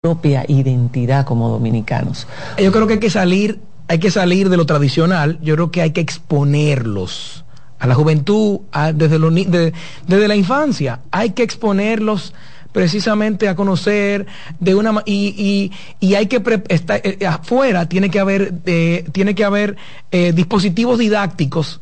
propia 0.00 0.44
identidad 0.46 1.26
como 1.26 1.48
dominicanos. 1.48 2.28
Yo 2.56 2.70
creo 2.70 2.86
que 2.86 2.94
hay 2.94 3.00
que 3.00 3.10
salir, 3.10 3.58
hay 3.88 3.98
que 3.98 4.12
salir 4.12 4.48
de 4.48 4.56
lo 4.56 4.64
tradicional, 4.64 5.40
yo 5.42 5.56
creo 5.56 5.72
que 5.72 5.82
hay 5.82 5.90
que 5.90 6.00
exponerlos 6.00 7.44
a 7.80 7.88
la 7.88 7.96
juventud, 7.96 8.60
desde, 8.94 9.72
desde 10.06 10.28
la 10.28 10.36
infancia, 10.36 11.00
hay 11.10 11.30
que 11.30 11.42
exponerlos 11.42 12.32
precisamente 12.72 13.48
a 13.48 13.56
conocer 13.56 14.26
de 14.60 14.74
una 14.74 15.02
y, 15.04 15.70
y, 16.00 16.14
hay 16.14 16.26
que 16.26 16.42
estar, 16.68 17.00
eh, 17.04 17.26
afuera 17.26 17.88
tiene 17.88 18.10
que 18.10 18.20
haber 18.20 18.54
eh, 18.66 19.04
tiene 19.12 19.34
que 19.34 19.44
haber 19.44 19.76
eh, 20.10 20.32
dispositivos 20.32 20.98
didácticos 20.98 21.80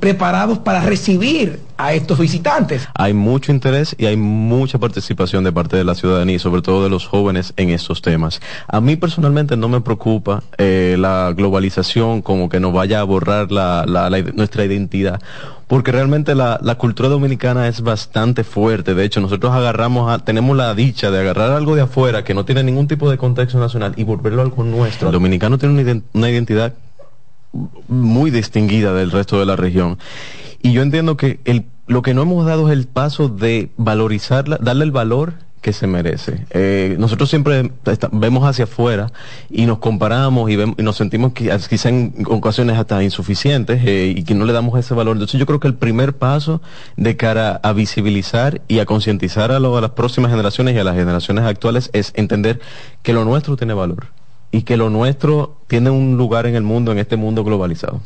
preparados 0.00 0.58
para 0.58 0.80
recibir 0.80 1.60
a 1.76 1.94
estos 1.94 2.18
visitantes. 2.18 2.88
Hay 2.94 3.14
mucho 3.14 3.52
interés 3.52 3.94
y 3.96 4.06
hay 4.06 4.16
mucha 4.16 4.78
participación 4.78 5.44
de 5.44 5.52
parte 5.52 5.76
de 5.76 5.84
la 5.84 5.94
ciudadanía 5.94 6.36
y 6.36 6.38
sobre 6.40 6.60
todo 6.60 6.82
de 6.82 6.90
los 6.90 7.06
jóvenes 7.06 7.54
en 7.56 7.70
estos 7.70 8.02
temas. 8.02 8.40
A 8.66 8.80
mí 8.80 8.96
personalmente 8.96 9.56
no 9.56 9.68
me 9.68 9.80
preocupa 9.80 10.42
la 10.58 11.32
globalización 11.36 12.20
como 12.20 12.48
que 12.48 12.58
nos 12.58 12.72
vaya 12.72 12.98
a 13.00 13.04
borrar 13.04 13.52
la, 13.52 13.86
nuestra 14.34 14.64
identidad 14.64 15.20
porque 15.68 15.92
realmente 15.92 16.34
la, 16.34 16.58
cultura 16.78 17.10
dominicana 17.10 17.68
es 17.68 17.82
bastante 17.82 18.42
fuerte. 18.42 18.94
De 18.94 19.04
hecho, 19.04 19.20
nosotros 19.20 19.52
agarramos, 19.52 20.24
tenemos 20.24 20.56
la 20.56 20.74
dicha 20.74 21.10
de 21.10 21.20
agarrar 21.20 21.52
algo 21.52 21.76
de 21.76 21.82
afuera 21.82 22.24
que 22.24 22.32
no 22.32 22.46
tiene 22.46 22.62
ningún 22.62 22.88
tipo 22.88 23.10
de 23.10 23.18
contexto 23.18 23.60
nacional 23.60 23.92
y 23.96 24.02
volverlo 24.02 24.40
algo 24.40 24.64
nuestro. 24.64 25.08
El 25.08 25.12
dominicano 25.12 25.58
tiene 25.58 26.02
una, 26.14 26.30
identidad 26.30 26.72
muy 27.86 28.30
distinguida 28.30 28.94
del 28.94 29.10
resto 29.10 29.38
de 29.38 29.44
la 29.44 29.56
región. 29.56 29.98
Y 30.62 30.72
yo 30.72 30.80
entiendo 30.80 31.18
que 31.18 31.40
el, 31.44 31.66
lo 31.86 32.00
que 32.00 32.14
no 32.14 32.22
hemos 32.22 32.46
dado 32.46 32.68
es 32.68 32.72
el 32.72 32.86
paso 32.86 33.28
de 33.28 33.70
valorizarla, 33.76 34.56
darle 34.62 34.84
el 34.84 34.90
valor 34.90 35.34
que 35.60 35.72
se 35.72 35.86
merece. 35.86 36.44
Eh, 36.50 36.96
nosotros 36.98 37.28
siempre 37.28 37.70
vemos 38.12 38.44
hacia 38.44 38.64
afuera 38.64 39.10
y 39.50 39.66
nos 39.66 39.78
comparamos 39.78 40.50
y, 40.50 40.56
nos 40.56 40.96
sentimos 40.96 41.32
que, 41.32 41.56
quizá 41.68 41.88
en 41.88 42.14
ocasiones 42.26 42.78
hasta 42.78 43.02
insuficientes 43.02 43.82
eh, 43.84 44.14
y 44.16 44.24
que 44.24 44.34
no 44.34 44.44
le 44.44 44.52
damos 44.52 44.78
ese 44.78 44.94
valor. 44.94 45.16
Entonces 45.16 45.38
yo 45.38 45.46
creo 45.46 45.60
que 45.60 45.68
el 45.68 45.74
primer 45.74 46.16
paso 46.16 46.62
de 46.96 47.16
cara 47.16 47.60
a 47.62 47.72
visibilizar 47.72 48.60
y 48.68 48.78
a 48.78 48.86
concientizar 48.86 49.50
a, 49.52 49.56
a 49.56 49.60
las 49.60 49.90
próximas 49.90 50.30
generaciones 50.30 50.74
y 50.74 50.78
a 50.78 50.84
las 50.84 50.94
generaciones 50.94 51.44
actuales 51.44 51.90
es 51.92 52.12
entender 52.14 52.60
que 53.02 53.12
lo 53.12 53.24
nuestro 53.24 53.56
tiene 53.56 53.74
valor 53.74 54.08
y 54.50 54.62
que 54.62 54.76
lo 54.76 54.90
nuestro 54.90 55.58
tiene 55.66 55.90
un 55.90 56.16
lugar 56.16 56.46
en 56.46 56.54
el 56.54 56.62
mundo, 56.62 56.92
en 56.92 56.98
este 56.98 57.16
mundo 57.16 57.44
globalizado. 57.44 58.00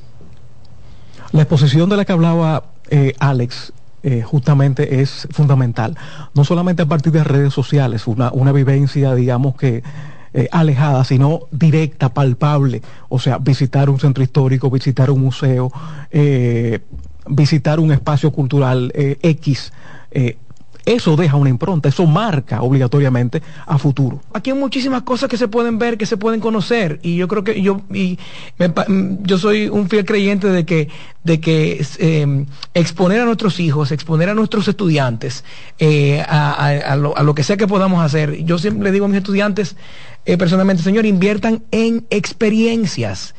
La 1.33 1.43
exposición 1.43 1.89
de 1.89 1.97
la 1.97 2.05
que 2.05 2.13
hablaba 2.13 2.65
eh, 2.91 3.15
Alex 3.19 3.73
eh, 4.03 4.23
justamente 4.23 5.01
es 5.01 5.29
fundamental. 5.31 5.97
No 6.35 6.45
solamente 6.45 6.83
a 6.83 6.87
partir 6.87 7.13
de 7.13 7.25
redes 7.25 7.55
sociales, 7.55 8.07
una, 8.07 8.33
una 8.33 8.53
vivencia, 8.53 9.15
digamos 9.15 9.55
que 9.57 9.83
eh, 10.35 10.49
alejada, 10.51 11.05
sino 11.05 11.43
directa, 11.51 12.13
palpable. 12.13 12.83
O 13.09 13.19
sea, 13.19 13.39
visitar 13.39 13.91
un 13.91 14.01
centro 14.01 14.25
histórico, 14.25 14.71
visitar 14.71 15.11
un 15.11 15.21
museo, 15.21 15.71
eh, 16.11 16.81
visitar 17.27 17.79
un 17.81 17.93
espacio 17.93 18.33
cultural 18.33 18.93
X 18.95 19.73
eso 20.85 21.17
deja 21.17 21.37
una 21.37 21.51
impronta, 21.51 21.89
eso 21.89 22.07
marca 22.07 22.63
obligatoriamente 22.63 23.43
a 23.67 23.79
futuro. 23.79 24.21
Aquí 24.33 24.51
hay 24.51 24.57
muchísimas 24.57 25.03
cosas 25.03 25.29
que 25.29 25.37
se 25.37 25.49
pueden 25.49 25.79
ver, 25.79 25.97
que 25.97 26.07
se 26.07 26.17
pueden 26.17 26.41
conocer, 26.41 26.99
y 27.03 27.17
yo 27.17 27.29
creo 27.29 27.45
que 27.45 27.63
yo, 27.63 27.81
y 27.93 28.19
mm, 28.59 29.23
yo 29.23 29.39
soy 29.39 29.69
un 29.69 29.89
fiel 29.89 30.05
creyente 30.05 30.49
de 30.49 30.65
que, 30.65 30.89
de 31.25 31.41
que 31.41 31.85
em, 31.99 32.47
exponer 32.75 33.21
a 33.21 33.25
nuestros 33.25 33.61
hijos, 33.61 33.93
exponer 33.93 34.29
a 34.29 34.35
nuestros 34.35 34.67
estudiantes 34.69 35.45
eh, 35.79 36.23
a, 36.27 36.97
lo, 36.97 37.35
que 37.35 37.45
sea 37.45 37.57
que 37.57 37.67
podamos 37.67 38.05
hacer. 38.05 38.45
Yo 38.45 38.59
siempre 38.59 38.85
le 38.85 38.93
digo 38.93 39.05
a 39.05 39.09
mis 39.09 39.19
estudiantes, 39.19 39.77
eh, 40.25 40.37
personalmente, 40.37 40.83
señor, 40.83 41.07
inviertan 41.07 41.63
en 41.71 42.07
experiencias 42.11 43.35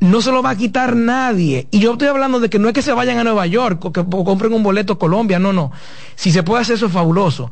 no 0.00 0.22
se 0.22 0.32
lo 0.32 0.42
va 0.42 0.50
a 0.50 0.56
quitar 0.56 0.96
nadie. 0.96 1.66
Y 1.70 1.78
yo 1.78 1.92
estoy 1.92 2.08
hablando 2.08 2.40
de 2.40 2.50
que 2.50 2.58
no 2.58 2.68
es 2.68 2.74
que 2.74 2.82
se 2.82 2.92
vayan 2.92 3.18
a 3.18 3.24
Nueva 3.24 3.46
York 3.46 3.84
o 3.84 3.92
que 3.92 4.04
compren 4.04 4.52
un 4.52 4.62
boleto 4.62 4.98
Colombia, 4.98 5.38
no, 5.38 5.52
no. 5.52 5.70
Si 6.16 6.32
se 6.32 6.42
puede 6.42 6.62
hacer 6.62 6.76
eso 6.76 6.86
es 6.86 6.92
fabuloso. 6.92 7.50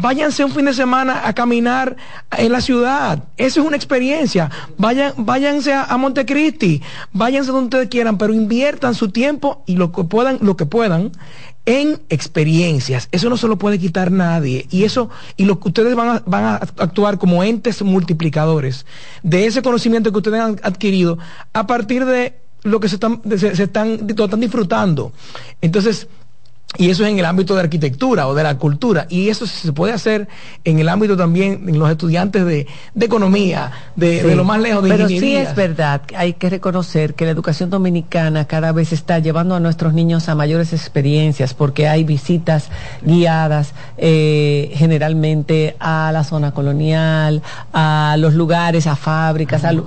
Váyanse 0.00 0.44
un 0.44 0.52
fin 0.52 0.64
de 0.66 0.74
semana 0.74 1.26
a 1.26 1.32
caminar 1.32 1.96
en 2.36 2.52
la 2.52 2.60
ciudad. 2.60 3.24
Eso 3.36 3.60
es 3.60 3.66
una 3.66 3.76
experiencia. 3.76 4.50
Vayan, 4.76 5.12
váyanse 5.16 5.72
a, 5.72 5.96
Montecristi, 5.96 6.82
váyanse 7.12 7.50
donde 7.50 7.64
ustedes 7.64 7.88
quieran, 7.88 8.16
pero 8.16 8.32
inviertan 8.32 8.94
su 8.94 9.10
tiempo 9.10 9.62
y 9.66 9.76
lo 9.76 9.90
que 9.90 10.04
puedan, 10.04 10.38
lo 10.40 10.56
que 10.56 10.66
puedan 10.66 11.10
en 11.66 12.00
experiencias. 12.08 13.08
Eso 13.10 13.28
no 13.28 13.36
se 13.36 13.48
lo 13.48 13.58
puede 13.58 13.78
quitar 13.78 14.12
nadie. 14.12 14.66
Y 14.70 14.84
eso, 14.84 15.10
y 15.36 15.44
lo 15.44 15.58
que 15.58 15.68
ustedes 15.68 15.94
van 15.94 16.22
a, 16.30 16.54
actuar 16.54 17.18
como 17.18 17.42
entes 17.42 17.82
multiplicadores 17.82 18.86
de 19.22 19.46
ese 19.46 19.62
conocimiento 19.62 20.12
que 20.12 20.18
ustedes 20.18 20.40
han 20.40 20.60
adquirido 20.62 21.18
a 21.52 21.66
partir 21.66 22.04
de 22.04 22.38
lo 22.62 22.80
que 22.80 22.88
se 22.88 22.96
están 22.96 24.06
disfrutando. 24.06 25.12
Entonces, 25.60 26.08
y 26.76 26.90
eso 26.90 27.02
es 27.04 27.10
en 27.10 27.18
el 27.18 27.24
ámbito 27.24 27.54
de 27.54 27.60
arquitectura 27.60 28.28
o 28.28 28.34
de 28.34 28.42
la 28.42 28.58
cultura. 28.58 29.06
Y 29.08 29.30
eso 29.30 29.46
se 29.46 29.72
puede 29.72 29.94
hacer 29.94 30.28
en 30.64 30.78
el 30.78 30.90
ámbito 30.90 31.16
también 31.16 31.64
en 31.66 31.78
los 31.78 31.90
estudiantes 31.90 32.44
de, 32.44 32.66
economía, 33.00 33.72
de, 33.96 34.36
lo 34.36 34.44
más 34.44 34.60
lejos 34.60 34.82
de 34.84 34.90
Pero 34.90 35.08
sí 35.08 35.34
es 35.34 35.54
verdad, 35.54 36.02
hay 36.14 36.34
que 36.34 36.50
reconocer 36.50 37.14
que 37.14 37.24
la 37.24 37.30
educación 37.30 37.70
dominicana 37.70 38.44
cada 38.44 38.72
vez 38.72 38.92
está 38.92 39.18
llevando 39.18 39.54
a 39.54 39.60
nuestros 39.60 39.94
niños 39.94 40.28
a 40.28 40.34
mayores 40.34 40.74
experiencias 40.74 41.54
porque 41.54 41.88
hay 41.88 42.04
visitas 42.04 42.68
guiadas 43.00 43.72
eh, 43.96 44.70
generalmente 44.74 45.74
a 45.80 46.10
la 46.12 46.22
zona 46.22 46.52
colonial, 46.52 47.42
a 47.72 48.16
los 48.18 48.34
lugares, 48.34 48.86
a 48.86 48.94
fábricas, 48.94 49.64
al, 49.64 49.84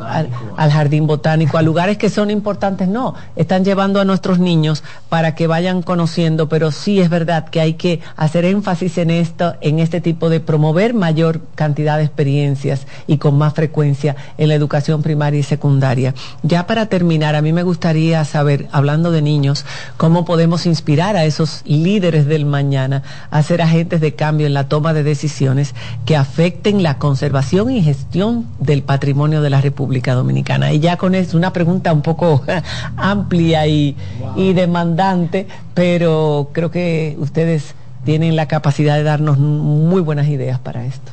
al 0.57 0.71
jardín 0.71 1.05
botánico, 1.05 1.59
a 1.59 1.61
lugares 1.61 1.99
que 1.99 2.09
son 2.09 2.31
importantes. 2.31 2.87
No, 2.87 3.13
están 3.35 3.63
llevando 3.63 4.01
a 4.01 4.05
nuestros 4.05 4.39
niños 4.39 4.83
para 5.09 5.35
que 5.35 5.45
vayan 5.45 5.83
conociendo, 5.83 6.49
pero 6.49 6.70
sí 6.71 6.99
es 6.99 7.09
verdad 7.09 7.49
que 7.49 7.61
hay 7.61 7.73
que 7.73 7.99
hacer 8.15 8.45
énfasis 8.45 8.97
en 8.97 9.09
esto, 9.09 9.55
en 9.61 9.79
este 9.79 10.01
tipo 10.01 10.29
de 10.29 10.39
promover 10.39 10.93
mayor 10.93 11.41
cantidad 11.55 11.97
de 11.97 12.03
experiencias 12.03 12.87
y 13.07 13.17
con 13.17 13.37
más 13.37 13.53
frecuencia 13.53 14.15
en 14.37 14.49
la 14.49 14.55
educación 14.55 15.01
primaria 15.01 15.39
y 15.39 15.43
secundaria. 15.43 16.13
Ya 16.43 16.67
para 16.67 16.87
terminar, 16.87 17.35
a 17.35 17.41
mí 17.41 17.53
me 17.53 17.63
gustaría 17.63 18.23
saber, 18.25 18.67
hablando 18.71 19.11
de 19.11 19.21
niños, 19.21 19.65
cómo 19.97 20.25
podemos 20.25 20.65
inspirar 20.65 21.15
a 21.15 21.25
esos 21.25 21.61
líderes 21.65 22.25
del 22.25 22.45
mañana 22.45 23.03
a 23.29 23.43
ser 23.43 23.61
agentes 23.61 24.01
de 24.01 24.15
cambio 24.15 24.47
en 24.47 24.53
la 24.53 24.67
toma 24.67 24.93
de 24.93 25.03
decisiones 25.03 25.75
que 26.05 26.15
afecten 26.15 26.83
la 26.83 26.97
conservación 26.97 27.71
y 27.71 27.81
gestión 27.81 28.47
del 28.59 28.83
patrimonio 28.83 29.41
de 29.41 29.49
la 29.49 29.61
República 29.61 30.13
Dominicana. 30.13 30.71
Y 30.73 30.79
ya 30.79 30.97
con 30.97 31.15
eso, 31.15 31.37
una 31.37 31.53
pregunta 31.53 31.93
un 31.93 32.01
poco 32.01 32.43
amplia 32.97 33.67
y, 33.67 33.95
y 34.35 34.53
demandante, 34.53 35.47
pero 35.73 36.49
creo 36.61 36.69
que 36.69 37.15
ustedes 37.19 37.73
tienen 38.03 38.35
la 38.35 38.47
capacidad 38.47 38.95
de 38.95 39.01
darnos 39.01 39.39
muy 39.39 39.99
buenas 39.99 40.27
ideas 40.27 40.59
para 40.59 40.85
esto. 40.85 41.11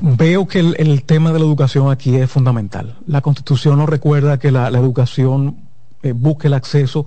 Veo 0.00 0.46
que 0.46 0.60
el, 0.60 1.02
tema 1.02 1.30
de 1.30 1.38
la 1.38 1.44
educación 1.44 1.90
aquí 1.90 2.16
es 2.16 2.30
fundamental. 2.30 2.96
La 3.06 3.20
Constitución 3.20 3.76
nos 3.78 3.88
recuerda 3.88 4.38
que 4.38 4.50
la, 4.50 4.68
educación 4.68 5.56
eh, 6.02 6.12
busque 6.12 6.46
el 6.46 6.54
acceso 6.54 7.04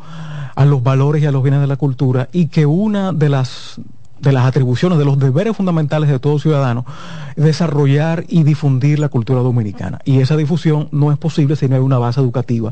a 0.55 0.63
los 0.63 0.83
valores 0.83 1.23
y 1.23 1.25
a 1.25 1.31
los 1.31 1.41
bienes 1.41 1.59
de 1.59 1.65
la 1.65 1.75
cultura 1.75 2.29
y 2.31 2.47
que 2.47 2.67
una 2.67 3.11
de 3.13 3.29
las 3.29 3.81
de 4.19 4.31
las 4.31 4.45
atribuciones, 4.45 4.97
de 4.97 5.05
los 5.05 5.19
deberes 5.19 5.57
fundamentales 5.57 6.09
de 6.09 6.19
todo 6.19 6.39
ciudadano, 6.39 6.85
es 7.35 7.43
desarrollar 7.43 8.25
y 8.27 8.43
difundir 8.43 8.97
la 8.97 9.09
cultura 9.09 9.41
dominicana. 9.41 9.99
Y 10.05 10.19
esa 10.19 10.37
difusión 10.37 10.87
no 10.91 11.11
es 11.11 11.17
posible 11.17 11.55
si 11.55 11.67
no 11.67 11.75
hay 11.75 11.81
una 11.81 11.97
base 11.97 12.21
educativa, 12.21 12.71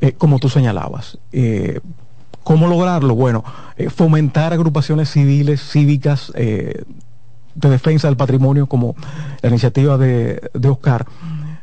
eh, 0.00 0.12
como 0.12 0.38
tú 0.38 0.48
señalabas. 0.48 1.18
Eh, 1.32 1.80
¿Cómo 2.46 2.68
lograrlo? 2.68 3.16
Bueno, 3.16 3.42
eh, 3.76 3.90
fomentar 3.90 4.52
agrupaciones 4.52 5.10
civiles, 5.10 5.60
cívicas, 5.60 6.30
eh, 6.36 6.84
de 7.56 7.68
defensa 7.68 8.06
del 8.06 8.16
patrimonio, 8.16 8.68
como 8.68 8.94
la 9.42 9.48
iniciativa 9.48 9.98
de, 9.98 10.48
Oscar, 10.64 11.06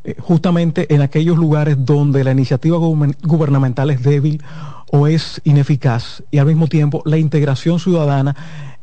eh, 0.04 0.16
justamente 0.19 0.94
en 0.94 1.02
aquellos 1.02 1.38
lugares 1.38 1.78
donde 1.86 2.25
la 2.25 2.31
iniciativa 2.31 2.78
gubernamental 2.78 3.92
es 3.92 4.04
débil 4.04 4.44
o 4.92 5.08
es 5.08 5.40
ineficaz, 5.46 6.22
y 6.31 6.40
al 6.40 6.48
mismo 6.48 6.68
tiempo 6.68 7.02
la 7.06 7.18
integración 7.18 7.80
ciudadana 7.80 8.36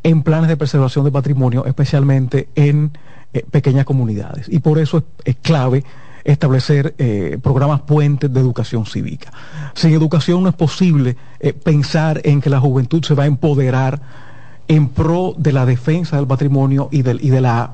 en 0.02 0.22
planes 0.22 0.48
de 0.48 0.56
preservación 0.56 1.04
de 1.04 1.12
patrimonio, 1.12 1.66
especialmente 1.66 2.48
en 2.54 2.92
pequeñas 3.50 3.84
comunidades. 3.84 4.46
Y 4.48 4.60
por 4.60 4.78
eso 4.78 5.04
es 5.26 5.36
clave 5.36 5.84
establecer 6.25 6.94
eh, 6.99 7.38
programas 7.43 7.82
puentes 7.82 8.32
de 8.32 8.40
educación 8.40 8.87
cívica. 8.87 9.32
Sin 9.75 9.93
educación 9.93 10.43
no 10.43 10.49
es 10.49 10.55
posible 10.55 11.17
eh, 11.38 11.52
pensar 11.52 12.20
en 12.25 12.40
que 12.40 12.50
la 12.50 12.61
juventud 12.61 13.05
se 13.05 13.14
va 13.14 13.25
a 13.25 13.26
empoderar 13.26 14.00
en 14.69 14.88
pro 14.88 15.34
de 15.37 15.52
la 15.52 15.67
defensa 15.67 16.17
del 16.17 16.26
patrimonio 16.26 16.88
y 16.93 17.02
del, 17.02 17.25
y 17.25 17.31
de 17.31 17.40
la, 17.40 17.72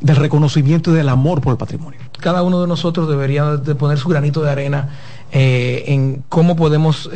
del 0.00 0.16
reconocimiento 0.16 0.92
y 0.92 0.94
del 0.94 1.08
amor 1.08 1.40
por 1.40 1.52
el 1.52 1.58
patrimonio. 1.58 2.00
Cada 2.20 2.42
uno 2.42 2.60
de 2.60 2.66
nosotros 2.66 3.08
debería 3.08 3.56
de 3.56 3.74
poner 3.74 3.98
su 3.98 4.08
granito 4.08 4.42
de 4.42 4.50
arena 4.50 4.90
eh, 5.32 5.84
en 5.88 6.22
cómo 6.28 6.56
podemos 6.56 7.10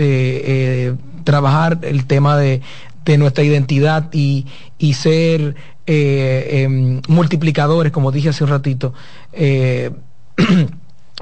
trabajar 1.24 1.78
el 1.82 2.06
tema 2.06 2.36
de, 2.36 2.62
de 3.04 3.18
nuestra 3.18 3.44
identidad 3.44 4.12
y, 4.12 4.46
y 4.78 4.94
ser 4.94 5.54
em, 5.86 7.00
multiplicadores, 7.08 7.92
como 7.92 8.10
dije 8.10 8.30
hace 8.30 8.44
un 8.44 8.50
ratito, 8.50 8.94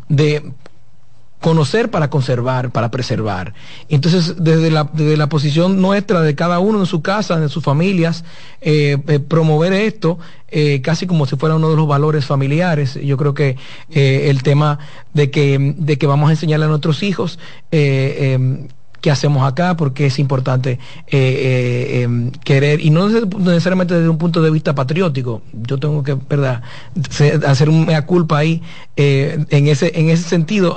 de 0.09 0.53
conocer 1.41 1.91
para 1.91 2.09
conservar, 2.09 2.71
para 2.71 2.91
preservar. 2.91 3.53
Entonces, 3.89 4.37
desde 4.39 4.71
la, 4.71 4.89
desde 4.93 5.17
la 5.17 5.29
posición 5.29 5.81
nuestra 5.81 6.21
de 6.21 6.37
cada 6.37 6.61
uno 6.61 6.79
en 6.79 6.87
su 6.87 7.03
casa, 7.03 7.35
en 7.35 7.49
sus 7.49 7.65
familias, 7.65 8.25
eh, 8.61 8.97
promover 9.29 9.73
esto 9.73 10.19
casi 10.83 11.07
como 11.07 11.25
si 11.25 11.37
fuera 11.37 11.57
uno 11.57 11.71
de 11.71 11.77
los 11.77 11.89
valores 11.89 12.27
familiares. 12.27 12.95
Yo 13.03 13.17
creo 13.17 13.33
que 13.33 13.57
el 13.91 14.43
tema 14.43 14.79
de 15.15 15.31
que, 15.31 15.75
de 15.79 15.97
que 15.97 16.07
vamos 16.07 16.29
a 16.29 16.33
enseñarle 16.33 16.67
a 16.67 16.69
nuestros 16.69 17.03
hijos 17.03 17.39
em, 17.71 18.69
qué 19.03 19.11
hacemos 19.11 19.47
acá, 19.47 19.77
porque 19.77 20.07
es 20.07 20.19
importante 20.19 20.79
eh, 21.09 21.19
eh, 21.19 22.03
em, 22.03 22.31
querer, 22.31 22.81
y 22.81 22.91
no 22.91 23.09
necesariamente 23.09 23.95
desde 23.95 24.09
un 24.09 24.17
punto 24.17 24.41
de 24.41 24.51
vista 24.51 24.75
patriótico, 24.75 25.43
yo 25.53 25.77
tengo 25.79 26.03
que, 26.05 26.15
¿verdad?, 26.15 26.63
hacer 27.47 27.69
una 27.69 28.07
culpa 28.07 28.39
ahí 28.39 28.63
eh, 28.97 29.45
en, 29.51 29.67
ese, 29.67 29.91
en 29.99 30.09
ese 30.09 30.29
sentido, 30.29 30.77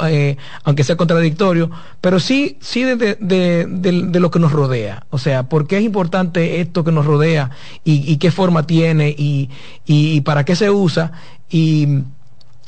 aunque 0.63 0.83
sea 0.83 0.98
contradictorio, 0.98 1.69
pero 2.01 2.19
sí, 2.19 2.57
sí 2.60 2.83
de, 2.83 2.95
de, 3.16 4.19
lo 4.19 4.31
que 4.31 4.39
nos 4.39 4.51
rodea, 4.51 5.06
o 5.12 5.19
sea, 5.19 5.48
por 5.48 5.68
qué 5.68 5.78
es 5.78 5.83
importante 5.83 6.60
esto 6.62 6.83
que 6.83 6.92
nos 6.92 7.06
rodea 7.06 7.51
y, 7.83 8.18
qué 8.18 8.31
forma 8.31 8.66
tiene 8.66 9.10
y, 9.10 9.51
y 9.86 10.21
para 10.21 10.45
qué 10.45 10.56
se 10.56 10.71
usa 10.71 11.12
y 11.50 11.88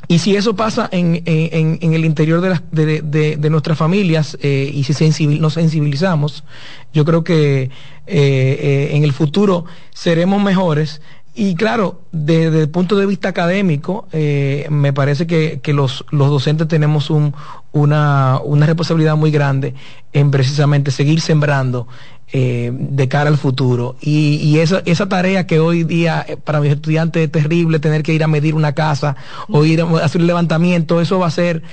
y 0.08 0.20
si 0.20 0.36
eso 0.36 0.56
pasa 0.56 0.88
en, 0.92 1.22
en, 1.26 1.94
el 1.94 2.06
interior 2.06 2.40
de, 2.72 3.02
de, 3.02 3.36
de, 3.36 3.50
nuestras 3.50 3.78
familias 3.78 4.38
eh, 4.42 4.72
y 4.74 4.84
si 4.84 5.28
nos 5.28 5.56
sensibilizamos, 5.56 6.46
yo 6.94 7.04
creo 7.04 7.24
que 7.24 7.64
eh, 7.64 7.70
eh, 8.08 8.90
en 8.94 9.04
el 9.04 9.12
futuro 9.12 9.66
seremos 9.94 10.42
mejores. 10.42 11.02
Y 11.40 11.54
claro, 11.54 12.02
desde 12.12 12.62
el 12.62 12.70
punto 12.70 12.96
de 12.96 13.06
vista 13.06 13.30
académico, 13.30 14.08
me 14.12 14.92
parece 14.92 15.28
que, 15.28 15.60
que 15.62 15.72
los, 15.72 16.04
los, 16.10 16.32
docentes 16.32 16.68
tenemos 16.68 17.12
un, 17.12 17.36
una, 17.74 18.40
una 18.44 18.66
responsabilidad 18.66 19.16
muy 19.16 19.30
grande 19.30 19.76
en 20.14 20.32
precisamente 20.32 20.90
seguir 20.90 21.22
sembrando 21.22 21.88
eh, 22.34 22.72
de 22.74 23.08
cara 23.08 23.30
al 23.30 23.38
futuro. 23.38 23.96
Y, 24.02 24.36
y 24.36 24.60
esa, 24.60 24.82
esa 24.86 25.08
tarea 25.08 25.48
que 25.48 25.62
hoy 25.62 25.86
día 25.86 26.26
eh, 26.28 26.36
para 26.36 26.60
mis 26.60 26.74
estudiantes 26.74 27.24
es 27.24 27.32
terrible, 27.32 27.80
tener 27.80 28.04
que 28.04 28.14
ir 28.14 28.22
a 28.22 28.28
medir 28.28 28.54
una 28.54 28.74
casa 28.74 29.16
o 29.48 29.64
ir 29.64 29.82
a 29.82 29.86
hacer 30.04 30.20
un 30.20 30.28
levantamiento, 30.28 31.00
eso 31.00 31.20
va 31.20 31.28
a 31.28 31.32
ser 31.32 31.64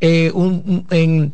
eh, 0.00 0.30
en, 0.90 1.32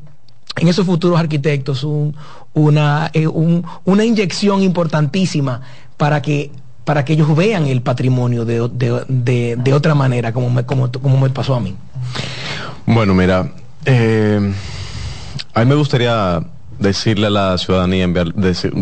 en, 0.57 0.69
esos 0.69 0.87
futuros 0.87 1.21
arquitectos 1.21 1.85
un, 1.85 2.17
una, 2.55 3.13
un, 3.35 3.67
una 3.85 4.05
inyección 4.07 4.63
importantísima 4.63 5.61
para 5.99 6.23
que 6.23 6.51
para 6.91 7.05
que 7.05 7.13
ellos 7.13 7.37
vean 7.37 7.69
el 7.69 7.83
patrimonio 7.83 8.45
de, 8.45 8.69
de, 8.69 9.55
de, 9.57 9.73
otra 9.73 9.95
manera, 9.95 10.33
como 10.33 10.51
me, 10.51 10.67
como, 10.67 10.91
como 10.91 11.21
me 11.21 11.31
pasó 11.31 11.55
a 11.55 11.61
mí. 11.61 11.77
Bueno, 12.85 13.15
mira, 13.15 13.53
a 15.55 15.61
mí 15.61 15.67
me 15.67 15.77
gustaría 15.77 16.41
decirle 16.81 17.29
a 17.29 17.31
la 17.31 17.59
ciudadanía, 17.59 18.03
enviar, 18.03 18.35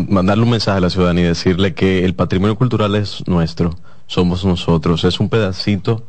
mandarle 0.09 0.43
un 0.43 0.49
mensaje 0.49 0.79
a 0.79 0.81
la 0.81 0.89
ciudadanía 0.89 1.25
y 1.25 1.27
decirle 1.27 1.75
que 1.75 2.03
el 2.03 2.15
patrimonio 2.15 2.55
cultural 2.55 2.95
es 2.95 3.21
nuestro, 3.27 3.77
somos 4.07 4.43
nosotros, 4.43 5.03
es 5.03 5.19
un 5.19 5.29
pedacito 5.29 6.01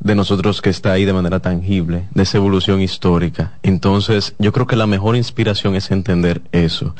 de 0.00 0.14
nosotros 0.14 0.62
que 0.62 0.70
está 0.70 0.92
ahí 0.92 1.04
de 1.04 1.12
manera 1.12 1.40
tangible, 1.40 2.04
de 2.14 2.22
esa 2.22 2.38
evolución 2.38 2.80
histórica. 2.80 3.52
Entonces, 3.62 4.34
yo 4.38 4.52
creo 4.52 4.66
que 4.66 4.76
la 4.76 4.86
mejor 4.86 5.16
inspiración 5.16 5.74
es 5.74 5.90
entender 5.90 6.40
eso. 6.52 6.94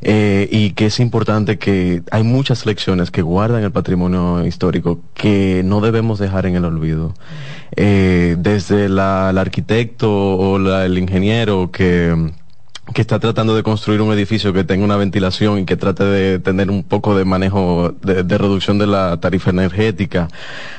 Eh, 0.00 0.48
y 0.50 0.70
que 0.70 0.86
es 0.86 0.98
importante 1.00 1.58
que 1.58 2.02
hay 2.10 2.22
muchas 2.22 2.64
lecciones 2.64 3.10
que 3.10 3.22
guardan 3.22 3.62
el 3.62 3.70
patrimonio 3.70 4.46
histórico 4.46 5.00
que 5.14 5.62
no 5.64 5.80
debemos 5.80 6.18
dejar 6.18 6.46
en 6.46 6.56
el 6.56 6.64
olvido. 6.64 7.14
Eh, 7.76 8.36
desde 8.38 8.86
el 8.86 8.98
arquitecto 8.98 10.10
o 10.10 10.56
el 10.56 10.96
ingeniero 10.96 11.70
que 11.70 12.32
que 12.94 13.02
está 13.02 13.18
tratando 13.18 13.54
de 13.54 13.62
construir 13.62 14.00
un 14.00 14.12
edificio 14.12 14.52
que 14.52 14.64
tenga 14.64 14.84
una 14.84 14.96
ventilación 14.96 15.58
y 15.58 15.64
que 15.64 15.76
trate 15.76 16.04
de 16.04 16.38
tener 16.38 16.70
un 16.70 16.82
poco 16.82 17.16
de 17.16 17.24
manejo 17.24 17.94
de, 18.02 18.38
reducción 18.38 18.78
de 18.78 18.86
la 18.86 19.20
tarifa 19.20 19.50
energética, 19.50 20.28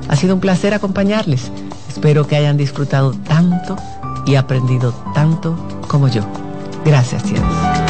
Ha 0.08 0.16
sido 0.16 0.34
un 0.34 0.40
placer 0.40 0.74
acompañarles. 0.74 1.52
Espero 1.88 2.26
que 2.26 2.34
hayan 2.36 2.56
disfrutado 2.56 3.12
tanto 3.12 3.76
y 4.26 4.34
aprendido 4.36 4.94
tanto 5.14 5.56
como 5.88 6.08
yo. 6.08 6.22
Gracias, 6.84 7.22
cielos. 7.24 7.89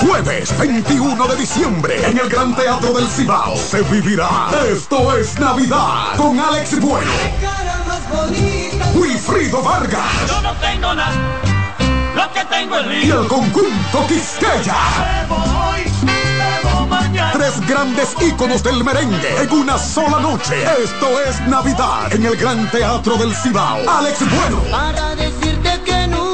Jueves 0.00 0.56
21 0.58 1.26
de 1.26 1.36
diciembre 1.36 2.06
en 2.06 2.18
el 2.18 2.28
Gran 2.28 2.54
Teatro 2.56 2.92
del 2.94 3.06
Cibao 3.06 3.54
se 3.56 3.82
vivirá 3.82 4.28
Esto 4.66 5.16
es 5.16 5.38
Navidad 5.38 6.16
con 6.16 6.40
Alex 6.40 6.80
Bueno. 6.80 7.10
Wilfrido 8.94 9.62
Vargas. 9.62 10.28
Yo 10.28 10.40
no 10.40 10.52
tengo 10.54 10.94
nada. 10.94 11.12
Lo 12.14 12.32
que 12.32 12.44
tengo 12.46 12.78
es 12.78 13.04
Y 13.04 13.10
el 13.10 13.26
conjunto 13.26 14.06
Quisqueya. 14.08 14.74
Tres 17.32 17.66
grandes 17.66 18.16
íconos 18.20 18.62
del 18.62 18.82
merengue 18.82 19.42
en 19.42 19.52
una 19.52 19.78
sola 19.78 20.18
noche. 20.20 20.62
Esto 20.82 21.20
es 21.28 21.40
Navidad 21.46 22.12
en 22.12 22.24
el 22.24 22.36
Gran 22.36 22.70
Teatro 22.70 23.16
del 23.16 23.34
Cibao. 23.34 23.78
Alex 23.88 24.18
Bueno. 24.30 24.62
Para 24.70 25.14
decirte 25.14 25.80
que 25.84 26.06
nunca. 26.08 26.29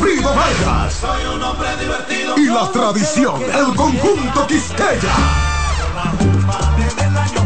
Wilfrido 0.00 0.34
Vargas. 0.34 0.94
Soy 0.94 1.24
un 1.34 1.42
hombre 1.42 1.68
divertido. 1.76 2.38
Y 2.38 2.46
la 2.46 2.70
tradición, 2.72 3.42
el 3.42 3.74
conjunto 3.76 4.46
Quisqueya. 4.46 5.10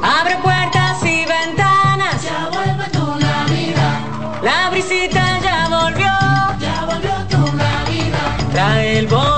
Abre 0.02 0.38
puertas 0.42 1.04
y 1.04 1.26
ventanas. 1.26 2.24
Ya 2.24 2.50
vuelve 2.52 2.90
tu 2.92 3.06
Navidad. 3.20 4.00
La 4.42 4.70
brisita 4.70 5.40
ya 5.42 5.68
volvió. 5.68 6.12
Ya 6.60 6.86
volvió 6.86 7.12
tu 7.30 7.56
Navidad. 7.56 8.52
Trae 8.52 9.00
el 9.00 9.08
bono 9.08 9.29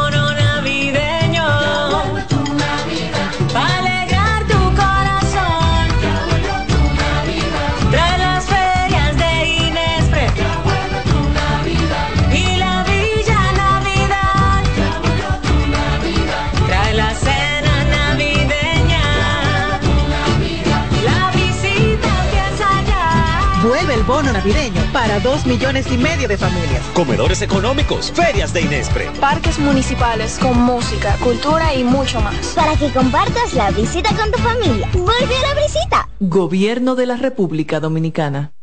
navideño 24.41 24.81
para 24.91 25.19
dos 25.19 25.45
millones 25.45 25.85
y 25.91 25.97
medio 25.97 26.27
de 26.27 26.37
familias. 26.37 26.83
Comedores 26.93 27.41
económicos, 27.41 28.11
ferias 28.11 28.53
de 28.53 28.61
Inespre. 28.61 29.09
Parques 29.19 29.59
municipales 29.59 30.39
con 30.39 30.59
música, 30.59 31.15
cultura 31.17 31.73
y 31.75 31.83
mucho 31.83 32.19
más. 32.21 32.47
Para 32.55 32.75
que 32.75 32.91
compartas 32.91 33.53
la 33.53 33.71
visita 33.71 34.09
con 34.15 34.31
tu 34.31 34.39
familia. 34.39 34.89
Vuelve 34.93 35.37
a 35.37 35.53
la 35.53 35.61
visita. 35.61 36.09
Gobierno 36.19 36.95
de 36.95 37.05
la 37.05 37.17
República 37.17 37.79
Dominicana. 37.79 38.53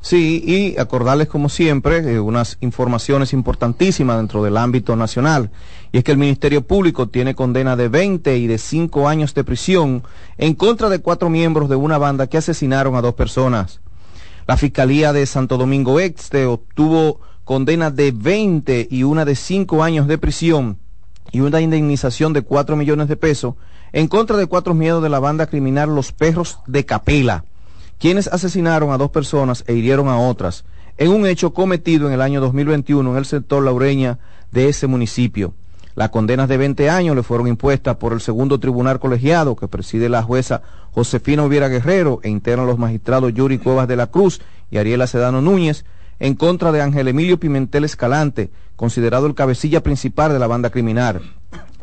Sí, 0.01 0.41
y 0.45 0.79
acordarles 0.79 1.27
como 1.27 1.49
siempre 1.49 1.97
eh, 1.97 2.21
unas 2.21 2.57
informaciones 2.61 3.33
importantísimas 3.33 4.15
dentro 4.15 4.41
del 4.41 4.55
ámbito 4.55 4.95
nacional. 4.95 5.51
Y 5.91 5.97
es 5.97 6.05
que 6.05 6.13
el 6.13 6.17
Ministerio 6.17 6.65
Público 6.65 7.09
tiene 7.09 7.35
condena 7.35 7.75
de 7.75 7.89
20 7.89 8.37
y 8.37 8.47
de 8.47 8.57
5 8.57 9.09
años 9.09 9.33
de 9.33 9.43
prisión 9.43 10.03
en 10.37 10.55
contra 10.55 10.87
de 10.87 10.99
cuatro 10.99 11.29
miembros 11.29 11.67
de 11.67 11.75
una 11.75 11.97
banda 11.97 12.27
que 12.27 12.37
asesinaron 12.37 12.95
a 12.95 13.01
dos 13.01 13.15
personas. 13.15 13.81
La 14.49 14.57
Fiscalía 14.57 15.13
de 15.13 15.27
Santo 15.27 15.57
Domingo 15.57 15.99
Este 15.99 16.47
obtuvo 16.47 17.19
condena 17.43 17.91
de 17.91 18.11
20 18.11 18.87
y 18.89 19.03
una 19.03 19.23
de 19.23 19.35
5 19.35 19.83
años 19.83 20.07
de 20.07 20.17
prisión 20.17 20.79
y 21.31 21.41
una 21.41 21.61
indemnización 21.61 22.33
de 22.33 22.41
4 22.41 22.75
millones 22.75 23.07
de 23.09 23.15
pesos 23.15 23.53
en 23.93 24.07
contra 24.07 24.37
de 24.37 24.47
cuatro 24.47 24.73
miembros 24.73 25.03
de 25.03 25.09
la 25.09 25.19
banda 25.19 25.45
criminal 25.45 25.93
Los 25.93 26.13
Perros 26.13 26.57
de 26.65 26.83
Capela 26.83 27.45
quienes 27.99 28.25
asesinaron 28.25 28.89
a 28.89 28.97
dos 28.97 29.11
personas 29.11 29.63
e 29.67 29.75
hirieron 29.75 30.07
a 30.07 30.17
otras 30.17 30.65
en 30.97 31.11
un 31.11 31.27
hecho 31.27 31.53
cometido 31.53 32.07
en 32.07 32.13
el 32.13 32.21
año 32.21 32.41
2021 32.41 33.07
en 33.11 33.17
el 33.17 33.25
sector 33.25 33.63
laureña 33.63 34.17
de 34.51 34.67
ese 34.69 34.87
municipio. 34.87 35.53
Las 35.99 36.11
condenas 36.11 36.47
de 36.47 36.55
20 36.55 36.89
años 36.89 37.13
le 37.13 37.23
fueron 37.23 37.47
impuestas 37.47 37.97
por 37.97 38.13
el 38.13 38.21
segundo 38.21 38.57
tribunal 38.57 39.01
colegiado 39.01 39.57
que 39.57 39.67
preside 39.67 40.07
la 40.07 40.23
jueza 40.23 40.61
Josefina 40.93 41.43
Oviera 41.43 41.67
Guerrero 41.67 42.21
e 42.23 42.29
internan 42.29 42.67
los 42.67 42.79
magistrados 42.79 43.33
Yuri 43.33 43.57
Cuevas 43.57 43.85
de 43.89 43.97
la 43.97 44.07
Cruz 44.07 44.39
y 44.71 44.77
Ariela 44.77 45.07
Sedano 45.07 45.41
Núñez 45.41 45.83
en 46.19 46.35
contra 46.35 46.71
de 46.71 46.81
Ángel 46.81 47.09
Emilio 47.09 47.37
Pimentel 47.37 47.83
Escalante, 47.83 48.49
considerado 48.77 49.27
el 49.27 49.35
cabecilla 49.35 49.83
principal 49.83 50.31
de 50.31 50.39
la 50.39 50.47
banda 50.47 50.69
criminal. 50.69 51.21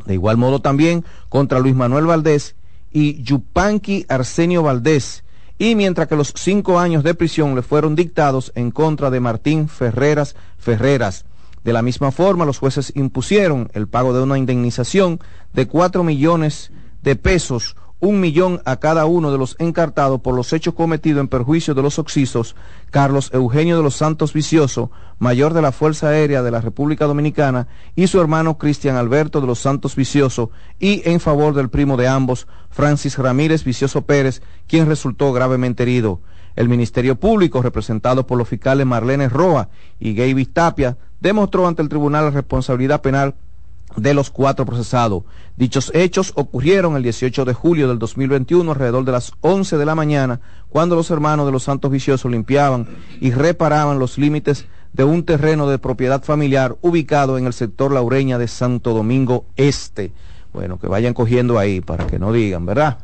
De 0.06 0.14
igual 0.14 0.38
modo 0.38 0.62
también 0.62 1.04
contra 1.28 1.60
Luis 1.60 1.74
Manuel 1.74 2.06
Valdés 2.06 2.56
y 2.90 3.22
Yupanqui 3.22 4.06
Arsenio 4.08 4.62
Valdés, 4.62 5.24
y 5.58 5.74
mientras 5.74 6.08
que 6.08 6.16
los 6.16 6.32
cinco 6.34 6.78
años 6.78 7.04
de 7.04 7.12
prisión 7.12 7.54
le 7.54 7.60
fueron 7.60 7.94
dictados 7.94 8.50
en 8.54 8.70
contra 8.70 9.10
de 9.10 9.20
Martín 9.20 9.68
Ferreras 9.68 10.36
Ferreras. 10.56 11.25
De 11.66 11.72
la 11.72 11.82
misma 11.82 12.12
forma, 12.12 12.44
los 12.44 12.60
jueces 12.60 12.92
impusieron 12.94 13.70
el 13.72 13.88
pago 13.88 14.14
de 14.14 14.22
una 14.22 14.38
indemnización 14.38 15.18
de 15.52 15.66
cuatro 15.66 16.04
millones 16.04 16.70
de 17.02 17.16
pesos 17.16 17.74
un 17.98 18.20
millón 18.20 18.60
a 18.64 18.76
cada 18.76 19.06
uno 19.06 19.32
de 19.32 19.38
los 19.38 19.56
encartados 19.58 20.20
por 20.20 20.36
los 20.36 20.52
hechos 20.52 20.74
cometidos 20.74 21.20
en 21.20 21.26
perjuicio 21.26 21.74
de 21.74 21.82
los 21.82 21.98
oxisos 21.98 22.54
Carlos 22.92 23.30
Eugenio 23.32 23.76
de 23.76 23.82
los 23.82 23.96
Santos 23.96 24.32
Vicioso, 24.32 24.92
mayor 25.18 25.54
de 25.54 25.62
la 25.62 25.72
Fuerza 25.72 26.10
Aérea 26.10 26.42
de 26.42 26.52
la 26.52 26.60
República 26.60 27.06
Dominicana, 27.06 27.66
y 27.96 28.06
su 28.06 28.20
hermano 28.20 28.58
Cristian 28.58 28.94
Alberto 28.94 29.40
de 29.40 29.48
los 29.48 29.58
Santos 29.58 29.96
Vicioso, 29.96 30.50
y 30.78 31.02
en 31.04 31.18
favor 31.18 31.52
del 31.52 31.68
primo 31.68 31.96
de 31.96 32.06
ambos, 32.06 32.46
Francis 32.70 33.18
Ramírez 33.18 33.64
Vicioso 33.64 34.02
Pérez, 34.02 34.40
quien 34.68 34.86
resultó 34.86 35.32
gravemente 35.32 35.82
herido. 35.82 36.20
El 36.56 36.68
Ministerio 36.68 37.16
Público, 37.16 37.62
representado 37.62 38.26
por 38.26 38.38
los 38.38 38.48
fiscales 38.48 38.86
Marlene 38.86 39.28
Roa 39.28 39.68
y 40.00 40.14
Gay 40.14 40.44
Tapia, 40.46 40.96
demostró 41.20 41.68
ante 41.68 41.82
el 41.82 41.88
tribunal 41.88 42.24
la 42.24 42.30
responsabilidad 42.30 43.02
penal 43.02 43.34
de 43.96 44.14
los 44.14 44.30
cuatro 44.30 44.66
procesados. 44.66 45.22
Dichos 45.56 45.90
hechos 45.94 46.32
ocurrieron 46.34 46.96
el 46.96 47.02
18 47.02 47.44
de 47.44 47.54
julio 47.54 47.88
del 47.88 47.98
2021 47.98 48.70
alrededor 48.70 49.04
de 49.04 49.12
las 49.12 49.32
11 49.40 49.78
de 49.78 49.86
la 49.86 49.94
mañana, 49.94 50.40
cuando 50.68 50.96
los 50.96 51.10
hermanos 51.10 51.46
de 51.46 51.52
los 51.52 51.62
Santos 51.62 51.90
Viciosos 51.90 52.30
limpiaban 52.30 52.86
y 53.20 53.30
reparaban 53.30 53.98
los 53.98 54.18
límites 54.18 54.66
de 54.92 55.04
un 55.04 55.24
terreno 55.24 55.68
de 55.68 55.78
propiedad 55.78 56.22
familiar 56.22 56.76
ubicado 56.80 57.38
en 57.38 57.46
el 57.46 57.52
sector 57.52 57.92
Laureña 57.92 58.38
de 58.38 58.48
Santo 58.48 58.94
Domingo 58.94 59.44
Este. 59.56 60.12
Bueno, 60.52 60.78
que 60.78 60.88
vayan 60.88 61.12
cogiendo 61.12 61.58
ahí 61.58 61.80
para 61.80 62.06
que 62.06 62.18
no 62.18 62.32
digan, 62.32 62.64
¿verdad? 62.64 62.98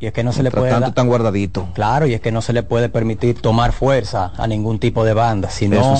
Y 0.00 0.06
es 0.06 0.12
que 0.12 0.22
no 0.22 0.32
se 0.32 0.42
le 0.42 0.50
puede 0.50 0.70
tanto 0.70 0.92
tan 0.92 1.08
guardadito. 1.08 1.68
Claro, 1.74 2.06
y 2.06 2.14
es 2.14 2.20
que 2.20 2.30
no 2.30 2.40
se 2.40 2.52
le 2.52 2.62
puede 2.62 2.88
permitir 2.88 3.40
tomar 3.40 3.72
fuerza 3.72 4.32
a 4.36 4.46
ningún 4.46 4.78
tipo 4.78 5.04
de 5.04 5.14
banda, 5.14 5.50
sino 5.50 5.96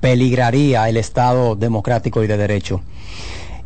peligraría 0.00 0.88
el 0.88 0.96
Estado 0.96 1.56
democrático 1.56 2.22
y 2.22 2.26
de 2.26 2.36
derecho. 2.36 2.82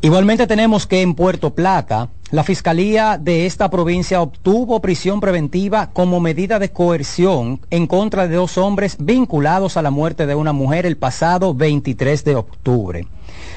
Igualmente 0.02 0.46
tenemos 0.46 0.86
que 0.86 1.00
en 1.00 1.14
Puerto 1.14 1.54
Plata, 1.54 2.10
la 2.30 2.44
Fiscalía 2.44 3.18
de 3.18 3.46
esta 3.46 3.70
provincia 3.70 4.20
obtuvo 4.20 4.80
prisión 4.80 5.20
preventiva 5.20 5.90
como 5.92 6.20
medida 6.20 6.58
de 6.58 6.70
coerción 6.70 7.60
en 7.70 7.86
contra 7.86 8.28
de 8.28 8.36
dos 8.36 8.58
hombres 8.58 8.96
vinculados 8.98 9.76
a 9.76 9.82
la 9.82 9.90
muerte 9.90 10.26
de 10.26 10.34
una 10.34 10.52
mujer 10.52 10.86
el 10.86 10.96
pasado 10.96 11.54
23 11.54 12.24
de 12.24 12.36
octubre. 12.36 13.06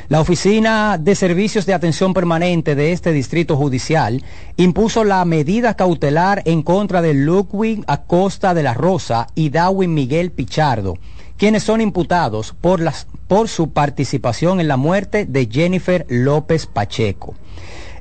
La 0.09 0.21
Oficina 0.21 0.97
de 0.99 1.13
Servicios 1.13 1.67
de 1.67 1.75
Atención 1.75 2.15
Permanente 2.15 2.73
de 2.73 2.93
este 2.93 3.11
distrito 3.11 3.55
judicial 3.55 4.23
impuso 4.57 5.03
la 5.03 5.23
medida 5.23 5.75
cautelar 5.75 6.41
en 6.45 6.63
contra 6.63 7.03
de 7.03 7.13
Ludwig 7.13 7.83
Acosta 7.85 8.55
de 8.55 8.63
la 8.63 8.73
Rosa 8.73 9.27
y 9.35 9.51
Darwin 9.51 9.93
Miguel 9.93 10.31
Pichardo 10.31 10.95
quienes 11.37 11.61
son 11.63 11.79
imputados 11.79 12.55
por, 12.59 12.81
por 13.27 13.47
su 13.47 13.69
participación 13.69 14.59
en 14.59 14.67
la 14.67 14.77
muerte 14.77 15.25
de 15.25 15.47
Jennifer 15.49 16.05
López 16.09 16.65
Pacheco. 16.65 17.35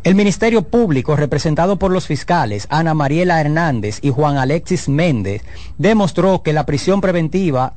El 0.02 0.14
Ministerio 0.14 0.62
Público, 0.62 1.14
representado 1.14 1.78
por 1.78 1.92
los 1.92 2.06
fiscales 2.06 2.66
Ana 2.70 2.94
Mariela 2.94 3.40
Hernández 3.40 3.98
y 4.02 4.10
Juan 4.10 4.38
Alexis 4.38 4.88
Méndez, 4.88 5.42
demostró 5.76 6.42
que 6.42 6.52
la 6.52 6.66
prisión 6.66 7.00
preventiva 7.00 7.74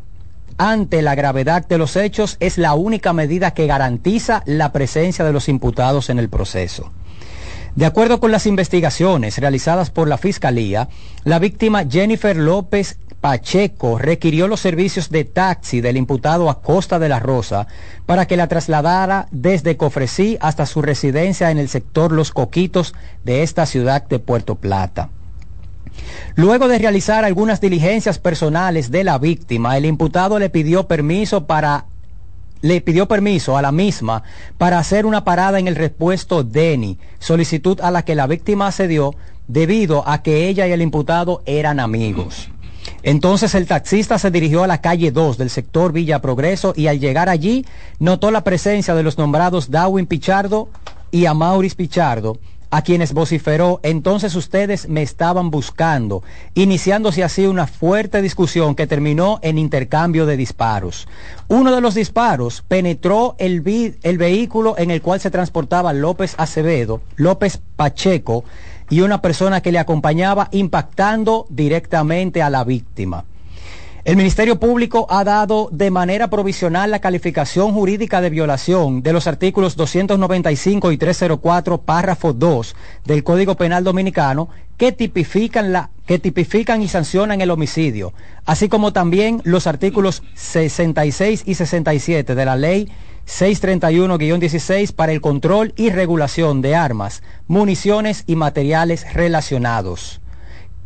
ante 0.57 1.01
la 1.01 1.15
gravedad 1.15 1.67
de 1.67 1.77
los 1.77 1.95
hechos 1.95 2.37
es 2.39 2.57
la 2.57 2.73
única 2.73 3.13
medida 3.13 3.51
que 3.51 3.67
garantiza 3.67 4.43
la 4.45 4.71
presencia 4.71 5.25
de 5.25 5.33
los 5.33 5.49
imputados 5.49 6.09
en 6.09 6.19
el 6.19 6.29
proceso. 6.29 6.91
De 7.75 7.85
acuerdo 7.85 8.19
con 8.19 8.31
las 8.31 8.45
investigaciones 8.45 9.37
realizadas 9.37 9.91
por 9.91 10.07
la 10.07 10.17
Fiscalía, 10.17 10.89
la 11.23 11.39
víctima 11.39 11.85
Jennifer 11.89 12.35
López 12.35 12.97
Pacheco 13.21 13.99
requirió 13.99 14.47
los 14.47 14.59
servicios 14.59 15.09
de 15.09 15.23
taxi 15.25 15.79
del 15.79 15.95
imputado 15.95 16.49
a 16.49 16.61
Costa 16.61 16.97
de 16.97 17.07
la 17.07 17.19
Rosa 17.19 17.67
para 18.05 18.25
que 18.25 18.35
la 18.35 18.47
trasladara 18.47 19.27
desde 19.31 19.77
Cofresí 19.77 20.37
hasta 20.41 20.65
su 20.65 20.81
residencia 20.81 21.51
en 21.51 21.59
el 21.59 21.69
sector 21.69 22.11
Los 22.11 22.31
Coquitos 22.31 22.93
de 23.23 23.43
esta 23.43 23.65
ciudad 23.67 24.05
de 24.07 24.19
Puerto 24.19 24.55
Plata. 24.55 25.09
Luego 26.35 26.67
de 26.67 26.79
realizar 26.79 27.25
algunas 27.25 27.61
diligencias 27.61 28.19
personales 28.19 28.91
de 28.91 29.03
la 29.03 29.17
víctima, 29.17 29.77
el 29.77 29.85
imputado 29.85 30.39
le 30.39 30.49
pidió 30.49 30.87
permiso 30.87 31.45
para 31.45 31.85
le 32.61 32.79
pidió 32.79 33.07
permiso 33.07 33.57
a 33.57 33.61
la 33.61 33.71
misma 33.71 34.21
para 34.59 34.77
hacer 34.77 35.07
una 35.07 35.23
parada 35.23 35.57
en 35.57 35.67
el 35.67 35.75
repuesto 35.75 36.43
Deni, 36.43 36.99
solicitud 37.19 37.81
a 37.81 37.89
la 37.89 38.03
que 38.03 38.13
la 38.13 38.27
víctima 38.27 38.67
accedió 38.67 39.15
debido 39.47 40.07
a 40.07 40.21
que 40.21 40.47
ella 40.47 40.67
y 40.67 40.71
el 40.71 40.81
imputado 40.81 41.41
eran 41.45 41.79
amigos. 41.79 42.49
Entonces 43.03 43.55
el 43.55 43.67
taxista 43.67 44.19
se 44.19 44.31
dirigió 44.31 44.63
a 44.63 44.67
la 44.67 44.81
calle 44.81 45.11
2 45.11 45.37
del 45.37 45.49
sector 45.49 45.91
Villa 45.91 46.21
Progreso 46.21 46.73
y 46.75 46.87
al 46.87 46.99
llegar 46.99 47.29
allí 47.29 47.65
notó 47.99 48.31
la 48.31 48.43
presencia 48.43 48.93
de 48.95 49.03
los 49.03 49.17
nombrados 49.17 49.71
Darwin 49.71 50.05
Pichardo 50.05 50.69
y 51.11 51.25
Amauris 51.25 51.75
Pichardo, 51.75 52.37
a 52.71 52.81
quienes 52.81 53.13
vociferó, 53.13 53.81
entonces 53.83 54.33
ustedes 54.35 54.87
me 54.87 55.01
estaban 55.01 55.51
buscando, 55.51 56.23
iniciándose 56.53 57.23
así 57.23 57.45
una 57.45 57.67
fuerte 57.67 58.21
discusión 58.21 58.75
que 58.75 58.87
terminó 58.87 59.39
en 59.43 59.57
intercambio 59.57 60.25
de 60.25 60.37
disparos. 60.37 61.07
Uno 61.49 61.75
de 61.75 61.81
los 61.81 61.95
disparos 61.95 62.63
penetró 62.67 63.35
el, 63.37 63.95
el 64.01 64.17
vehículo 64.17 64.75
en 64.77 64.89
el 64.89 65.01
cual 65.01 65.19
se 65.19 65.31
transportaba 65.31 65.91
López 65.91 66.33
Acevedo, 66.37 67.01
López 67.17 67.59
Pacheco, 67.75 68.45
y 68.89 69.01
una 69.01 69.21
persona 69.21 69.61
que 69.61 69.71
le 69.71 69.79
acompañaba 69.79 70.47
impactando 70.51 71.45
directamente 71.49 72.41
a 72.41 72.49
la 72.49 72.63
víctima. 72.63 73.25
El 74.03 74.17
Ministerio 74.17 74.59
Público 74.59 75.05
ha 75.11 75.23
dado 75.23 75.69
de 75.71 75.91
manera 75.91 76.27
provisional 76.27 76.89
la 76.89 76.97
calificación 76.97 77.71
jurídica 77.71 78.19
de 78.19 78.31
violación 78.31 79.03
de 79.03 79.13
los 79.13 79.27
artículos 79.27 79.75
295 79.75 80.91
y 80.91 80.97
304, 80.97 81.81
párrafo 81.81 82.33
2 82.33 82.75
del 83.05 83.23
Código 83.23 83.55
Penal 83.55 83.83
Dominicano 83.83 84.49
que 84.77 84.91
tipifican, 84.91 85.71
la, 85.71 85.91
que 86.07 86.17
tipifican 86.17 86.81
y 86.81 86.87
sancionan 86.87 87.41
el 87.41 87.51
homicidio, 87.51 88.11
así 88.43 88.69
como 88.69 88.91
también 88.91 89.39
los 89.43 89.67
artículos 89.67 90.23
66 90.33 91.43
y 91.45 91.53
67 91.53 92.33
de 92.33 92.45
la 92.45 92.55
Ley 92.55 92.91
631-16 93.27 94.93
para 94.93 95.11
el 95.11 95.21
control 95.21 95.73
y 95.77 95.91
regulación 95.91 96.63
de 96.63 96.75
armas, 96.75 97.21
municiones 97.47 98.23
y 98.25 98.35
materiales 98.35 99.13
relacionados 99.13 100.21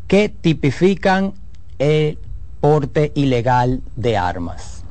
que 0.07 0.27
tipifican 0.27 1.33
el 1.79 2.19
ilegal 3.15 3.81
de 3.95 4.17
armas. 4.17 4.83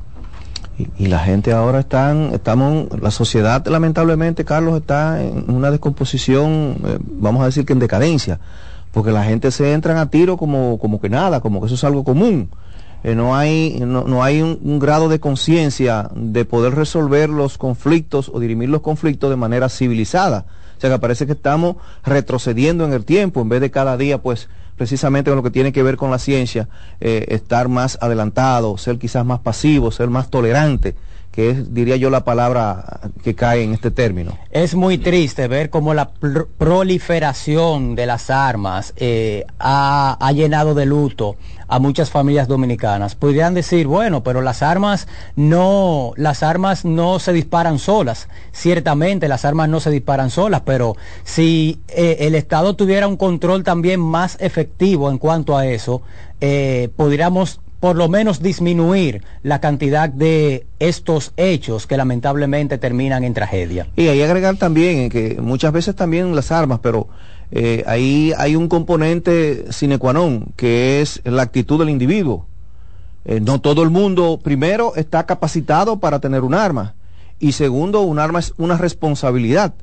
Y, 0.77 1.07
la 1.07 1.19
gente 1.19 1.53
ahora 1.53 1.79
están, 1.79 2.31
estamos, 2.33 2.87
la 2.99 3.11
sociedad 3.11 3.65
lamentablemente, 3.67 4.43
Carlos, 4.43 4.77
está 4.77 5.21
en 5.21 5.49
una 5.49 5.71
descomposición, 5.71 6.77
eh, 6.85 6.97
vamos 7.01 7.43
a 7.43 7.45
decir 7.45 7.65
que 7.65 7.73
en 7.73 7.79
decadencia, 7.79 8.39
porque 8.91 9.11
la 9.11 9.23
gente 9.23 9.51
se 9.51 9.71
entra 9.71 9.99
a 9.99 10.09
tiro 10.09 10.35
como, 10.35 10.77
como 10.79 10.99
que 10.99 11.09
nada, 11.09 11.39
como 11.39 11.61
que 11.61 11.67
eso 11.67 11.75
es 11.75 11.83
algo 11.85 12.03
común. 12.03 12.49
Eh, 13.05 13.13
no 13.13 13.35
hay, 13.35 13.77
no, 13.85 14.23
hay 14.23 14.41
un, 14.41 14.79
grado 14.79 15.09
de 15.09 15.19
conciencia 15.19 16.09
de 16.15 16.43
poder 16.43 16.73
resolver 16.73 17.29
los 17.29 17.59
conflictos 17.59 18.31
o 18.33 18.39
dirimir 18.39 18.69
los 18.69 18.81
conflictos 18.81 19.29
de 19.29 19.35
manera 19.35 19.69
civilizada. 19.69 20.45
O 20.75 20.81
sea 20.81 20.89
que 20.89 20.97
parece 20.97 21.27
que 21.27 21.33
estamos 21.33 21.75
retrocediendo 22.03 22.83
en 22.83 22.93
el 22.93 23.05
tiempo 23.05 23.41
en 23.41 23.49
vez 23.49 23.61
de 23.61 23.69
cada 23.69 23.95
día 23.95 24.23
pues 24.23 24.49
precisamente 24.77 25.31
con 25.31 25.37
lo 25.37 25.43
que 25.43 25.51
tiene 25.51 25.71
que 25.71 25.83
ver 25.83 25.97
con 25.97 26.11
la 26.11 26.19
ciencia, 26.19 26.67
eh, 26.99 27.25
estar 27.29 27.67
más 27.67 27.97
adelantado, 28.01 28.77
ser 28.77 28.97
quizás 28.97 29.25
más 29.25 29.39
pasivo, 29.39 29.91
ser 29.91 30.09
más 30.09 30.29
tolerante 30.29 30.95
que 31.35 31.49
es, 31.49 31.73
diría 31.73 31.97
yo, 31.97 32.09
la 32.09 32.23
palabra 32.23 33.01
que 33.23 33.35
cae 33.35 33.63
en 33.63 33.73
este 33.73 33.91
término. 33.91 34.37
Es 34.51 34.73
muy 34.73 34.97
triste 34.97 35.47
ver 35.49 35.69
cómo 35.69 35.93
la 35.93 36.13
pr- 36.13 36.47
proliferación 36.57 37.95
de 37.95 38.05
las 38.05 38.29
armas 38.29 38.93
eh, 38.95 39.45
ha, 39.59 40.17
ha 40.19 40.31
llenado 40.31 40.73
de 40.73 40.85
luto 40.85 41.35
a 41.67 41.79
muchas 41.79 42.09
familias 42.09 42.47
dominicanas. 42.47 43.15
Podrían 43.15 43.53
decir, 43.53 43.87
bueno, 43.87 44.23
pero 44.23 44.41
las 44.41 44.61
armas 44.61 45.07
no, 45.35 46.13
las 46.15 46.41
armas 46.41 46.85
no 46.85 47.19
se 47.19 47.33
disparan 47.33 47.79
solas. 47.79 48.29
Ciertamente 48.53 49.27
las 49.27 49.43
armas 49.45 49.67
no 49.67 49.79
se 49.79 49.91
disparan 49.91 50.29
solas, 50.29 50.61
pero 50.63 50.95
si 51.23 51.81
eh, 51.89 52.17
el 52.21 52.35
Estado 52.35 52.75
tuviera 52.75 53.07
un 53.07 53.17
control 53.17 53.63
también 53.63 53.99
más 53.99 54.37
efectivo 54.39 55.09
en 55.11 55.17
cuanto 55.17 55.57
a 55.57 55.65
eso, 55.65 56.01
eh, 56.39 56.89
podríamos 56.95 57.59
por 57.85 57.97
lo 57.97 58.09
menos 58.09 58.41
disminuir 58.41 59.23
la 59.43 59.61
cantidad 59.61 60.09
de 60.09 60.65
estos 60.79 61.33
hechos 61.37 61.85
que 61.85 61.97
lamentablemente 61.97 62.79
terminan 62.79 63.23
en 63.23 63.35
tragedia. 63.35 63.85
Y 63.95 64.07
ahí 64.07 64.23
agregar 64.23 64.57
también 64.57 64.97
eh, 65.01 65.09
que 65.11 65.39
muchas 65.39 65.71
veces 65.71 65.95
también 65.95 66.35
las 66.35 66.51
armas, 66.51 66.79
pero 66.81 67.09
eh, 67.51 67.83
ahí 67.85 68.33
hay 68.39 68.55
un 68.55 68.69
componente 68.69 69.71
sine 69.71 69.99
qua 69.99 70.13
non, 70.13 70.51
que 70.55 70.99
es 70.99 71.21
la 71.25 71.43
actitud 71.43 71.77
del 71.77 71.91
individuo. 71.91 72.47
Eh, 73.23 73.39
no 73.39 73.61
todo 73.61 73.83
el 73.83 73.91
mundo, 73.91 74.39
primero, 74.41 74.95
está 74.95 75.27
capacitado 75.27 75.99
para 75.99 76.19
tener 76.19 76.41
un 76.41 76.55
arma. 76.55 76.95
Y 77.37 77.51
segundo, 77.51 78.01
un 78.01 78.17
arma 78.17 78.39
es 78.39 78.55
una 78.57 78.79
responsabilidad. 78.79 79.75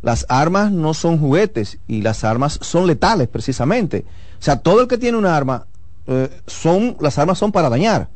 Las 0.00 0.24
armas 0.30 0.72
no 0.72 0.94
son 0.94 1.18
juguetes 1.18 1.78
y 1.86 2.00
las 2.00 2.24
armas 2.24 2.58
son 2.62 2.86
letales, 2.86 3.28
precisamente. 3.28 4.06
O 4.38 4.42
sea, 4.42 4.60
todo 4.60 4.80
el 4.80 4.88
que 4.88 4.96
tiene 4.96 5.18
un 5.18 5.26
arma, 5.26 5.66
eh, 6.10 6.28
son, 6.46 6.96
las 7.00 7.18
armas 7.18 7.38
son 7.38 7.52
para 7.52 7.70
dañar. 7.70 8.08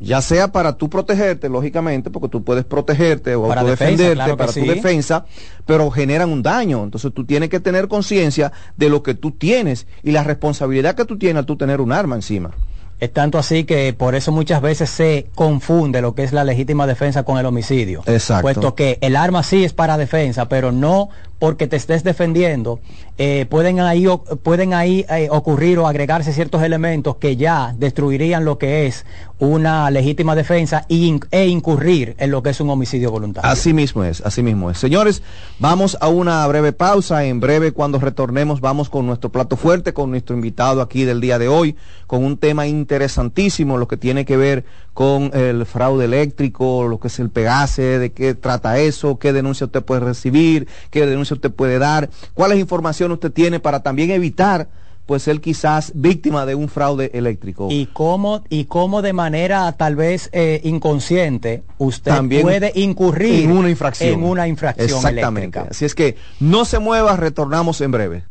Ya 0.00 0.20
sea 0.20 0.50
para 0.50 0.76
tú 0.76 0.90
protegerte, 0.90 1.48
lógicamente, 1.48 2.10
porque 2.10 2.28
tú 2.28 2.42
puedes 2.42 2.64
protegerte 2.64 3.36
o 3.36 3.46
Para 3.46 3.60
autodefenderte 3.60 4.02
defensa, 4.02 4.24
claro 4.24 4.36
para 4.36 4.52
tu 4.52 4.60
defensa, 4.60 5.24
pero 5.64 5.88
generan 5.92 6.30
un 6.30 6.42
daño. 6.42 6.82
Entonces 6.82 7.12
tú 7.14 7.24
tienes 7.24 7.48
que 7.50 7.60
tener 7.60 7.86
conciencia 7.86 8.50
de 8.76 8.88
lo 8.88 9.04
que 9.04 9.14
tú 9.14 9.30
tienes 9.30 9.86
y 10.02 10.10
la 10.10 10.24
responsabilidad 10.24 10.96
que 10.96 11.04
tú 11.04 11.16
tienes 11.16 11.38
al 11.38 11.46
tú 11.46 11.56
tener 11.56 11.80
un 11.80 11.92
arma 11.92 12.16
encima. 12.16 12.50
Es 12.98 13.12
tanto 13.12 13.38
así 13.38 13.64
que 13.64 13.92
por 13.92 14.14
eso 14.14 14.30
muchas 14.30 14.60
veces 14.60 14.90
se 14.90 15.26
confunde 15.34 16.00
lo 16.00 16.14
que 16.14 16.22
es 16.22 16.32
la 16.32 16.44
legítima 16.44 16.86
defensa 16.86 17.24
con 17.24 17.38
el 17.38 17.46
homicidio. 17.46 18.02
Exacto. 18.06 18.42
Puesto 18.42 18.74
que 18.74 18.98
el 19.00 19.16
arma 19.16 19.42
sí 19.42 19.64
es 19.64 19.72
para 19.72 19.98
defensa, 19.98 20.48
pero 20.48 20.72
no 20.72 21.10
porque 21.42 21.66
te 21.66 21.74
estés 21.74 22.04
defendiendo. 22.04 22.78
eh, 23.18 23.46
pueden 23.50 23.80
ahí, 23.80 24.06
o- 24.06 24.22
pueden 24.22 24.72
ahí 24.74 25.04
eh, 25.10 25.26
ocurrir 25.30 25.78
o 25.80 25.86
agregarse 25.88 26.32
ciertos 26.32 26.62
elementos 26.62 27.16
que 27.16 27.36
ya 27.36 27.74
destruirían 27.76 28.44
lo 28.44 28.58
que 28.58 28.86
es 28.86 29.04
una 29.40 29.90
legítima 29.90 30.34
defensa 30.36 30.86
in- 30.88 31.20
e 31.32 31.46
incurrir 31.48 32.14
en 32.18 32.30
lo 32.30 32.42
que 32.44 32.50
es 32.50 32.60
un 32.60 32.70
homicidio 32.70 33.10
voluntario. 33.10 33.50
Así 33.50 33.72
mismo 33.72 34.04
es, 34.04 34.20
así 34.20 34.40
mismo 34.42 34.70
es. 34.70 34.78
Señores, 34.78 35.22
vamos 35.58 35.98
a 36.00 36.06
una 36.08 36.46
breve 36.46 36.72
pausa. 36.72 37.24
En 37.24 37.40
breve, 37.40 37.72
cuando 37.72 37.98
retornemos, 37.98 38.60
vamos 38.60 38.88
con 38.88 39.04
nuestro 39.06 39.30
plato 39.30 39.56
fuerte, 39.56 39.92
con 39.92 40.10
nuestro 40.10 40.36
invitado 40.36 40.80
aquí 40.80 41.04
del 41.04 41.20
día 41.20 41.38
de 41.40 41.48
hoy, 41.48 41.74
con 42.06 42.24
un 42.24 42.36
tema 42.38 42.66
interesantísimo, 42.68 43.78
lo 43.78 43.88
que 43.88 43.96
tiene 43.96 44.24
que 44.24 44.36
ver 44.36 44.64
con 44.94 45.30
el 45.34 45.64
fraude 45.66 46.04
eléctrico, 46.04 46.86
lo 46.86 47.00
que 47.00 47.08
es 47.08 47.18
el 47.18 47.30
Pegase, 47.30 47.98
de 47.98 48.12
qué 48.12 48.34
trata 48.34 48.78
eso, 48.78 49.18
qué 49.18 49.32
denuncia 49.32 49.66
usted 49.66 49.82
puede 49.82 50.00
recibir, 50.00 50.68
qué 50.90 51.06
denuncia 51.06 51.34
usted 51.34 51.50
puede 51.50 51.78
dar, 51.78 52.10
cuáles 52.34 52.58
información 52.58 53.12
usted 53.12 53.32
tiene 53.32 53.60
para 53.60 53.82
también 53.82 54.10
evitar 54.10 54.68
pues 55.06 55.24
ser 55.24 55.40
quizás 55.40 55.92
víctima 55.96 56.46
de 56.46 56.54
un 56.54 56.68
fraude 56.68 57.10
eléctrico. 57.12 57.66
y 57.70 57.86
cómo 57.86 58.44
y 58.48 58.66
cómo 58.66 59.02
de 59.02 59.12
manera 59.12 59.72
tal 59.72 59.96
vez 59.96 60.30
eh, 60.32 60.60
inconsciente 60.62 61.64
usted 61.78 62.12
También 62.12 62.42
puede 62.42 62.72
incurrir 62.76 63.44
en 63.44 63.50
una 63.52 63.68
infracción. 63.68 64.10
en 64.14 64.22
una 64.22 64.46
infracción 64.46 64.88
Exactamente. 64.88 65.58
eléctrica. 65.58 65.66
Así 65.70 65.84
es 65.84 65.94
que 65.96 66.16
no 66.38 66.64
se 66.64 66.78
mueva, 66.78 67.16
retornamos 67.16 67.80
en 67.80 67.90
breve. 67.90 68.24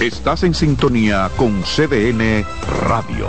Estás 0.00 0.44
en 0.44 0.54
sintonía 0.54 1.30
con 1.36 1.62
CDN 1.62 2.44
Radio. 2.88 3.28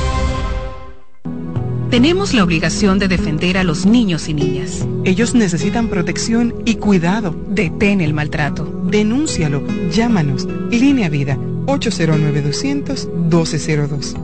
Tenemos 1.91 2.33
la 2.33 2.43
obligación 2.45 2.97
de 2.99 3.09
defender 3.09 3.57
a 3.57 3.65
los 3.65 3.85
niños 3.85 4.29
y 4.29 4.33
niñas. 4.33 4.87
Ellos 5.03 5.35
necesitan 5.35 5.89
protección 5.89 6.55
y 6.63 6.75
cuidado. 6.75 7.35
Detén 7.49 7.99
el 7.99 8.13
maltrato. 8.13 8.63
Denúncialo. 8.85 9.61
Llámanos. 9.91 10.47
Línea 10.71 11.09
Vida 11.09 11.35
809-200-1202. 11.65 14.15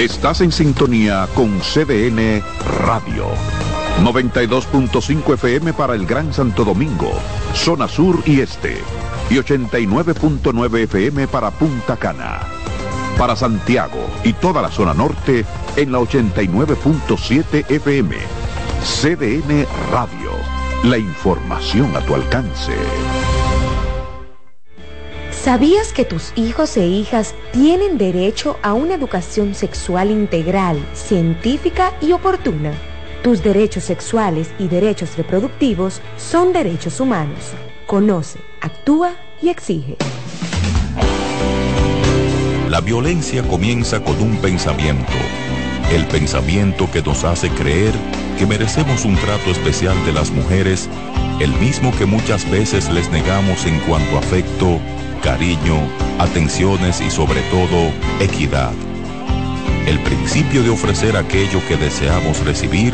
Estás 0.00 0.40
en 0.40 0.50
sintonía 0.50 1.28
con 1.34 1.60
CDN 1.60 2.42
Radio. 2.84 3.28
92.5 4.02 5.34
FM 5.34 5.72
para 5.72 5.94
el 5.94 6.04
Gran 6.04 6.34
Santo 6.34 6.64
Domingo, 6.64 7.12
zona 7.54 7.86
sur 7.86 8.24
y 8.26 8.40
este. 8.40 8.78
Y 9.30 9.36
89.9 9.36 10.78
FM 10.80 11.28
para 11.28 11.52
Punta 11.52 11.96
Cana. 11.96 12.55
Para 13.18 13.34
Santiago 13.34 14.10
y 14.24 14.34
toda 14.34 14.60
la 14.60 14.70
zona 14.70 14.92
norte 14.92 15.46
en 15.76 15.90
la 15.90 16.00
89.7 16.00 17.70
FM. 17.70 18.16
CDN 18.82 19.66
Radio. 19.90 20.32
La 20.84 20.98
información 20.98 21.96
a 21.96 22.00
tu 22.00 22.14
alcance. 22.14 22.74
¿Sabías 25.30 25.92
que 25.92 26.04
tus 26.04 26.36
hijos 26.36 26.76
e 26.76 26.86
hijas 26.86 27.34
tienen 27.52 27.96
derecho 27.96 28.58
a 28.62 28.74
una 28.74 28.94
educación 28.94 29.54
sexual 29.54 30.10
integral, 30.10 30.78
científica 30.92 31.92
y 32.02 32.12
oportuna? 32.12 32.72
Tus 33.22 33.42
derechos 33.42 33.84
sexuales 33.84 34.50
y 34.58 34.68
derechos 34.68 35.16
reproductivos 35.16 36.02
son 36.18 36.52
derechos 36.52 37.00
humanos. 37.00 37.52
Conoce, 37.86 38.40
actúa 38.60 39.12
y 39.40 39.48
exige. 39.48 39.96
La 42.76 42.82
violencia 42.82 43.42
comienza 43.42 44.00
con 44.00 44.20
un 44.20 44.36
pensamiento, 44.36 45.14
el 45.90 46.04
pensamiento 46.08 46.90
que 46.90 47.00
nos 47.00 47.24
hace 47.24 47.48
creer 47.48 47.94
que 48.38 48.44
merecemos 48.44 49.06
un 49.06 49.16
trato 49.16 49.50
especial 49.50 49.96
de 50.04 50.12
las 50.12 50.30
mujeres, 50.30 50.86
el 51.40 51.54
mismo 51.54 51.90
que 51.96 52.04
muchas 52.04 52.44
veces 52.50 52.90
les 52.90 53.10
negamos 53.10 53.64
en 53.64 53.80
cuanto 53.80 54.16
a 54.16 54.18
afecto, 54.18 54.78
cariño, 55.22 55.88
atenciones 56.18 57.00
y 57.00 57.08
sobre 57.08 57.40
todo 57.50 57.94
equidad. 58.20 58.74
El 59.86 59.98
principio 60.00 60.62
de 60.62 60.68
ofrecer 60.68 61.16
aquello 61.16 61.66
que 61.66 61.78
deseamos 61.78 62.44
recibir 62.44 62.92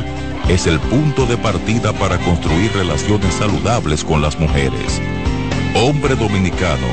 es 0.49 0.69
el 0.69 0.79
punto 0.79 1.27
de 1.27 1.39
partida 1.39 1.93
para 1.93 2.19
construir 2.19 2.71
relaciones 2.73 3.35
saludables 3.35 4.05
con 4.05 4.23
las 4.23 4.39
mujeres. 4.39 5.03
Hombre 5.75 6.15
dominicano, 6.15 6.87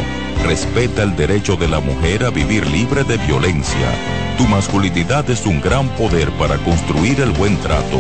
respeta 0.44 1.04
el 1.04 1.16
derecho 1.16 1.56
de 1.56 1.68
la 1.68 1.80
mujer 1.80 2.26
a 2.26 2.30
vivir 2.30 2.66
libre 2.68 3.04
de 3.04 3.18
violencia. 3.18 3.92
Tu 4.38 4.46
masculinidad 4.48 5.30
es 5.30 5.46
un 5.46 5.62
gran 5.62 5.88
poder 5.96 6.30
para 6.32 6.58
construir 6.58 7.22
el 7.22 7.32
buen 7.32 7.58
trato. 7.58 8.00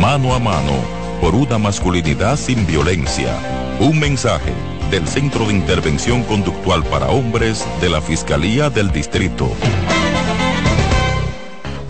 Mano 0.00 0.34
a 0.34 0.38
mano, 0.38 0.72
por 1.20 1.34
una 1.34 1.58
masculinidad 1.58 2.36
sin 2.36 2.66
violencia. 2.66 3.36
Un 3.80 3.98
mensaje 3.98 4.52
del 4.90 5.06
Centro 5.08 5.46
de 5.46 5.54
Intervención 5.54 6.22
Conductual 6.22 6.84
para 6.84 7.08
Hombres 7.08 7.66
de 7.80 7.88
la 7.88 8.00
Fiscalía 8.00 8.70
del 8.70 8.92
Distrito. 8.92 9.50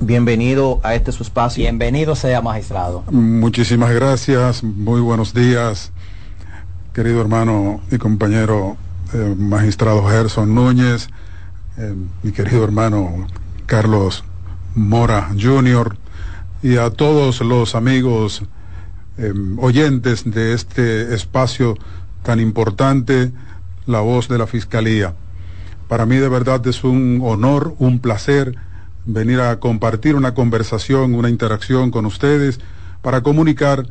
Bienvenido 0.00 0.80
a 0.82 0.94
este 0.94 1.12
su 1.12 1.22
espacio. 1.22 1.62
Bienvenido 1.62 2.16
sea, 2.16 2.40
magistrado. 2.40 3.04
Muchísimas 3.10 3.94
gracias, 3.94 4.64
muy 4.64 5.00
buenos 5.00 5.32
días, 5.32 5.92
querido 6.94 7.20
hermano 7.20 7.80
y 7.90 7.98
compañero 7.98 8.76
eh, 9.12 9.34
magistrado 9.36 10.08
Gerson 10.08 10.54
Núñez, 10.54 11.08
eh, 11.76 11.92
mi 12.22 12.30
querido 12.30 12.62
hermano 12.62 13.26
Carlos 13.66 14.22
Mora 14.76 15.30
Jr. 15.36 15.96
y 16.62 16.76
a 16.76 16.90
todos 16.90 17.40
los 17.40 17.74
amigos 17.74 18.44
eh, 19.18 19.32
oyentes 19.58 20.22
de 20.30 20.52
este 20.52 21.12
espacio 21.12 21.74
tan 22.22 22.38
importante, 22.38 23.32
la 23.86 23.98
voz 23.98 24.28
de 24.28 24.38
la 24.38 24.46
Fiscalía. 24.46 25.14
Para 25.88 26.06
mí 26.06 26.16
de 26.16 26.28
verdad 26.28 26.64
es 26.64 26.84
un 26.84 27.20
honor, 27.24 27.74
un 27.80 27.98
placer 27.98 28.54
venir 29.04 29.40
a 29.40 29.58
compartir 29.58 30.14
una 30.14 30.32
conversación, 30.32 31.16
una 31.16 31.28
interacción 31.28 31.90
con 31.90 32.06
ustedes 32.06 32.60
para 33.02 33.24
comunicar 33.24 33.84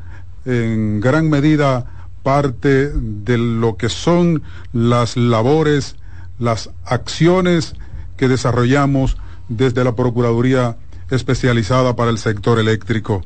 en 0.46 1.02
gran 1.02 1.30
medida 1.30 1.86
parte 2.24 2.90
de 2.90 3.38
lo 3.38 3.78
que 3.78 3.90
son 3.90 4.42
las 4.72 5.18
labores, 5.18 5.98
las 6.40 6.72
acciones 6.86 7.76
que 8.18 8.28
desarrollamos 8.28 9.18
desde 9.50 9.84
la 9.84 9.96
Procuraduría 9.96 10.78
especializada 11.12 11.96
para 11.96 12.10
el 12.10 12.18
sector 12.18 12.60
eléctrico. 12.60 13.24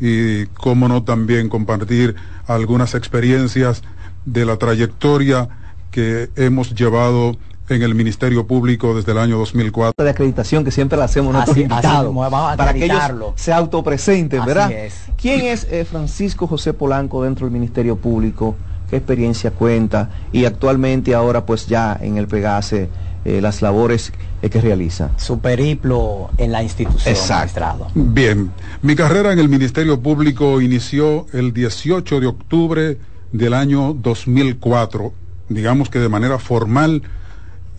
Y, 0.00 0.46
cómo 0.46 0.88
no, 0.88 1.04
también 1.04 1.48
compartir 1.48 2.16
algunas 2.46 2.94
experiencias 2.94 3.82
de 4.24 4.44
la 4.44 4.56
trayectoria 4.56 5.48
que 5.90 6.30
hemos 6.36 6.74
llevado 6.74 7.36
en 7.74 7.82
el 7.82 7.94
Ministerio 7.94 8.46
Público 8.46 8.94
desde 8.94 9.12
el 9.12 9.18
año 9.18 9.38
2004. 9.38 10.04
De 10.04 10.10
acreditación 10.10 10.64
que 10.64 10.70
siempre 10.70 10.98
la 10.98 11.04
hacemos 11.04 11.34
así 11.36 11.62
invitados, 11.62 12.06
mismo, 12.06 12.20
vamos 12.20 12.52
a 12.52 12.56
para 12.56 12.72
que 12.72 12.84
ellos 12.84 12.96
acreditarlo. 12.96 13.32
se 13.36 13.52
autopresenten, 13.52 14.40
Así 14.40 14.48
¿verdad? 14.48 14.72
es. 14.72 14.94
¿Quién 15.16 15.42
es 15.42 15.66
eh, 15.70 15.84
Francisco 15.84 16.46
José 16.46 16.72
Polanco 16.72 17.22
dentro 17.22 17.46
del 17.46 17.52
Ministerio 17.52 17.96
Público? 17.96 18.56
¿Qué 18.88 18.96
experiencia 18.96 19.52
cuenta? 19.52 20.10
Y 20.32 20.44
actualmente 20.46 21.14
ahora 21.14 21.46
pues 21.46 21.66
ya 21.66 21.96
en 22.00 22.16
el 22.16 22.26
Pegase 22.26 22.88
eh, 23.24 23.40
las 23.40 23.60
labores 23.62 24.12
eh, 24.42 24.48
que 24.48 24.60
realiza. 24.60 25.10
Su 25.16 25.38
periplo 25.40 26.30
en 26.38 26.52
la 26.52 26.62
institución, 26.62 27.14
magistrado. 27.28 27.86
Bien, 27.94 28.50
mi 28.82 28.96
carrera 28.96 29.32
en 29.32 29.38
el 29.38 29.48
Ministerio 29.48 30.00
Público 30.00 30.60
inició 30.60 31.26
el 31.32 31.52
18 31.52 32.18
de 32.18 32.26
octubre 32.26 32.98
del 33.32 33.54
año 33.54 33.94
2004, 33.94 35.12
digamos 35.50 35.90
que 35.90 35.98
de 35.98 36.08
manera 36.08 36.38
formal, 36.38 37.02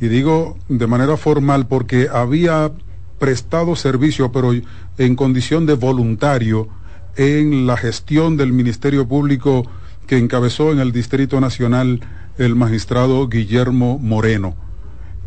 y 0.02 0.08
digo 0.08 0.58
de 0.68 0.88
manera 0.88 1.16
formal 1.16 1.68
porque 1.68 2.10
había 2.12 2.72
prestado 3.20 3.76
servicio, 3.76 4.32
pero 4.32 4.52
en 4.98 5.16
condición 5.16 5.68
de 5.68 5.76
voluntario, 5.76 6.68
en 7.16 7.68
la 7.68 7.78
gestión 7.78 8.36
del 8.36 8.52
Ministerio 8.52 9.08
Público 9.08 9.64
que 10.08 10.18
encabezó 10.18 10.72
en 10.72 10.80
el 10.80 10.92
Distrito 10.92 11.40
Nacional 11.40 12.02
el 12.40 12.56
magistrado 12.56 13.30
Guillermo 13.30 14.00
Moreno. 14.00 14.56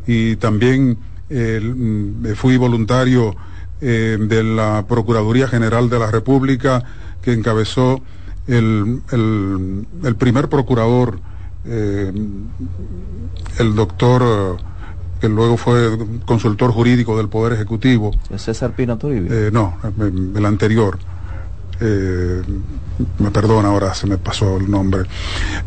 Y 0.09 0.37
también 0.37 0.99
eh, 1.31 2.35
fui 2.35 2.57
voluntario 2.57 3.37
eh, 3.81 4.19
de 4.21 4.43
la 4.43 4.87
Procuraduría 4.89 5.47
General 5.47 5.89
de 5.89 5.99
la 6.01 6.11
República 6.11 6.83
que 7.23 7.33
encabezó 7.33 8.03
el 8.49 9.03
primer 10.19 10.49
procurador, 10.49 11.21
eh, 11.66 12.12
el 13.59 13.74
doctor, 13.74 14.22
eh, 14.22 14.62
que 15.20 15.29
luego 15.29 15.57
fue 15.57 15.98
consultor 16.24 16.72
jurídico 16.72 17.16
del 17.16 17.29
Poder 17.29 17.55
Ejecutivo. 17.55 18.11
César 18.37 18.72
Pina 18.72 18.98
Toribio. 18.98 19.33
Eh, 19.33 19.50
no, 19.50 19.77
el 19.98 20.44
anterior. 20.44 20.98
Eh, 21.81 22.42
me 23.18 23.31
perdona, 23.31 23.68
ahora 23.68 23.94
se 23.94 24.07
me 24.07 24.18
pasó 24.18 24.57
el 24.57 24.70
nombre. 24.70 25.03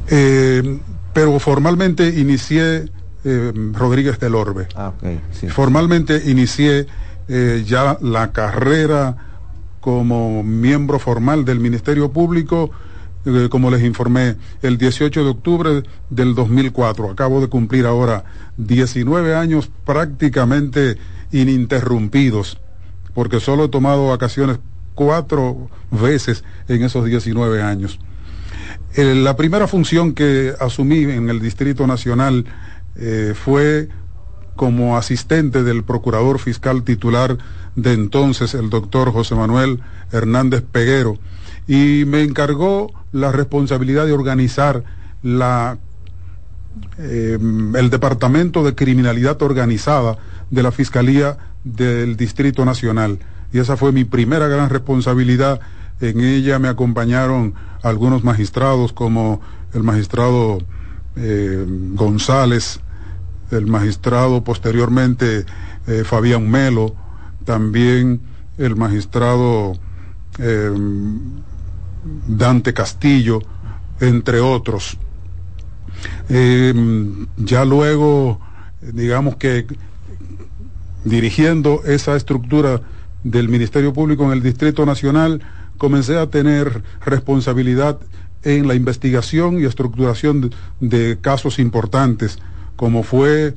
Eh, 0.07 0.79
pero 1.13 1.39
formalmente 1.39 2.07
inicié 2.07 2.89
eh, 3.23 3.51
Rodríguez 3.73 4.19
del 4.19 4.35
Orbe. 4.35 4.67
Ah, 4.75 4.93
sí. 5.31 5.47
Formalmente 5.49 6.21
inicié 6.29 6.87
ya 7.65 7.97
la 7.99 8.31
carrera 8.31 9.17
como 9.81 10.43
miembro 10.43 10.97
formal 10.97 11.43
del 11.43 11.59
Ministerio 11.59 12.09
Público, 12.09 12.71
eh, 13.27 13.49
como 13.49 13.69
les 13.69 13.83
informé, 13.83 14.37
el 14.61 14.77
18 14.77 15.23
de 15.23 15.29
octubre 15.29 15.83
del 16.09 16.33
2004. 16.33 17.11
Acabo 17.11 17.41
de 17.41 17.47
cumplir 17.47 17.85
ahora 17.85 18.23
19 18.55 19.35
años 19.35 19.69
prácticamente 19.85 20.97
ininterrumpidos, 21.31 22.57
porque 23.13 23.41
solo 23.41 23.65
he 23.65 23.69
tomado 23.69 24.07
vacaciones 24.07 24.59
cuatro 24.95 25.69
veces 25.91 26.45
en 26.69 26.83
esos 26.83 27.05
19 27.05 27.61
años. 27.61 27.99
Eh, 28.95 29.13
la 29.13 29.35
primera 29.35 29.67
función 29.67 30.13
que 30.13 30.53
asumí 30.59 31.03
en 31.03 31.29
el 31.29 31.41
Distrito 31.41 31.85
Nacional 31.85 32.45
eh, 32.95 33.33
fue 33.35 33.89
como 34.55 34.97
asistente 34.97 35.63
del 35.63 35.83
procurador 35.83 36.39
fiscal 36.39 36.83
titular 36.83 37.37
de 37.75 37.93
entonces, 37.93 38.55
el 38.55 38.71
doctor 38.71 39.11
José 39.11 39.35
Manuel 39.35 39.81
Hernández 40.11 40.63
Peguero, 40.63 41.19
y 41.67 42.05
me 42.05 42.23
encargó 42.23 42.93
la 43.11 43.31
responsabilidad 43.31 44.05
de 44.05 44.13
organizar 44.13 44.83
la, 45.21 45.77
eh, 46.97 47.37
el 47.75 47.89
Departamento 47.89 48.63
de 48.63 48.75
Criminalidad 48.75 49.41
Organizada 49.41 50.17
de 50.49 50.63
la 50.63 50.71
Fiscalía 50.71 51.37
del 51.63 52.15
Distrito 52.15 52.63
Nacional. 52.63 53.19
Y 53.51 53.59
esa 53.59 53.77
fue 53.77 53.91
mi 53.91 54.05
primera 54.05 54.47
gran 54.47 54.69
responsabilidad. 54.69 55.59
En 55.99 56.21
ella 56.21 56.59
me 56.59 56.67
acompañaron 56.67 57.53
algunos 57.81 58.23
magistrados 58.23 58.93
como 58.93 59.41
el 59.73 59.83
magistrado 59.83 60.59
eh, 61.15 61.65
González, 61.93 62.79
el 63.51 63.67
magistrado 63.67 64.43
posteriormente 64.43 65.45
eh, 65.87 66.03
Fabián 66.05 66.49
Melo, 66.49 66.95
también 67.45 68.21
el 68.57 68.75
magistrado 68.75 69.73
eh, 70.39 70.71
Dante 72.27 72.73
Castillo, 72.73 73.41
entre 73.99 74.39
otros. 74.39 74.97
Eh, 76.29 76.73
ya 77.37 77.65
luego, 77.65 78.39
digamos 78.81 79.37
que 79.37 79.65
dirigiendo 81.03 81.81
esa 81.85 82.15
estructura 82.15 82.81
del 83.23 83.49
Ministerio 83.49 83.93
Público 83.93 84.25
en 84.25 84.31
el 84.31 84.43
Distrito 84.43 84.85
Nacional, 84.85 85.41
comencé 85.77 86.17
a 86.17 86.29
tener 86.29 86.83
responsabilidad 87.05 87.99
en 88.43 88.67
la 88.67 88.75
investigación 88.75 89.59
y 89.59 89.65
estructuración 89.65 90.41
de, 90.41 90.49
de 90.79 91.17
casos 91.19 91.59
importantes, 91.59 92.39
como 92.75 93.03
fue 93.03 93.55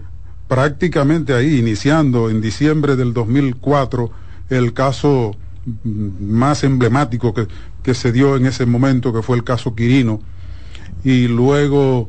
prácticamente 0.49 1.33
ahí, 1.35 1.59
iniciando 1.59 2.29
en 2.29 2.41
diciembre 2.41 2.97
del 2.97 3.13
2004, 3.15 4.11
el 4.49 4.73
caso 4.73 5.37
mm, 5.85 6.35
más 6.35 6.65
emblemático 6.65 7.33
que, 7.33 7.47
que 7.83 7.95
se 7.95 8.12
dio 8.12 8.37
en 8.37 8.47
ese 8.47 8.66
momento, 8.66 9.12
que 9.12 9.23
fue 9.23 9.37
el 9.37 9.45
caso 9.45 9.75
Quirino, 9.75 10.21
y 11.05 11.29
luego 11.29 12.09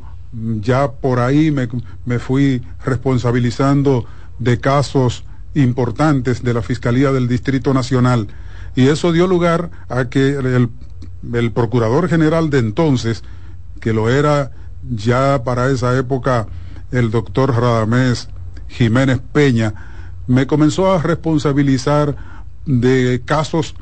ya 0.60 0.92
por 0.92 1.20
ahí 1.20 1.50
me, 1.50 1.68
me 2.04 2.18
fui 2.18 2.62
responsabilizando 2.84 4.06
de 4.38 4.58
casos 4.58 5.24
importantes 5.54 6.42
de 6.42 6.54
la 6.54 6.62
Fiscalía 6.62 7.12
del 7.12 7.28
Distrito 7.28 7.74
Nacional. 7.74 8.28
Y 8.74 8.88
eso 8.88 9.12
dio 9.12 9.26
lugar 9.26 9.70
a 9.88 10.06
que 10.06 10.30
el, 10.30 10.70
el 11.34 11.52
Procurador 11.52 12.08
General 12.08 12.50
de 12.50 12.58
entonces, 12.58 13.22
que 13.80 13.92
lo 13.92 14.08
era 14.08 14.52
ya 14.90 15.42
para 15.44 15.70
esa 15.70 15.96
época 15.96 16.46
el 16.90 17.10
doctor 17.10 17.54
Radamés 17.54 18.28
Jiménez 18.68 19.20
Peña, 19.32 19.74
me 20.26 20.46
comenzó 20.46 20.92
a 20.92 21.02
responsabilizar 21.02 22.16
de 22.64 23.22
casos, 23.24 23.74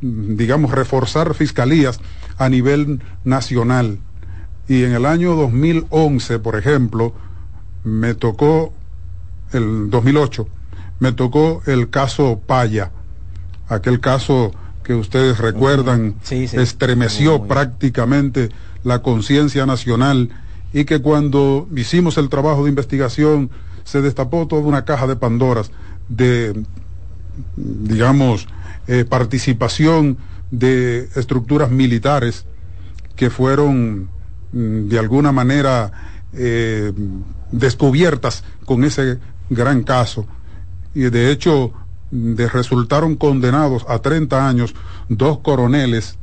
digamos, 0.00 0.70
reforzar 0.70 1.34
fiscalías 1.34 2.00
a 2.38 2.48
nivel 2.48 3.02
nacional. 3.24 3.98
Y 4.68 4.84
en 4.84 4.92
el 4.92 5.04
año 5.06 5.34
2011, 5.34 6.38
por 6.38 6.56
ejemplo, 6.56 7.12
me 7.84 8.14
tocó, 8.14 8.72
el 9.52 9.90
2008, 9.90 10.46
me 11.00 11.12
tocó 11.12 11.62
el 11.66 11.90
caso 11.90 12.40
Paya, 12.46 12.92
aquel 13.68 14.00
caso 14.00 14.52
que 14.84 14.94
ustedes 14.94 15.38
recuerdan, 15.38 16.14
Sí, 16.22 16.46
sí. 16.48 16.56
estremeció 16.56 17.44
prácticamente 17.46 18.50
la 18.84 19.02
conciencia 19.02 19.66
nacional 19.66 20.30
y 20.72 20.84
que 20.84 21.00
cuando 21.00 21.68
hicimos 21.76 22.16
el 22.16 22.28
trabajo 22.28 22.62
de 22.64 22.70
investigación 22.70 23.50
se 23.84 24.02
destapó 24.02 24.46
toda 24.46 24.62
una 24.62 24.84
caja 24.84 25.06
de 25.06 25.16
Pandoras 25.16 25.70
de, 26.08 26.62
digamos, 27.56 28.46
eh, 28.92 29.04
participación 29.04 30.18
de 30.50 31.08
estructuras 31.14 31.70
militares 31.70 32.44
que 33.14 33.30
fueron 33.30 34.10
mm, 34.52 34.88
de 34.88 34.98
alguna 34.98 35.30
manera 35.30 35.92
eh, 36.32 36.92
descubiertas 37.52 38.42
con 38.64 38.82
ese 38.82 39.20
gran 39.48 39.84
caso. 39.84 40.26
Y 40.92 41.02
de 41.02 41.30
hecho, 41.30 41.72
de, 42.10 42.48
resultaron 42.48 43.14
condenados 43.14 43.86
a 43.88 44.00
30 44.00 44.48
años 44.48 44.74
dos 45.08 45.38
coroneles 45.38 46.18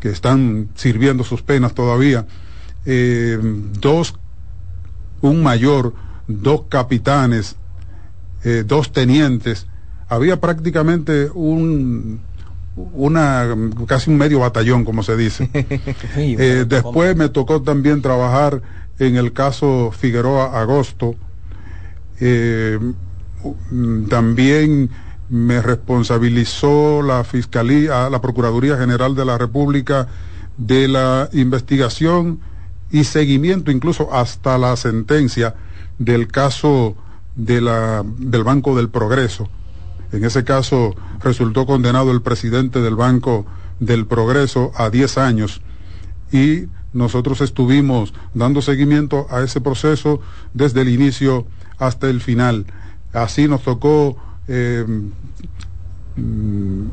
que 0.00 0.08
están 0.08 0.70
sirviendo 0.74 1.22
sus 1.22 1.42
penas 1.42 1.72
todavía, 1.72 2.26
eh, 2.84 3.38
dos, 3.78 4.16
un 5.20 5.40
mayor, 5.40 5.94
dos 6.26 6.62
capitanes, 6.68 7.54
dos 8.66 8.90
tenientes. 8.90 9.68
Había 10.12 10.40
prácticamente 10.40 11.30
un, 11.32 12.20
una 12.76 13.48
casi 13.86 14.10
un 14.10 14.18
medio 14.18 14.40
batallón, 14.40 14.84
como 14.84 15.02
se 15.02 15.16
dice. 15.16 15.48
Eh, 16.16 16.66
después 16.68 17.16
me 17.16 17.30
tocó 17.30 17.62
también 17.62 18.02
trabajar 18.02 18.60
en 18.98 19.16
el 19.16 19.32
caso 19.32 19.90
Figueroa 19.90 20.60
Agosto. 20.60 21.14
también 24.10 24.90
me 25.30 25.62
responsabilizó 25.62 27.00
la 27.00 27.24
Fiscalía, 27.24 28.10
la 28.10 28.20
Procuraduría 28.20 28.76
General 28.76 29.14
de 29.14 29.24
la 29.24 29.38
República 29.38 30.08
de 30.58 30.88
la 30.88 31.30
investigación 31.32 32.40
y 32.90 33.04
seguimiento 33.04 33.70
incluso 33.70 34.12
hasta 34.12 34.58
la 34.58 34.76
sentencia 34.76 35.54
del 35.98 36.28
caso 36.28 36.96
de 37.34 37.62
la, 37.62 38.04
del 38.04 38.44
Banco 38.44 38.76
del 38.76 38.90
Progreso. 38.90 39.48
En 40.12 40.24
ese 40.24 40.44
caso 40.44 40.94
resultó 41.20 41.66
condenado 41.66 42.12
el 42.12 42.22
presidente 42.22 42.80
del 42.80 42.94
Banco 42.94 43.46
del 43.80 44.06
Progreso 44.06 44.72
a 44.76 44.90
10 44.90 45.18
años 45.18 45.62
y 46.30 46.66
nosotros 46.92 47.40
estuvimos 47.40 48.12
dando 48.34 48.60
seguimiento 48.60 49.26
a 49.30 49.42
ese 49.42 49.60
proceso 49.60 50.20
desde 50.52 50.82
el 50.82 50.90
inicio 50.90 51.46
hasta 51.78 52.08
el 52.08 52.20
final. 52.20 52.66
Así 53.12 53.48
nos 53.48 53.62
tocó 53.62 54.16
eh, 54.48 54.84
mm, 56.16 56.86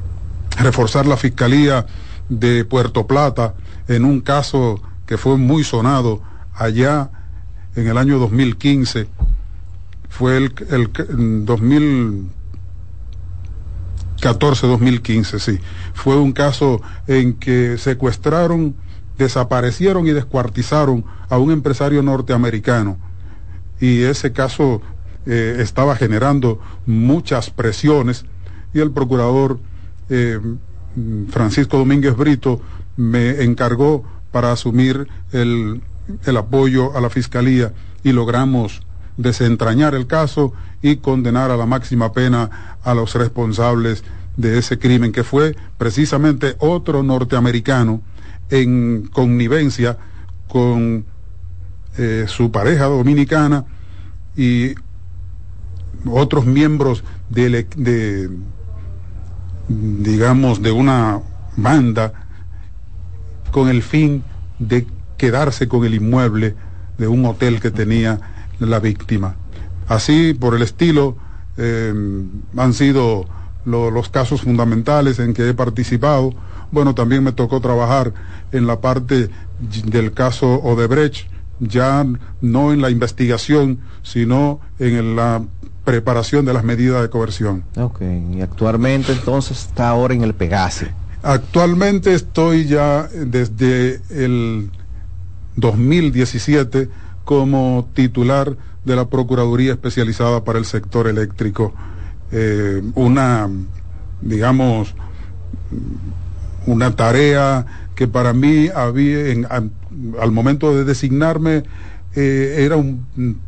reforzar 0.58 1.06
la 1.06 1.18
Fiscalía 1.18 1.86
de 2.30 2.64
Puerto 2.64 3.06
Plata 3.06 3.56
en 3.88 4.06
un 4.06 4.22
caso 4.22 4.82
que 5.06 5.18
fue 5.18 5.38
muy 5.38 5.64
sonado 5.64 6.22
allá 6.54 7.10
en 7.76 7.88
el 7.88 7.98
año 7.98 8.20
2015. 8.20 9.08
Fue 10.10 10.38
el, 10.38 10.54
el 10.70 10.92
2014-2015, 14.22 15.40
sí. 15.40 15.60
Fue 15.94 16.18
un 16.18 16.32
caso 16.32 16.82
en 17.08 17.34
que 17.34 17.78
secuestraron, 17.78 18.76
desaparecieron 19.18 20.08
y 20.08 20.12
descuartizaron 20.12 21.06
a 21.30 21.38
un 21.38 21.52
empresario 21.52 22.02
norteamericano. 22.02 22.98
Y 23.80 24.04
ese 24.04 24.32
caso 24.32 24.82
eh, 25.26 25.58
estaba 25.60 25.96
generando 25.96 26.60
muchas 26.86 27.50
presiones 27.50 28.26
y 28.74 28.80
el 28.80 28.92
procurador 28.92 29.60
eh, 30.10 30.40
Francisco 31.30 31.78
Domínguez 31.78 32.16
Brito 32.16 32.62
me 32.98 33.44
encargó 33.44 34.04
para 34.32 34.52
asumir 34.52 35.08
el, 35.32 35.82
el 36.26 36.38
apoyo 36.38 36.96
a 36.96 37.02
la 37.02 37.10
fiscalía 37.10 37.74
y 38.04 38.12
logramos 38.12 38.82
desentrañar 39.20 39.96
el 39.96 40.08
caso 40.08 40.54
y 40.82 40.98
condenar 40.98 41.52
a 41.52 41.58
la 41.58 41.66
máxima 41.66 42.14
pena 42.14 42.78
a 42.84 42.94
los 42.94 43.14
responsables 43.16 44.04
de 44.38 44.58
ese 44.58 44.80
crimen, 44.80 45.12
que 45.12 45.26
fue 45.26 45.56
precisamente 45.78 46.56
otro 46.60 47.04
norteamericano 47.04 48.02
en 48.50 49.10
connivencia 49.12 49.98
con 50.48 51.06
eh, 51.98 52.26
su 52.28 52.50
pareja 52.50 52.86
dominicana 52.86 53.66
y 54.38 54.74
otros 56.06 56.46
miembros 56.46 57.04
de, 57.30 57.68
de, 57.76 58.30
digamos, 59.68 60.62
de 60.62 60.72
una 60.72 61.20
banda 61.58 62.14
con 63.52 63.68
el 63.68 63.84
fin 63.84 64.24
de 64.60 64.88
quedarse 65.18 65.68
con 65.68 65.84
el 65.84 65.96
inmueble 65.96 66.56
de 66.98 67.08
un 67.10 67.26
hotel 67.26 67.60
que 67.60 67.70
tenía 67.70 68.39
la 68.60 68.80
víctima. 68.80 69.36
Así, 69.88 70.34
por 70.34 70.56
el 70.56 70.62
estilo, 70.62 71.18
eh, 71.58 71.94
han 72.58 72.74
sido 72.74 73.26
los 73.66 74.10
casos 74.10 74.42
fundamentales 74.42 75.20
en 75.20 75.34
que 75.34 75.50
he 75.50 75.54
participado. 75.54 76.34
Bueno, 76.72 76.96
también 76.96 77.24
me 77.24 77.32
tocó 77.32 77.60
trabajar 77.62 78.14
en 78.52 78.68
la 78.68 78.80
parte 78.80 79.30
del 79.86 80.14
caso 80.14 80.62
Odebrecht, 80.62 81.28
ya 81.60 82.06
no 82.42 82.72
en 82.72 82.82
la 82.82 82.90
investigación, 82.90 83.80
sino 84.02 84.60
en 84.80 85.16
la 85.16 85.42
preparación 85.84 86.46
de 86.46 86.54
las 86.54 86.64
medidas 86.64 87.02
de 87.02 87.10
coerción. 87.10 87.64
Ok, 87.76 88.02
y 88.34 88.42
actualmente 88.42 89.12
entonces 89.12 89.66
está 89.66 89.90
ahora 89.90 90.14
en 90.14 90.24
el 90.24 90.34
Pegase. 90.34 90.94
Actualmente 91.22 92.14
estoy 92.14 92.66
ya 92.66 93.10
desde 93.14 94.00
el 94.10 94.72
2017 95.58 96.90
como 97.30 97.88
titular 97.94 98.58
de 98.84 98.96
la 98.96 99.08
Procuraduría 99.08 99.74
Especializada 99.74 100.44
para 100.44 100.58
el 100.58 100.66
Sector 100.66 101.08
Eléctrico. 101.08 101.76
Eh, 102.32 102.82
una, 102.96 103.48
digamos, 104.20 104.96
una 106.66 106.96
tarea 106.96 107.68
que 107.94 108.08
para 108.08 108.34
mí 108.34 108.70
había, 108.74 109.28
en, 109.28 109.46
al 109.48 110.32
momento 110.32 110.76
de 110.76 110.86
designarme, 110.86 111.66
eh, 112.16 112.56
era 112.66 112.78
un, 112.78 113.06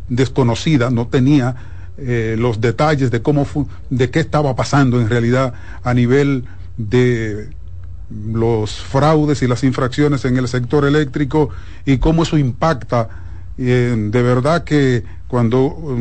desconocida, 0.10 0.92
no 0.92 1.08
tenía 1.08 1.56
eh, 1.98 2.36
los 2.38 2.62
detalles 2.62 3.10
de 3.10 3.24
cómo 3.24 3.48
de 3.90 4.12
qué 4.12 4.20
estaba 4.20 4.56
pasando 4.56 5.02
en 5.02 5.10
realidad 5.10 5.56
a 5.82 5.96
nivel 5.96 6.46
de 6.78 7.50
los 8.32 8.76
fraudes 8.76 9.42
y 9.42 9.48
las 9.48 9.64
infracciones 9.64 10.24
en 10.26 10.38
el 10.38 10.48
sector 10.48 10.86
eléctrico 10.86 11.50
y 11.84 11.98
cómo 11.98 12.22
eso 12.22 12.38
impacta 12.38 13.31
eh, 13.58 13.96
de 13.98 14.22
verdad 14.22 14.64
que 14.64 15.04
cuando, 15.28 15.96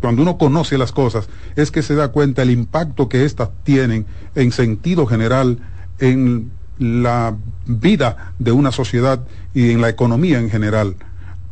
cuando 0.00 0.22
uno 0.22 0.38
conoce 0.38 0.76
las 0.78 0.92
cosas 0.92 1.28
es 1.56 1.70
que 1.70 1.82
se 1.82 1.94
da 1.94 2.08
cuenta 2.08 2.42
el 2.42 2.50
impacto 2.50 3.08
que 3.08 3.24
éstas 3.24 3.50
tienen 3.62 4.06
en 4.34 4.50
sentido 4.50 5.06
general 5.06 5.58
en 5.98 6.50
la 6.78 7.36
vida 7.66 8.32
de 8.38 8.52
una 8.52 8.72
sociedad 8.72 9.20
y 9.54 9.70
en 9.70 9.80
la 9.80 9.88
economía 9.88 10.38
en 10.38 10.50
general. 10.50 10.96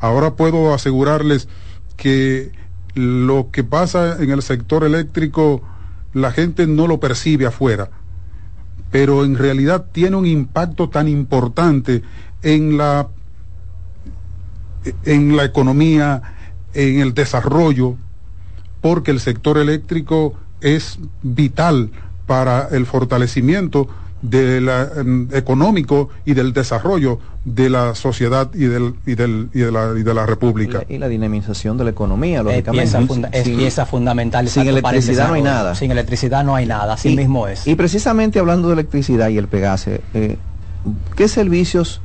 Ahora 0.01 0.35
puedo 0.35 0.75
asegurarles 0.75 1.49
que 1.97 2.53
lo 2.95 3.51
que 3.53 3.63
pasa 3.63 4.17
en 4.21 4.31
el 4.31 4.43
sector 4.43 4.83
eléctrico 4.85 5.63
la 6.13 6.33
gente 6.33 6.67
no 6.67 6.87
lo 6.87 6.99
percibe 6.99 7.47
afuera, 7.47 7.91
pero 8.91 9.25
en 9.25 9.37
realidad 9.37 9.87
tiene 9.93 10.17
un 10.17 10.27
impacto 10.27 10.89
tan 10.89 11.07
importante 11.07 12.03
en 12.43 12.77
la, 12.77 13.09
en 15.05 15.37
la 15.37 15.45
economía, 15.45 16.23
en 16.75 17.01
el 17.01 17.14
desarrollo, 17.14 17.97
porque 18.81 19.11
el 19.11 19.21
sector 19.21 19.59
eléctrico 19.59 20.35
es 20.61 20.99
vital 21.23 21.90
para 22.27 22.69
el 22.71 22.87
fortalecimiento 22.87 23.88
del 24.23 24.66
mm, 24.66 25.35
económico 25.35 26.11
y 26.25 26.35
del 26.35 26.53
desarrollo 26.53 27.19
de 27.45 27.71
la 27.71 27.95
sociedad 27.95 28.51
y, 28.55 28.66
del, 28.66 28.95
y, 29.07 29.14
del, 29.14 29.49
y, 29.55 29.61
de, 29.61 29.73
la, 29.73 29.95
y 29.99 30.03
de 30.03 30.14
la 30.14 30.27
República. 30.27 30.85
Y 30.88 30.99
la, 30.99 31.09
dinamización 31.09 31.79
de 31.79 31.85
la 31.85 31.90
economía, 31.90 32.43
lógicamente. 32.43 32.85
Es 32.85 32.90
pieza, 32.90 33.07
funda 33.07 33.29
es 33.33 33.49
pieza 33.49 33.87
fundamental. 33.87 34.49
Sin 34.49 34.69
electricidad 34.69 35.29
no 35.29 35.35
hay 35.35 35.43
nada. 35.43 35.75
Sin 35.75 35.90
electricidad 35.90 36.45
no 36.45 36.55
hay 36.55 36.66
nada, 36.66 36.95
así 36.95 37.16
mismo 37.16 37.49
es. 37.49 37.66
Y 37.66 37.75
precisamente 37.75 38.38
hablando 38.38 38.69
de 38.69 38.75
electricidad 38.75 39.29
y 39.29 39.38
el 39.38 39.49
Pegase, 39.49 40.03
eh, 40.12 40.37
¿qué 41.16 41.29
servicios 41.29 42.03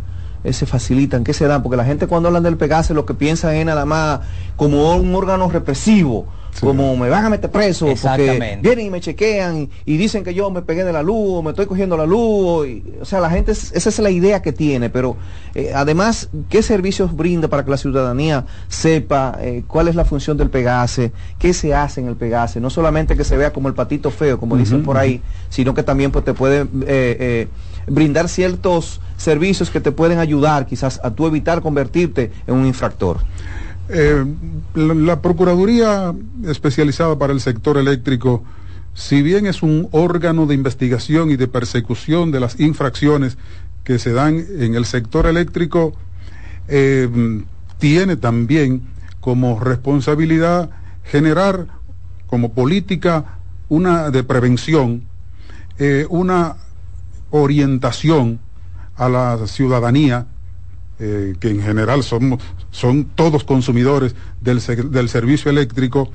se 0.54 0.66
facilitan? 0.66 1.24
¿Qué 1.24 1.34
se 1.34 1.48
dan? 1.48 1.64
Porque 1.64 1.78
la 1.78 1.86
gente 1.86 2.08
cuando 2.08 2.28
hablan 2.28 2.44
del 2.44 2.58
Pegase 2.58 2.94
lo 2.94 3.06
que 3.06 3.14
piensa 3.14 3.56
es 3.56 3.66
nada 3.66 3.86
más 3.86 4.22
como 4.56 4.96
un 4.96 5.16
órgano 5.16 5.50
represivo 5.50 6.28
como 6.62 6.96
me 6.96 7.10
van 7.10 7.26
a 7.26 7.30
meter 7.30 7.52
preso, 7.52 7.86
porque 8.18 8.26
vienen 8.62 8.86
y 8.86 8.90
me 8.90 9.02
chequean 9.02 9.70
y 9.86 9.98
dicen 9.98 10.24
que 10.24 10.34
yo 10.34 10.50
me 10.52 10.62
pegué 10.62 10.84
de 10.84 10.94
la 10.94 11.04
luz, 11.04 11.40
o 11.40 11.42
me 11.44 11.50
estoy 11.52 11.66
cogiendo 11.66 11.98
la 11.98 12.06
luz, 12.06 12.20
o, 12.22 12.66
y- 12.66 12.84
o 13.02 13.06
sea, 13.06 13.20
la 13.20 13.30
gente, 13.30 13.52
es- 13.52 13.72
esa 13.74 13.90
es 13.90 14.00
la 14.00 14.10
idea 14.10 14.42
que 14.42 14.54
tiene, 14.54 14.90
pero 14.90 15.18
eh, 15.54 15.72
además, 15.76 16.30
¿qué 16.50 16.62
servicios 16.62 17.16
brinda 17.16 17.48
para 17.48 17.64
que 17.66 17.72
la 17.72 17.78
ciudadanía 17.78 18.46
sepa 18.68 19.38
eh, 19.42 19.64
cuál 19.68 19.88
es 19.88 19.96
la 19.96 20.06
función 20.06 20.38
del 20.38 20.50
Pegase, 20.50 21.12
qué 21.40 21.54
se 21.54 21.74
hace 21.74 22.02
en 22.02 22.08
el 22.08 22.16
Pegase? 22.16 22.60
No 22.60 22.70
solamente 22.70 23.16
que 23.16 23.24
se 23.24 23.38
vea 23.38 23.52
como 23.54 23.68
el 23.68 23.74
patito 23.74 24.10
feo, 24.12 24.40
como 24.40 24.56
dicen 24.58 24.84
por 24.84 24.98
ahí, 24.98 25.22
sino 25.50 25.74
que 25.74 25.84
también 25.84 26.12
pues, 26.12 26.24
te 26.26 26.34
puede 26.34 26.66
eh, 26.88 27.48
brindar 27.88 28.28
ciertos 28.30 29.00
servicios 29.18 29.70
que 29.70 29.80
te 29.80 29.92
pueden 29.92 30.20
ayudar 30.20 30.66
quizás 30.66 31.00
a 31.04 31.12
tú 31.12 31.28
evitar 31.28 31.62
convertirte 31.62 32.32
en 32.48 32.56
un 32.56 32.66
infractor. 32.66 33.20
Eh, 33.88 34.26
la, 34.74 35.22
Procuraduría 35.22 36.14
especializada 36.46 37.18
para 37.18 37.34
el 37.34 37.42
sector 37.42 37.78
eléctrico, 37.78 38.44
si 38.94 39.22
bien 39.22 39.46
es 39.46 39.62
un 39.62 39.88
órgano 39.92 40.48
de 40.48 40.56
investigación 40.56 41.30
y 41.30 41.36
de 41.36 41.48
persecución 41.48 42.32
de 42.32 42.40
las 42.40 42.60
infracciones 42.60 43.38
que 43.84 44.00
se 44.00 44.12
dan 44.12 44.44
en 44.60 44.74
el 44.74 44.86
sector 44.86 45.28
eléctrico, 45.28 45.94
eh, 46.68 47.08
tiene 47.78 48.16
también 48.16 48.82
como 49.20 49.60
responsabilidad 49.60 50.72
generar 51.04 51.68
como 52.26 52.54
política 52.54 53.38
una 53.70 54.10
de 54.10 54.24
prevención, 54.24 55.04
eh, 55.78 56.08
una 56.10 56.56
orientación 57.30 58.40
a 58.96 59.10
la 59.10 59.48
ciudadanía 59.48 60.26
eh, 61.00 61.36
que 61.40 61.50
en 61.50 61.62
general 61.62 62.04
somos, 62.04 62.42
son 62.72 63.06
todos 63.16 63.44
consumidores 63.44 64.16
del, 64.42 64.62
del 64.92 65.10
servicio 65.10 65.52
eléctrico, 65.52 66.12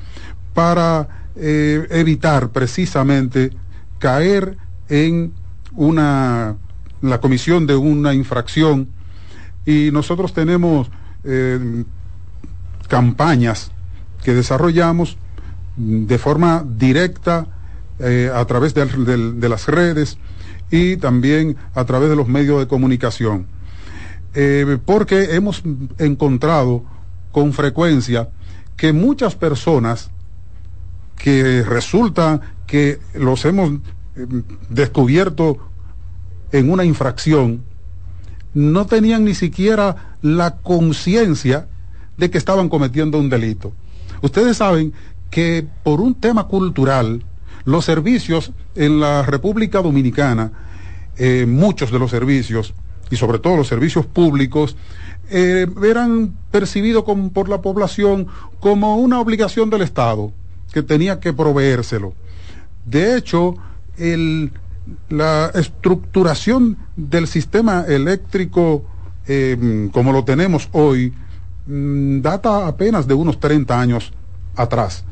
para 0.55 1.31
eh, 1.37 1.87
evitar 1.91 2.51
precisamente 2.51 3.51
caer 3.99 4.57
en 4.89 5.33
una 5.75 6.57
la 7.03 7.21
comisión 7.21 7.67
de 7.67 7.77
una 7.77 8.13
infracción 8.13 8.89
y 9.65 9.91
nosotros 9.91 10.33
tenemos 10.35 10.91
eh, 11.25 11.85
campañas 12.89 13.71
que 14.23 14.35
desarrollamos 14.35 15.17
de 15.77 16.19
forma 16.19 16.65
directa 16.67 17.47
eh, 17.99 18.31
a 18.35 18.45
través 18.45 18.75
de 18.75 19.49
las 19.49 19.67
redes 19.67 20.19
y 20.71 20.97
también 20.97 21.57
a 21.75 21.85
través 21.85 22.11
de 22.11 22.17
los 22.17 22.29
medios 22.29 22.59
de 22.59 22.67
comunicación. 22.67 23.47
Eh, 24.35 24.79
porque 24.85 25.35
hemos 25.35 25.63
encontrado 25.99 26.85
con 27.33 27.53
frecuencia 27.53 28.29
que 28.77 28.93
muchas 28.93 29.35
personas 29.35 30.11
que 31.17 31.63
resulta 31.63 32.41
que 32.67 32.99
los 33.15 33.45
hemos 33.45 33.73
eh, 34.17 34.27
descubierto 34.69 35.59
en 36.53 36.71
una 36.71 36.85
infracción, 36.85 37.63
no 38.55 38.87
tenían 38.87 39.25
ni 39.25 39.35
siquiera 39.35 40.17
la 40.23 40.57
conciencia 40.57 41.69
de 42.17 42.31
que 42.31 42.39
estaban 42.39 42.69
cometiendo 42.69 43.19
un 43.19 43.31
delito. 43.31 43.73
Ustedes 44.23 44.57
saben 44.57 44.93
que 45.31 45.67
por 45.85 46.01
un 46.01 46.15
tema 46.15 46.49
cultural, 46.49 47.25
los 47.65 47.85
servicios 47.85 48.53
en 48.75 49.01
la 49.01 49.23
República 49.23 49.81
Dominicana, 49.81 50.53
eh, 51.17 51.47
muchos 51.47 51.93
de 51.93 51.99
los 51.99 52.11
servicios, 52.11 52.75
y 53.11 53.17
sobre 53.17 53.39
todo 53.39 53.57
los 53.57 53.69
servicios 53.69 54.07
públicos, 54.07 54.77
eh, 55.31 55.67
eran 55.85 56.35
percibidos 56.51 57.05
por 57.33 57.49
la 57.49 57.61
población 57.61 58.29
como 58.61 58.97
una 58.97 59.21
obligación 59.21 59.71
del 59.71 59.83
Estado, 59.83 60.33
que 60.73 60.83
tenía 60.83 61.21
que 61.21 61.33
proveérselo. 61.33 62.15
De 62.87 63.17
hecho, 63.17 63.57
la 65.09 65.51
estructuración 65.55 66.79
del 66.97 67.27
sistema 67.27 67.85
eléctrico 67.87 68.85
eh, 69.33 69.89
como 69.93 70.13
lo 70.13 70.25
tenemos 70.25 70.69
hoy 70.73 71.13
mm, 71.67 72.21
data 72.21 72.67
apenas 72.67 73.07
de 73.07 73.15
unos 73.15 73.39
30 73.39 73.81
años 73.81 74.13
atrás. 74.57 75.05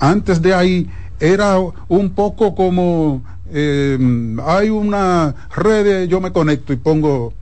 Antes 0.00 0.42
de 0.42 0.52
ahí 0.52 0.90
era 1.20 1.56
un 1.86 2.10
poco 2.10 2.56
como 2.56 3.22
eh, 3.52 3.98
hay 4.44 4.70
una 4.70 5.34
red, 5.54 6.08
yo 6.08 6.20
me 6.20 6.32
conecto 6.32 6.72
y 6.72 6.76
pongo 6.76 7.32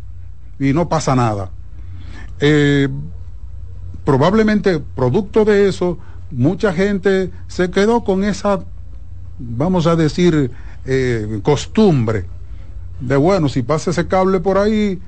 y 0.58 0.72
no 0.72 0.88
pasa 0.88 1.14
nada. 1.14 1.50
Eh, 2.40 2.88
probablemente 4.04 4.80
producto 4.80 5.44
de 5.44 5.68
eso, 5.68 5.98
mucha 6.30 6.72
gente 6.72 7.30
se 7.46 7.70
quedó 7.70 8.04
con 8.04 8.24
esa, 8.24 8.60
vamos 9.38 9.86
a 9.86 9.96
decir, 9.96 10.50
eh, 10.84 11.40
costumbre 11.42 12.24
de, 13.00 13.16
bueno, 13.16 13.48
si 13.48 13.62
pasa 13.62 13.90
ese 13.90 14.06
cable 14.06 14.40
por 14.40 14.58
ahí, 14.58 15.00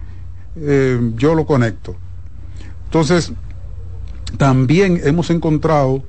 eh, 0.57 1.13
yo 1.17 1.35
lo 1.35 1.47
conecto. 1.47 1.97
Entonces, 2.85 3.33
también 4.37 5.01
hemos 5.05 5.31
encontrado 5.31 6.03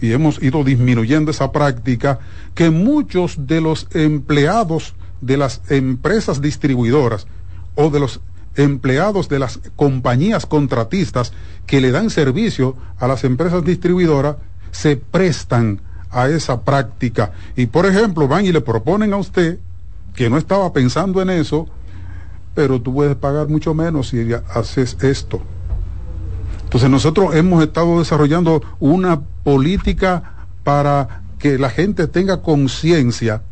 y 0.00 0.12
hemos 0.12 0.42
ido 0.42 0.64
disminuyendo 0.64 1.30
esa 1.30 1.52
práctica 1.52 2.18
que 2.54 2.70
muchos 2.70 3.46
de 3.46 3.60
los 3.60 3.86
empleados 3.92 4.94
de 5.20 5.36
las 5.36 5.60
empresas 5.70 6.40
distribuidoras 6.40 7.26
o 7.74 7.90
de 7.90 8.00
los 8.00 8.20
empleados 8.56 9.28
de 9.28 9.38
las 9.38 9.60
compañías 9.76 10.46
contratistas 10.46 11.32
que 11.66 11.80
le 11.80 11.90
dan 11.90 12.10
servicio 12.10 12.76
a 12.98 13.06
las 13.06 13.24
empresas 13.24 13.64
distribuidoras 13.64 14.36
se 14.70 14.96
prestan 14.96 15.80
a 16.10 16.28
esa 16.28 16.62
práctica. 16.62 17.32
Y 17.54 17.66
por 17.66 17.86
ejemplo 17.86 18.26
van 18.26 18.44
y 18.44 18.52
le 18.52 18.60
proponen 18.60 19.12
a 19.12 19.18
usted 19.18 19.58
que 20.14 20.28
no 20.28 20.38
estaba 20.38 20.72
pensando 20.72 21.22
en 21.22 21.30
eso 21.30 21.68
pero 22.54 22.80
tú 22.80 22.92
puedes 22.92 23.16
pagar 23.16 23.48
mucho 23.48 23.74
menos 23.74 24.08
si 24.08 24.32
haces 24.52 24.96
esto 25.02 25.40
entonces 26.70 26.88
nosotros 26.88 27.34
hemos 27.34 27.64
estado 27.64 27.98
desarrollando 27.98 28.62
una 28.78 29.22
política 29.42 30.46
para 30.62 31.22
que 31.40 31.58
la 31.58 31.68
gente 31.68 32.06
tenga 32.06 32.42
conciencia, 32.42 33.42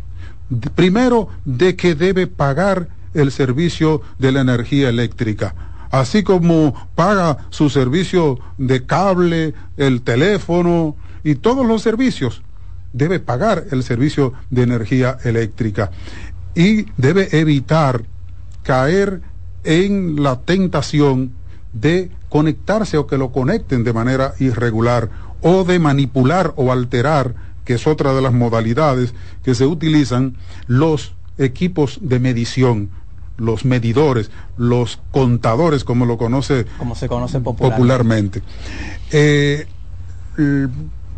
primero, 0.77 1.29
de 1.45 1.75
que 1.75 1.97
debe 1.97 2.29
pagar 2.29 2.91
el 3.15 3.33
servicio 3.33 4.03
de 4.21 4.31
la 4.31 4.43
energía 4.43 4.89
eléctrica. 4.89 5.57
Así 5.91 6.23
como 6.23 6.91
paga 6.95 7.39
su 7.51 7.71
servicio 7.71 8.39
de 8.57 8.87
cable, 8.87 9.53
el 9.77 10.03
teléfono 10.03 10.95
y 11.25 11.35
todos 11.35 11.67
los 11.67 11.83
servicios, 11.83 12.43
debe 12.93 13.19
pagar 13.19 13.65
el 13.73 13.83
servicio 13.83 14.33
de 14.49 14.63
energía 14.63 15.19
eléctrica. 15.25 15.91
Y 16.55 16.87
debe 16.97 17.37
evitar 17.37 18.05
caer 18.63 19.23
en 19.65 20.23
la 20.23 20.37
tentación 20.37 21.33
de 21.73 22.13
conectarse 22.29 22.99
o 22.99 23.07
que 23.07 23.19
lo 23.19 23.33
conecten 23.33 23.85
de 23.85 23.93
manera 23.93 24.35
irregular 24.39 25.11
o 25.41 25.65
de 25.65 25.79
manipular 25.79 26.53
o 26.57 26.73
alterar, 26.73 27.35
que 27.65 27.75
es 27.75 27.87
otra 27.87 28.13
de 28.15 28.23
las 28.23 28.33
modalidades 28.33 29.15
que 29.43 29.55
se 29.55 29.67
utilizan, 29.67 30.37
los 30.67 31.15
equipos 31.39 31.99
de 32.03 32.19
medición, 32.19 32.91
los 33.37 33.65
medidores, 33.65 34.31
los 34.57 35.01
contadores, 35.13 35.85
como 35.85 36.05
lo 36.05 36.19
conoce 36.19 36.67
como 36.79 36.95
se 36.95 37.09
conoce 37.09 37.41
popularmente. 37.41 38.41
popularmente. 38.41 38.43
Eh, 39.13 39.67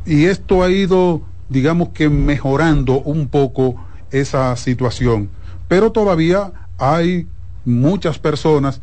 y 0.07 0.25
esto 0.27 0.63
ha 0.63 0.71
ido, 0.71 1.23
digamos 1.49 1.91
que 1.91 2.09
mejorando 2.09 3.01
un 3.01 3.29
poco 3.29 3.77
esa 4.11 4.55
situación, 4.57 5.31
pero 5.69 5.93
todavía 5.93 6.53
hay 6.79 7.27
muchas 7.65 8.19
personas 8.19 8.81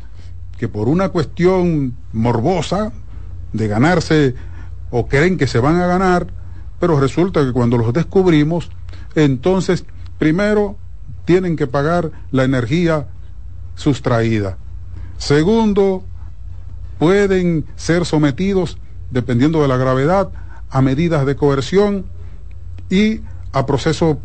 que 0.58 0.68
por 0.68 0.88
una 0.88 1.10
cuestión 1.10 1.94
morbosa 2.12 2.92
de 3.52 3.68
ganarse 3.68 4.34
o 4.90 5.06
creen 5.06 5.38
que 5.38 5.46
se 5.46 5.60
van 5.60 5.76
a 5.76 5.86
ganar, 5.86 6.26
pero 6.80 6.98
resulta 6.98 7.44
que 7.44 7.52
cuando 7.52 7.78
los 7.78 7.92
descubrimos, 7.92 8.70
entonces 9.14 9.84
primero 10.18 10.76
tienen 11.24 11.56
que 11.56 11.66
pagar 11.66 12.10
la 12.30 12.44
energía 12.44 13.06
sustraída. 13.74 14.56
Segundo, 15.16 16.04
pueden 16.98 17.64
ser 17.76 18.04
sometidos, 18.04 18.78
dependiendo 19.10 19.62
de 19.62 19.68
la 19.68 19.76
gravedad, 19.76 20.30
a 20.70 20.82
medidas 20.82 21.24
de 21.24 21.36
coerción 21.36 22.06
y 22.90 23.20
a 23.52 23.66
proceso 23.66 24.18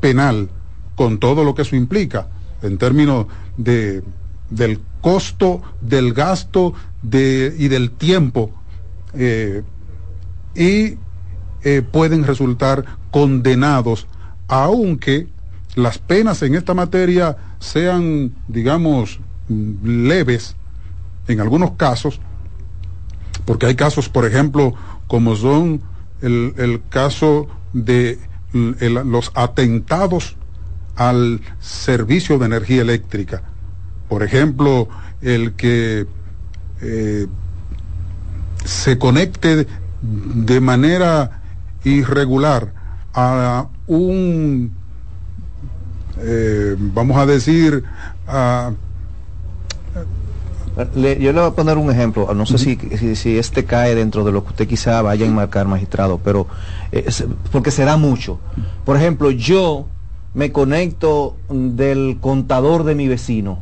penal, 0.00 0.48
con 0.94 1.18
todo 1.18 1.44
lo 1.44 1.54
que 1.54 1.62
eso 1.62 1.76
implica, 1.76 2.28
en 2.62 2.78
términos 2.78 3.26
de, 3.56 4.02
del 4.50 4.80
costo, 5.00 5.62
del 5.80 6.12
gasto 6.12 6.74
de, 7.02 7.54
y 7.58 7.68
del 7.68 7.90
tiempo, 7.90 8.50
eh, 9.14 9.62
y 10.54 10.96
eh, 11.62 11.82
pueden 11.82 12.24
resultar 12.24 12.84
condenados, 13.10 14.06
aunque 14.48 15.28
las 15.74 15.98
penas 15.98 16.42
en 16.42 16.54
esta 16.54 16.74
materia 16.74 17.36
sean, 17.58 18.32
digamos, 18.48 19.20
leves, 19.48 20.56
en 21.28 21.40
algunos 21.40 21.72
casos, 21.72 22.20
porque 23.44 23.66
hay 23.66 23.74
casos, 23.74 24.08
por 24.08 24.26
ejemplo, 24.26 24.74
como 25.06 25.36
son 25.36 25.82
el, 26.22 26.54
el 26.56 26.82
caso 26.88 27.48
de 27.72 28.18
los 28.52 29.32
atentados 29.34 30.36
al 30.96 31.40
servicio 31.60 32.38
de 32.38 32.46
energía 32.46 32.82
eléctrica. 32.82 33.42
Por 34.08 34.22
ejemplo, 34.22 34.88
el 35.20 35.54
que 35.54 36.06
eh, 36.80 37.26
se 38.64 38.98
conecte 38.98 39.66
de 40.02 40.60
manera 40.60 41.40
irregular 41.84 42.72
a 43.14 43.66
un, 43.86 44.72
eh, 46.18 46.76
vamos 46.78 47.16
a 47.16 47.26
decir, 47.26 47.82
a, 48.26 48.72
Le- 50.94 51.18
yo 51.18 51.32
le 51.32 51.40
voy 51.40 51.48
a 51.48 51.54
poner 51.54 51.78
un 51.78 51.90
ejemplo, 51.90 52.32
no 52.34 52.44
sé 52.44 52.58
si, 52.58 52.76
si, 52.98 53.16
si 53.16 53.38
este 53.38 53.64
cae 53.64 53.94
dentro 53.94 54.24
de 54.24 54.32
lo 54.32 54.42
que 54.44 54.50
usted 54.50 54.68
quizá 54.68 55.00
vaya 55.00 55.24
a 55.24 55.28
enmarcar, 55.28 55.66
magistrado, 55.66 56.20
pero 56.22 56.46
eh, 56.92 57.06
porque 57.50 57.70
se 57.70 57.84
da 57.86 57.96
mucho. 57.96 58.38
Por 58.84 58.96
ejemplo, 58.98 59.30
yo 59.30 59.86
me 60.34 60.52
conecto 60.52 61.36
del 61.48 62.18
contador 62.20 62.84
de 62.84 62.94
mi 62.94 63.08
vecino 63.08 63.60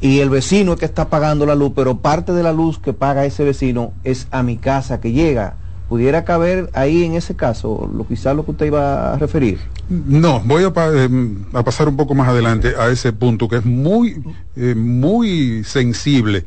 y 0.00 0.18
el 0.18 0.30
vecino 0.30 0.72
es 0.72 0.78
que 0.78 0.84
está 0.84 1.08
pagando 1.08 1.46
la 1.46 1.54
luz, 1.54 1.72
pero 1.76 1.98
parte 1.98 2.32
de 2.32 2.42
la 2.42 2.52
luz 2.52 2.78
que 2.78 2.92
paga 2.92 3.24
ese 3.24 3.44
vecino 3.44 3.92
es 4.04 4.26
a 4.30 4.42
mi 4.42 4.56
casa 4.56 5.00
que 5.00 5.12
llega. 5.12 5.54
¿Pudiera 5.88 6.24
caber 6.24 6.70
ahí 6.72 7.04
en 7.04 7.14
ese 7.14 7.36
caso 7.36 7.88
lo 7.94 8.06
quizás 8.08 8.34
lo 8.34 8.44
que 8.46 8.52
usted 8.52 8.66
iba 8.66 9.12
a 9.12 9.18
referir? 9.18 9.58
No, 9.90 10.40
voy 10.40 10.64
a, 10.64 10.72
pa- 10.72 10.88
em, 10.90 11.44
a 11.52 11.62
pasar 11.62 11.86
un 11.88 11.96
poco 11.96 12.14
más 12.14 12.28
adelante 12.28 12.72
a 12.78 12.88
ese 12.88 13.12
punto 13.12 13.46
que 13.46 13.56
es 13.56 13.64
muy, 13.66 14.22
eh, 14.56 14.74
muy 14.74 15.62
sensible 15.64 16.46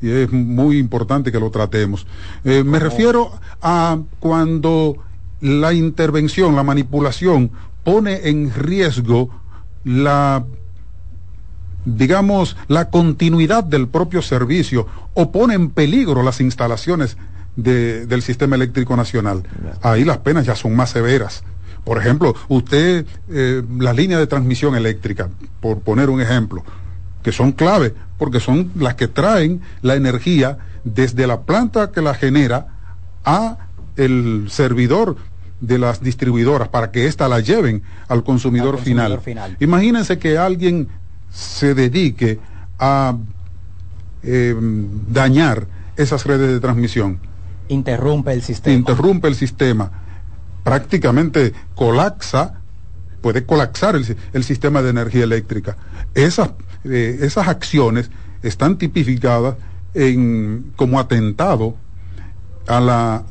y 0.00 0.10
es 0.10 0.30
muy 0.32 0.78
importante 0.78 1.32
que 1.32 1.40
lo 1.40 1.50
tratemos. 1.50 2.06
Eh, 2.44 2.62
me 2.62 2.78
refiero 2.78 3.32
a 3.60 3.98
cuando 4.20 4.96
la 5.40 5.72
intervención, 5.72 6.54
la 6.54 6.62
manipulación 6.62 7.50
pone 7.82 8.28
en 8.28 8.54
riesgo 8.54 9.28
la 9.82 10.44
digamos, 11.84 12.56
la 12.68 12.90
continuidad 12.90 13.64
del 13.64 13.88
propio 13.88 14.22
servicio 14.22 14.86
o 15.14 15.30
pone 15.32 15.54
en 15.54 15.70
peligro 15.70 16.22
las 16.22 16.40
instalaciones 16.40 17.16
de- 17.56 18.06
del 18.06 18.22
sistema 18.22 18.56
eléctrico 18.56 18.96
nacional. 18.96 19.42
Ahí 19.82 20.04
las 20.04 20.18
penas 20.18 20.46
ya 20.46 20.54
son 20.56 20.74
más 20.74 20.90
severas. 20.90 21.44
Por 21.84 21.98
ejemplo, 21.98 22.34
usted, 22.48 23.04
eh, 23.30 23.62
las 23.78 23.94
líneas 23.94 24.18
de 24.20 24.26
transmisión 24.26 24.74
eléctrica, 24.74 25.28
por 25.60 25.80
poner 25.80 26.08
un 26.10 26.20
ejemplo, 26.20 26.64
que 27.22 27.30
son 27.32 27.52
clave, 27.52 27.94
porque 28.18 28.40
son 28.40 28.70
las 28.76 28.94
que 28.94 29.06
traen 29.08 29.60
la 29.82 29.94
energía 29.94 30.58
desde 30.84 31.26
la 31.26 31.42
planta 31.42 31.90
que 31.92 32.00
la 32.02 32.14
genera 32.14 32.68
a 33.24 33.58
el 33.96 34.46
servidor 34.48 35.16
de 35.60 35.78
las 35.78 36.02
distribuidoras 36.02 36.68
para 36.68 36.90
que 36.90 37.06
ésta 37.06 37.28
la 37.28 37.40
lleven 37.40 37.82
al 38.08 38.24
consumidor, 38.24 38.74
consumidor 38.76 39.20
final. 39.20 39.20
final. 39.20 39.56
Imagínense 39.60 40.18
que 40.18 40.36
alguien 40.36 40.88
se 41.34 41.74
dedique 41.74 42.38
a 42.78 43.16
eh, 44.22 44.54
dañar 45.08 45.66
esas 45.96 46.24
redes 46.24 46.48
de 46.50 46.60
transmisión, 46.60 47.18
Interrumpe 47.68 48.32
el 48.32 48.42
sistema. 48.42 48.76
interrumpe 48.76 49.28
el 49.28 49.34
sistema, 49.34 49.90
prácticamente 50.62 51.52
colapsa, 51.74 52.60
puede 53.20 53.44
colapsar 53.44 53.96
el, 53.96 54.16
el 54.32 54.44
sistema 54.44 54.82
de 54.82 54.90
energía 54.90 55.24
eléctrica. 55.24 55.76
Esas, 56.14 56.50
eh, 56.84 57.18
esas 57.22 57.48
acciones 57.48 58.10
están 58.42 58.76
tipificadas 58.76 59.56
en, 59.94 60.72
como 60.76 61.00
atentado 61.00 61.76
a 62.66 62.80
la 62.80 63.22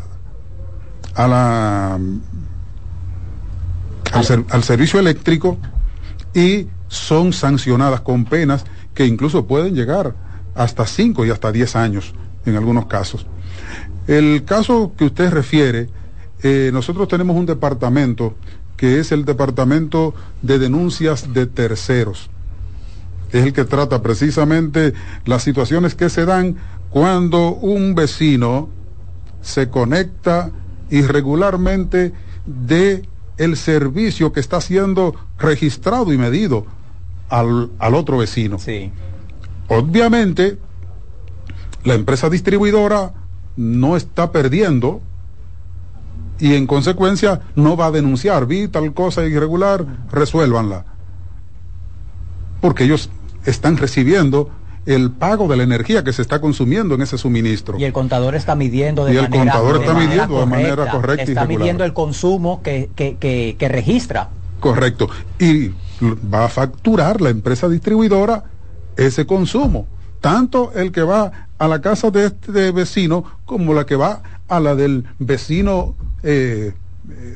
a 1.15 1.27
la 1.27 1.99
al, 4.11 4.45
al 4.49 4.63
servicio 4.63 4.99
eléctrico 4.99 5.57
y 6.33 6.67
son 6.93 7.33
sancionadas 7.33 8.01
con 8.01 8.25
penas 8.25 8.65
que 8.93 9.05
incluso 9.05 9.47
pueden 9.47 9.73
llegar 9.73 10.15
hasta 10.55 10.85
5 10.85 11.25
y 11.25 11.31
hasta 11.31 11.51
10 11.51 11.75
años 11.75 12.13
en 12.45 12.55
algunos 12.55 12.85
casos. 12.85 13.25
El 14.07 14.43
caso 14.45 14.93
que 14.95 15.05
usted 15.05 15.31
refiere, 15.31 15.89
eh, 16.43 16.69
nosotros 16.71 17.07
tenemos 17.07 17.35
un 17.35 17.45
departamento 17.45 18.35
que 18.77 18.99
es 18.99 19.11
el 19.11 19.25
Departamento 19.25 20.13
de 20.41 20.59
Denuncias 20.59 21.33
de 21.33 21.47
Terceros. 21.47 22.29
Es 23.31 23.43
el 23.43 23.53
que 23.53 23.65
trata 23.65 24.03
precisamente 24.03 24.93
las 25.25 25.41
situaciones 25.41 25.95
que 25.95 26.09
se 26.09 26.25
dan 26.25 26.57
cuando 26.89 27.53
un 27.53 27.95
vecino 27.95 28.69
se 29.41 29.69
conecta 29.69 30.51
irregularmente 30.91 32.13
de 32.45 33.07
el 33.37 33.57
servicio 33.57 34.31
que 34.31 34.39
está 34.39 34.61
siendo 34.61 35.15
registrado 35.39 36.13
y 36.13 36.17
medido 36.17 36.67
al, 37.29 37.71
al 37.79 37.95
otro 37.95 38.17
vecino. 38.17 38.57
Obviamente, 39.67 40.57
la 41.83 41.93
empresa 41.95 42.29
distribuidora 42.29 43.13
no 43.55 43.95
está 43.95 44.31
perdiendo 44.31 45.01
y 46.39 46.55
en 46.55 46.67
consecuencia 46.67 47.41
no 47.55 47.77
va 47.77 47.87
a 47.87 47.91
denunciar, 47.91 48.45
vi 48.45 48.67
tal 48.67 48.93
cosa 48.93 49.23
irregular, 49.25 49.85
resuélvanla. 50.11 50.85
Porque 52.59 52.85
ellos 52.85 53.09
están 53.45 53.77
recibiendo 53.77 54.49
el 54.85 55.11
pago 55.11 55.47
de 55.47 55.55
la 55.55 55.63
energía 55.63 56.03
que 56.03 56.11
se 56.11 56.21
está 56.21 56.41
consumiendo 56.41 56.95
en 56.95 57.01
ese 57.01 57.17
suministro. 57.17 57.77
Y 57.79 57.85
el 57.85 57.93
contador 57.93 58.35
está 58.35 58.55
midiendo 58.55 59.05
de 59.05 59.13
Y 59.13 59.17
el 59.17 59.29
manera 59.29 59.53
contador 59.53 59.81
está 59.81 59.93
manera 59.93 60.09
midiendo 60.09 60.39
de 60.39 60.45
manera 60.45 60.91
correcta 60.91 61.23
Está 61.23 61.45
midiendo 61.45 61.85
el 61.85 61.93
consumo 61.93 62.61
que, 62.61 62.89
que, 62.95 63.15
que, 63.17 63.55
que 63.57 63.67
registra. 63.69 64.29
Correcto. 64.59 65.09
Y 65.39 65.71
va 66.01 66.45
a 66.45 66.49
facturar 66.49 67.21
la 67.21 67.29
empresa 67.29 67.69
distribuidora 67.69 68.43
ese 68.97 69.25
consumo. 69.25 69.87
Tanto 70.21 70.71
el 70.73 70.91
que 70.91 71.03
va 71.03 71.47
a 71.57 71.67
la 71.67 71.81
casa 71.81 72.11
de 72.11 72.25
este 72.27 72.71
vecino 72.71 73.23
como 73.45 73.73
la 73.73 73.85
que 73.85 73.95
va 73.95 74.21
a 74.47 74.59
la 74.59 74.75
del 74.75 75.05
vecino 75.19 75.95
eh, 76.23 76.73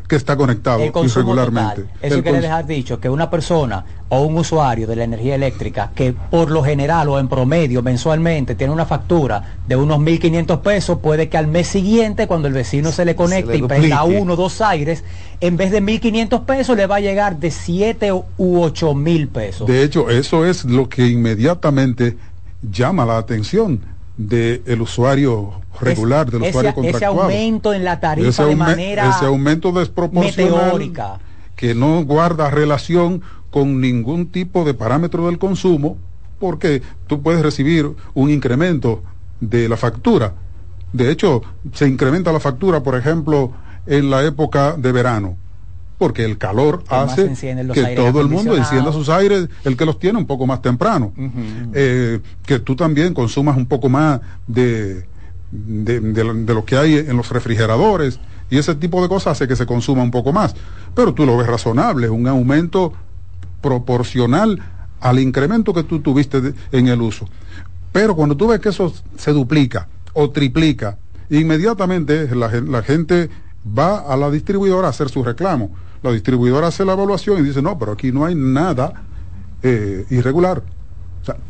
que 0.08 0.16
está 0.16 0.38
conectado 0.38 0.80
El 0.82 0.94
irregularmente. 1.04 1.82
total. 1.82 1.90
Eso 2.02 2.16
El 2.16 2.24
quiere 2.24 2.38
cons- 2.38 2.42
dejar 2.42 2.66
dicho 2.68 3.00
que 3.02 3.10
una 3.10 3.30
persona 3.30 3.84
o 4.08 4.22
un 4.22 4.38
usuario 4.38 4.88
de 4.88 4.96
la 4.96 5.04
energía 5.04 5.36
eléctrica 5.36 5.92
que 5.94 6.14
por 6.14 6.50
lo 6.50 6.64
general 6.64 7.10
o 7.10 7.20
en 7.20 7.28
promedio 7.28 7.84
mensualmente 7.84 8.56
tiene 8.56 8.72
una 8.72 8.86
factura 8.86 9.58
de 9.68 9.76
unos 9.76 10.00
1.500 10.00 10.62
pesos, 10.62 11.00
puede 11.00 11.28
que 11.28 11.38
al 11.38 11.48
mes 11.48 11.68
siguiente 11.68 12.28
cuando 12.28 12.48
el 12.48 12.54
vecino 12.54 12.94
se 12.94 13.04
le 13.04 13.18
conecte 13.18 13.52
le 13.52 13.58
y 13.58 13.62
prenda 13.64 14.04
uno 14.06 14.34
o 14.34 14.36
dos 14.38 14.62
aires, 14.62 15.04
en 15.42 15.58
vez 15.58 15.72
de 15.72 15.82
1.500 15.82 16.46
pesos 16.46 16.78
le 16.78 16.88
va 16.88 16.96
a 16.96 17.00
llegar 17.02 17.38
de 17.38 17.52
7 17.52 18.14
u 18.14 18.62
8 18.62 18.96
mil 18.96 19.28
pesos. 19.28 19.68
De 19.68 19.84
hecho, 19.84 20.10
eso 20.10 20.46
es 20.46 20.64
lo 20.64 20.88
que 20.88 21.08
inmediatamente 21.08 22.16
llama 22.72 23.06
la 23.06 23.18
atención 23.18 23.82
del 24.16 24.82
usuario 24.82 25.62
regular, 25.80 26.30
del 26.30 26.42
ese, 26.42 26.50
usuario 26.50 26.70
ese 26.70 26.76
contractual. 26.76 27.20
aumento 27.20 27.74
en 27.74 27.84
la 27.84 28.00
tarifa 28.00 28.30
ese, 28.30 28.46
de 28.46 28.56
manera 28.56 29.10
ese 29.10 29.26
aumento 29.26 29.72
desproporcional 29.72 30.64
meteórica. 30.64 31.20
que 31.56 31.76
no 31.76 32.04
guarda 32.04 32.50
relación 32.50 33.22
con 33.50 33.80
ningún 33.82 34.28
tipo 34.28 34.66
de 34.66 34.74
parámetro 34.74 35.28
del 35.28 35.38
consumo, 35.38 35.98
porque 36.40 36.82
tú 37.08 37.22
puedes 37.22 37.42
recibir 37.42 37.90
un 38.14 38.30
incremento 38.30 39.04
de 39.40 39.70
la 39.70 39.78
factura. 39.78 40.34
De 40.94 41.12
hecho, 41.12 41.42
se 41.74 41.88
incrementa 41.88 42.32
la 42.32 42.40
factura, 42.40 42.82
por 42.82 42.96
ejemplo, 42.96 43.52
en 43.86 44.10
la 44.10 44.24
época 44.24 44.76
de 44.78 44.92
verano, 44.92 45.38
porque 45.98 46.24
el 46.24 46.38
calor 46.38 46.84
Que 46.84 46.96
hace 46.96 47.34
que 47.74 47.96
todo 47.96 48.22
el 48.22 48.28
mundo 48.28 48.56
encienda 48.56 48.92
sus 48.92 49.10
aires, 49.10 49.50
el 49.64 49.76
que 49.76 49.86
los 49.86 50.00
tiene 50.00 50.20
un 50.20 50.28
poco 50.28 50.46
más 50.46 50.62
temprano. 50.62 51.14
Eh, 51.74 52.20
que 52.46 52.60
tú 52.60 52.76
también 52.76 53.14
consumas 53.14 53.58
un 53.58 53.66
poco 53.66 53.90
más 53.90 54.22
de, 54.46 55.06
de, 55.52 56.00
de 56.00 56.54
lo- 56.54 56.66
que 56.66 56.78
hay 56.78 56.96
en 56.96 57.16
los 57.18 57.30
refrigeradores 57.30 58.20
y 58.50 58.58
ese 58.58 58.76
tipo 58.76 59.02
de 59.02 59.10
cosas 59.10 59.34
hace 59.34 59.48
que 59.48 59.56
se 59.56 59.66
consuma 59.66 60.04
un 60.04 60.12
poco 60.12 60.32
más. 60.34 60.56
Pero 60.96 61.14
tú 61.14 61.26
lo 61.26 61.38
ves 61.38 61.48
razonable, 61.48 62.10
un 62.10 62.28
aumento 62.28 62.94
proporcional 63.62 64.60
al 65.00 65.20
incremento 65.20 65.74
que 65.74 65.84
tú 65.84 66.00
tuviste 66.00 66.42
de- 66.42 66.54
en 66.72 66.88
el 66.88 67.02
uso. 67.02 67.28
Pero 67.92 68.16
cuando 68.16 68.36
tú 68.38 68.48
ves 68.48 68.60
que 68.60 68.70
eso 68.70 68.94
se 69.18 69.32
duplica 69.34 69.88
o 70.14 70.30
triplica, 70.30 70.98
inmediatamente 71.30 72.34
la, 72.36 72.50
la 72.62 72.82
gente 72.84 73.30
va 73.78 74.00
a 74.00 74.16
la 74.16 74.30
distribuidora 74.32 74.88
a 74.88 74.90
hacer 74.92 75.10
su 75.10 75.24
reclamo. 75.24 75.72
La 76.04 76.12
distribuidora 76.12 76.68
hace 76.68 76.86
la 76.86 76.94
evaluación 76.94 77.40
y 77.40 77.42
dice, 77.48 77.62
no, 77.62 77.78
pero 77.78 77.92
aquí 77.94 78.12
no 78.12 78.26
hay 78.26 78.36
nada 78.36 79.04
eh, 79.64 80.06
irregular. 80.10 80.64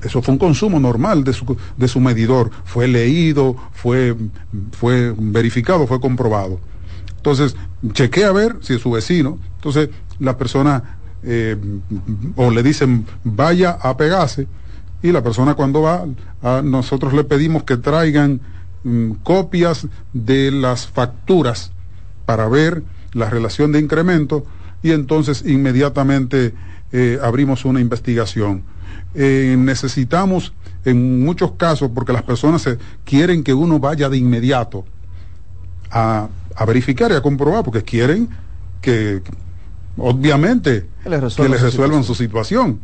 Eso 0.02 0.22
fue 0.22 0.34
un 0.34 0.40
consumo 0.40 0.80
normal 0.80 1.24
de 1.24 1.34
su, 1.34 1.58
de 1.78 1.88
su 1.88 2.00
medidor. 2.00 2.52
Fue 2.66 2.88
leído, 2.88 3.56
fue, 3.74 4.16
fue 4.72 5.14
verificado, 5.18 5.88
fue 5.88 6.00
comprobado. 6.00 6.60
Entonces, 7.18 7.56
chequee 7.94 8.26
a 8.26 8.32
ver 8.32 8.58
si 8.62 8.76
es 8.76 8.82
su 8.82 8.92
vecino. 8.92 9.38
Entonces, 9.56 9.90
la 10.20 10.38
persona 10.38 10.98
eh, 11.24 11.58
o 12.36 12.52
le 12.52 12.64
dicen 12.64 13.06
vaya 13.24 13.72
a 13.72 13.98
pegarse 13.98 14.48
y 15.02 15.12
la 15.12 15.24
persona 15.24 15.56
cuando 15.56 15.82
va, 15.82 16.06
a 16.42 16.62
nosotros 16.62 17.14
le 17.14 17.24
pedimos 17.24 17.64
que 17.64 17.78
traigan 17.78 18.40
mm, 18.84 19.12
copias 19.24 19.88
de 20.14 20.52
las 20.52 20.88
facturas 20.88 21.72
para 22.26 22.48
ver 22.48 22.84
la 23.14 23.30
relación 23.30 23.72
de 23.72 23.80
incremento 23.80 24.46
y 24.84 24.92
entonces 24.92 25.44
inmediatamente 25.46 26.54
eh, 26.92 27.20
abrimos 27.22 27.66
una 27.66 27.82
investigación. 27.82 28.64
Eh, 29.16 29.56
necesitamos 29.58 30.54
en 30.86 31.24
muchos 31.24 31.54
casos, 31.54 31.92
porque 31.94 32.14
las 32.14 32.24
personas 32.24 32.62
se- 32.62 32.78
quieren 33.04 33.44
que 33.44 33.54
uno 33.54 33.80
vaya 33.80 34.10
de 34.10 34.18
inmediato 34.18 34.86
a, 35.92 36.28
a 36.56 36.66
verificar 36.66 37.12
y 37.12 37.16
a 37.16 37.22
comprobar, 37.22 37.64
porque 37.64 37.84
quieren 37.84 38.30
que, 38.82 39.22
obviamente, 39.98 40.88
Que 41.04 41.10
les 41.10 41.20
que 41.20 41.26
resuelvan 41.26 41.52
les 41.52 41.60
su 41.62 41.66
resuelvan 41.68 42.04
su 42.04 42.16
situación. 42.16 42.80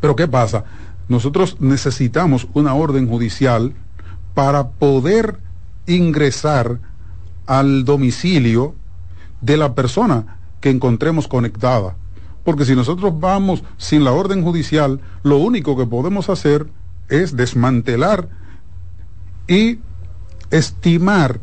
Pero 0.00 0.14
¿qué 0.14 0.28
pasa? 0.28 0.64
Nosotros 1.08 1.56
necesitamos 1.60 2.46
una 2.54 2.74
orden 2.74 3.08
judicial 3.08 3.72
para 4.34 4.68
poder 4.68 5.38
ingresar 5.86 6.78
al 7.46 7.84
domicilio 7.84 8.74
de 9.40 9.56
la 9.56 9.74
persona 9.74 10.38
que 10.60 10.70
encontremos 10.70 11.26
conectada. 11.26 11.96
Porque 12.44 12.64
si 12.64 12.74
nosotros 12.74 13.18
vamos 13.18 13.62
sin 13.76 14.04
la 14.04 14.12
orden 14.12 14.42
judicial, 14.42 15.00
lo 15.22 15.38
único 15.38 15.76
que 15.76 15.86
podemos 15.86 16.28
hacer 16.28 16.66
es 17.08 17.36
desmantelar 17.36 18.28
y 19.46 19.78
estimar 20.50 21.40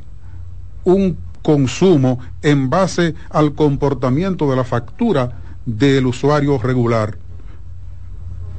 un 0.84 1.18
consumo 1.42 2.20
en 2.42 2.70
base 2.70 3.16
al 3.30 3.54
comportamiento 3.54 4.50
de 4.50 4.56
la 4.56 4.64
factura 4.64 5.40
del 5.66 6.08
usuario 6.08 6.58
regular. 6.58 7.18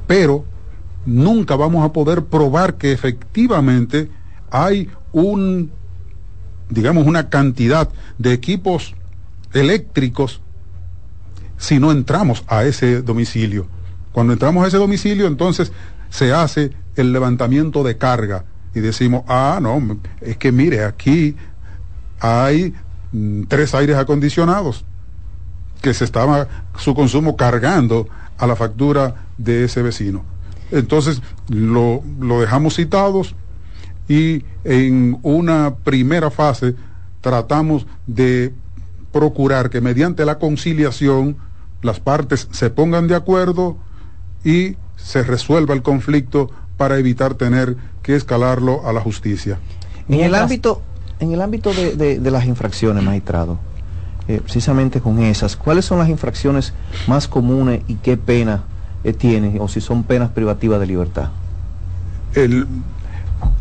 Pero 0.07 0.45
nunca 1.07 1.57
vamos 1.57 1.85
a 1.85 1.93
poder 1.93 2.25
probar 2.27 2.77
que 2.77 2.93
efectivamente 2.93 4.11
hay 4.51 4.89
un, 5.13 5.71
digamos, 6.71 7.07
una 7.07 7.29
cantidad 7.29 7.89
de 8.19 8.33
equipos 8.33 8.95
eléctricos 9.53 10.41
si 11.59 11.79
no 11.79 11.93
entramos 11.93 12.45
a 12.47 12.65
ese 12.65 13.03
domicilio. 13.03 13.67
Cuando 14.13 14.33
entramos 14.33 14.65
a 14.65 14.69
ese 14.69 14.79
domicilio, 14.79 15.27
entonces 15.27 15.73
se 16.09 16.33
hace 16.33 16.71
el 16.97 17.13
levantamiento 17.13 17.83
de 17.83 17.99
carga 17.99 18.45
y 18.75 18.81
decimos, 18.81 19.25
ah, 19.29 19.59
no, 19.61 19.99
es 20.21 20.37
que 20.37 20.53
mire, 20.53 20.85
aquí 20.85 21.37
hay 22.21 22.75
mm, 23.13 23.43
tres 23.45 23.75
aires 23.75 23.97
acondicionados 23.97 24.85
que 25.83 25.95
se 25.95 26.05
estaba 26.05 26.49
su 26.77 26.95
consumo 26.95 27.37
cargando 27.37 28.09
a 28.39 28.47
la 28.47 28.57
factura 28.57 29.27
de 29.37 29.65
ese 29.65 29.83
vecino. 29.83 30.25
Entonces 30.71 31.23
lo, 31.49 32.03
lo 32.21 32.41
dejamos 32.41 32.75
citados 32.75 33.35
y 34.09 34.45
en 34.65 35.19
una 35.23 35.77
primera 35.77 36.31
fase 36.31 36.75
tratamos 37.21 37.87
de 38.07 38.53
procurar 39.13 39.71
que 39.71 39.81
mediante 39.81 40.25
la 40.25 40.39
conciliación 40.39 41.37
las 41.83 42.01
partes 42.01 42.49
se 42.51 42.71
pongan 42.71 43.07
de 43.09 43.15
acuerdo 43.15 43.77
y 44.45 44.77
se 44.97 45.23
resuelva 45.23 45.75
el 45.75 45.83
conflicto 45.83 46.51
para 46.77 46.99
evitar 46.99 47.35
tener 47.35 47.77
que 48.03 48.15
escalarlo 48.17 48.87
a 48.87 48.93
la 48.93 49.01
justicia. 49.01 49.59
En 50.09 50.21
el 50.21 50.35
ámbito, 50.35 50.83
en 51.21 51.33
el 51.33 51.41
ámbito 51.43 51.73
de, 51.75 51.95
de- 51.97 52.19
de 52.19 52.31
las 52.31 52.45
infracciones, 52.47 53.03
magistrado, 53.03 53.59
eh, 54.29 54.41
precisamente 54.43 55.01
con 55.01 55.19
esas, 55.21 55.57
¿cuáles 55.57 55.85
son 55.85 55.99
las 55.99 56.09
infracciones 56.09 56.73
más 57.07 57.29
comunes 57.29 57.83
y 57.89 57.95
qué 57.97 58.17
pena 58.17 58.63
eh, 59.05 59.13
tienen, 59.13 59.59
o 59.61 59.69
si 59.69 59.81
son 59.81 60.03
penas 60.05 60.31
privativas 60.31 60.81
de 60.81 60.87
libertad? 60.87 61.31
El- 62.35 62.67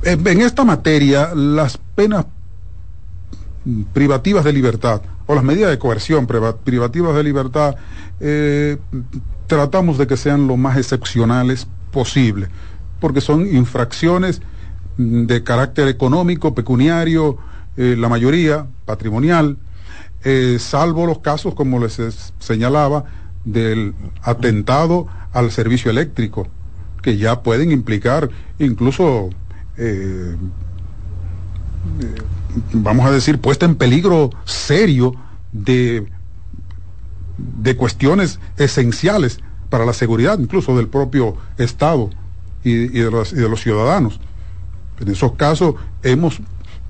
en 0.03 0.27
en 0.27 0.41
esta 0.41 0.63
materia, 0.63 1.33
las 1.35 1.77
penas 1.95 2.25
privativas 3.93 4.43
de 4.45 4.53
libertad 4.53 5.01
o 5.27 5.35
las 5.35 5.43
medidas 5.43 5.69
de 5.69 5.77
coerción 5.77 6.25
priva- 6.25 6.55
privativas 6.57 7.15
de 7.15 7.23
libertad, 7.23 7.75
eh, 8.19 8.77
tratamos 9.45 9.97
de 9.97 10.07
que 10.07 10.17
sean 10.17 10.47
lo 10.47 10.57
más 10.57 10.77
excepcionales 10.77 11.67
posible, 11.91 12.47
porque 12.99 13.21
son 13.21 13.45
infracciones 13.53 14.41
mm, 14.97 15.25
de 15.25 15.43
carácter 15.43 15.87
económico, 15.87 16.55
pecuniario, 16.55 17.37
eh, 17.77 17.95
la 17.97 18.09
mayoría 18.09 18.65
patrimonial, 18.85 19.57
eh, 20.23 20.57
salvo 20.59 21.05
los 21.05 21.19
casos, 21.19 21.53
como 21.53 21.79
les 21.79 21.99
es- 21.99 22.33
señalaba, 22.39 23.05
del 23.45 23.93
atentado 24.23 25.07
al 25.31 25.51
servicio 25.51 25.91
eléctrico, 25.91 26.47
que 27.01 27.17
ya 27.17 27.41
pueden 27.43 27.71
implicar 27.71 28.29
incluso, 28.59 29.29
vamos 32.73 33.05
a 33.05 33.11
decir, 33.11 33.39
puesta 33.39 33.65
en 33.65 33.75
peligro 33.75 34.29
serio 34.45 35.13
de, 35.51 36.05
de 37.37 37.75
cuestiones 37.75 38.39
esenciales 38.57 39.39
para 39.69 39.85
la 39.85 39.93
seguridad, 39.93 40.39
incluso 40.39 40.75
del 40.77 40.87
propio 40.87 41.35
Estado 41.57 42.09
y, 42.63 42.71
y 42.71 43.01
de, 43.01 43.11
los, 43.11 43.33
y 43.33 43.37
de 43.37 43.49
los 43.49 43.61
ciudadanos. 43.61 44.19
En 44.99 45.09
esos 45.09 45.33
casos 45.33 45.75
hemos 46.03 46.39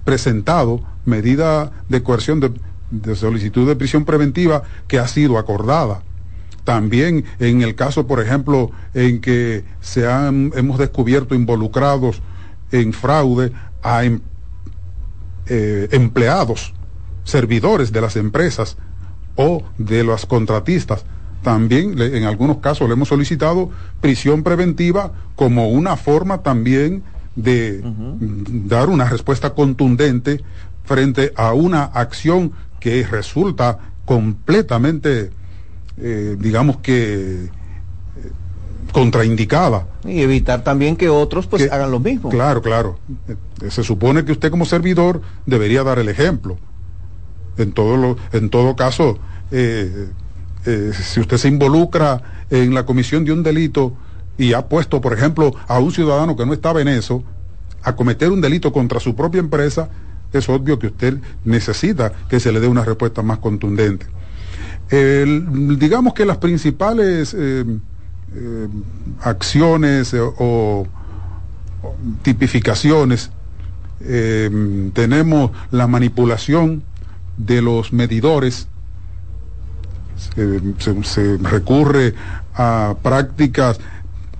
presentado 0.06 0.82
medida 1.06 1.72
de 1.90 2.04
coerción 2.04 2.40
de, 2.40 2.52
de 2.92 3.16
solicitud 3.16 3.68
de 3.68 3.76
prisión 3.76 4.06
preventiva 4.06 4.64
que 4.88 5.00
ha 5.00 5.08
sido 5.08 5.38
acordada. 5.38 6.04
También 6.64 7.26
en 7.40 7.62
el 7.62 7.76
caso, 7.76 8.08
por 8.08 8.22
ejemplo, 8.22 8.72
en 8.94 9.22
que 9.22 9.64
se 9.82 10.08
han, 10.08 10.52
hemos 10.56 10.78
descubierto 10.78 11.34
involucrados 11.34 12.22
en 12.72 12.94
fraude 12.94 13.52
a 13.82 14.04
em- 14.04 14.22
eh, 15.50 15.88
empleados, 15.92 16.74
servidores 17.24 17.92
de 17.92 18.02
las 18.02 18.16
empresas 18.16 18.78
o 19.36 19.64
de 19.78 20.04
los 20.04 20.26
contratistas. 20.26 21.06
También 21.44 21.98
le- 21.98 22.18
en 22.18 22.24
algunos 22.24 22.58
casos 22.58 22.88
le 22.88 22.94
hemos 22.94 23.08
solicitado 23.10 23.70
prisión 24.02 24.44
preventiva 24.44 25.14
como 25.36 25.70
una 25.70 25.96
forma 25.96 26.42
también 26.44 27.04
de 27.36 27.82
dar 28.68 28.90
una 28.90 29.08
respuesta 29.08 29.54
contundente 29.54 30.42
frente 30.86 31.34
a 31.36 31.54
una 31.54 31.84
acción 31.84 32.52
que 32.80 33.06
resulta 33.06 33.78
completamente, 34.06 35.32
eh, 35.98 36.36
digamos 36.40 36.78
que, 36.78 37.50
contraindicada. 38.92 39.88
Y 40.06 40.22
evitar 40.22 40.64
también 40.64 40.96
que 40.96 41.10
otros 41.10 41.48
pues 41.48 41.64
Que- 41.64 41.70
hagan 41.72 41.92
lo 41.92 42.00
mismo. 42.00 42.30
Claro, 42.30 42.62
claro. 42.62 43.00
Eh, 43.28 43.70
Se 43.70 43.84
supone 43.84 44.24
que 44.26 44.32
usted 44.32 44.52
como 44.52 44.66
servidor 44.66 45.22
debería 45.46 45.84
dar 45.84 46.00
el 46.00 46.10
ejemplo. 46.10 46.58
En 47.58 47.72
todo, 47.74 47.98
lo, 47.98 48.18
en 48.34 48.50
todo 48.50 48.76
caso, 48.76 49.18
eh, 49.52 50.10
eh, 50.66 50.92
si 50.94 51.20
usted 51.20 51.38
se 51.38 51.48
involucra 51.48 52.22
en 52.50 52.74
la 52.74 52.86
comisión 52.86 53.26
de 53.26 53.32
un 53.32 53.42
delito 53.44 53.94
y 54.38 54.54
ha 54.54 54.68
puesto, 54.68 55.02
por 55.02 55.14
ejemplo, 55.14 55.54
a 55.68 55.80
un 55.80 55.92
ciudadano 55.92 56.36
que 56.36 56.46
no 56.46 56.54
estaba 56.54 56.82
en 56.82 56.88
eso, 56.88 57.24
a 57.82 57.96
cometer 57.96 58.32
un 58.32 58.42
delito 58.42 58.72
contra 58.72 59.00
su 59.00 59.16
propia 59.16 59.40
empresa, 59.40 59.90
es 60.34 60.48
obvio 60.50 60.78
que 60.78 60.88
usted 60.88 61.18
necesita 61.46 62.12
que 62.30 62.40
se 62.40 62.52
le 62.52 62.60
dé 62.60 62.68
una 62.68 62.84
respuesta 62.84 63.24
más 63.24 63.40
contundente. 63.40 64.06
El- 64.90 65.78
digamos 65.80 66.14
que 66.14 66.26
las 66.26 66.38
principales 66.38 67.36
eh, 67.38 67.66
eh, 68.40 68.68
acciones 69.22 70.14
o, 70.14 70.34
o 70.38 70.88
tipificaciones 72.22 73.32
eh, 74.02 74.90
tenemos 74.94 75.52
la 75.72 75.88
manipulación 75.88 76.84
de 77.38 77.62
los 77.62 77.94
medidores 77.94 78.68
se, 80.36 80.60
se- 80.80 81.04
se 81.04 81.38
recurre 81.38 82.14
a 82.56 82.96
prácticas 83.02 83.80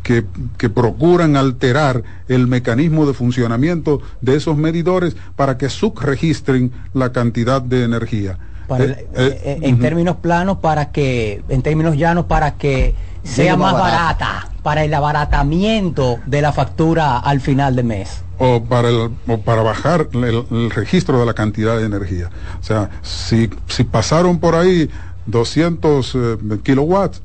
que, 0.04 0.26
que 0.58 0.70
procuran 0.70 1.36
alterar 1.36 2.04
el 2.28 2.48
mecanismo 2.48 3.06
de 3.06 3.14
funcionamiento 3.14 4.02
de 4.22 4.36
esos 4.36 4.58
medidores 4.58 5.16
para 5.36 5.58
que 5.58 5.70
subregistren 5.70 6.72
la 6.94 7.12
cantidad 7.12 7.62
de 7.62 7.84
energía. 7.84 8.38
Para 8.68 8.86
Eh, 8.86 9.60
en 9.62 9.80
términos 9.80 10.18
planos 10.18 10.58
para 10.60 10.92
que 10.92 11.42
en 11.50 11.62
términos 11.62 11.96
llanos 11.98 12.26
para 12.26 12.56
que 12.56 12.96
sea 13.28 13.56
más 13.58 13.74
barata. 13.74 13.98
barata 14.26 14.50
para 14.64 14.84
el 14.84 14.94
abaratamiento 14.94 16.18
de 16.26 16.42
la 16.42 16.52
factura 16.52 17.18
al 17.20 17.40
final 17.42 17.76
de 17.76 17.84
mes 17.84 18.22
o 18.40 18.64
para, 18.64 18.90
el- 18.90 19.12
o 19.28 19.38
para 19.42 19.62
bajar 19.64 20.10
el, 20.14 20.46
el 20.52 20.70
registro 20.72 21.20
de 21.20 21.26
la 21.26 21.34
cantidad 21.34 21.78
de 21.78 21.86
energía. 21.86 22.30
O 22.60 22.64
sea, 22.64 22.90
si, 23.02 23.50
si 23.68 23.84
pasaron 23.84 24.40
por 24.40 24.54
ahí 24.56 24.90
200 25.26 26.16
eh, 26.16 26.38
kilowatts, 26.64 27.22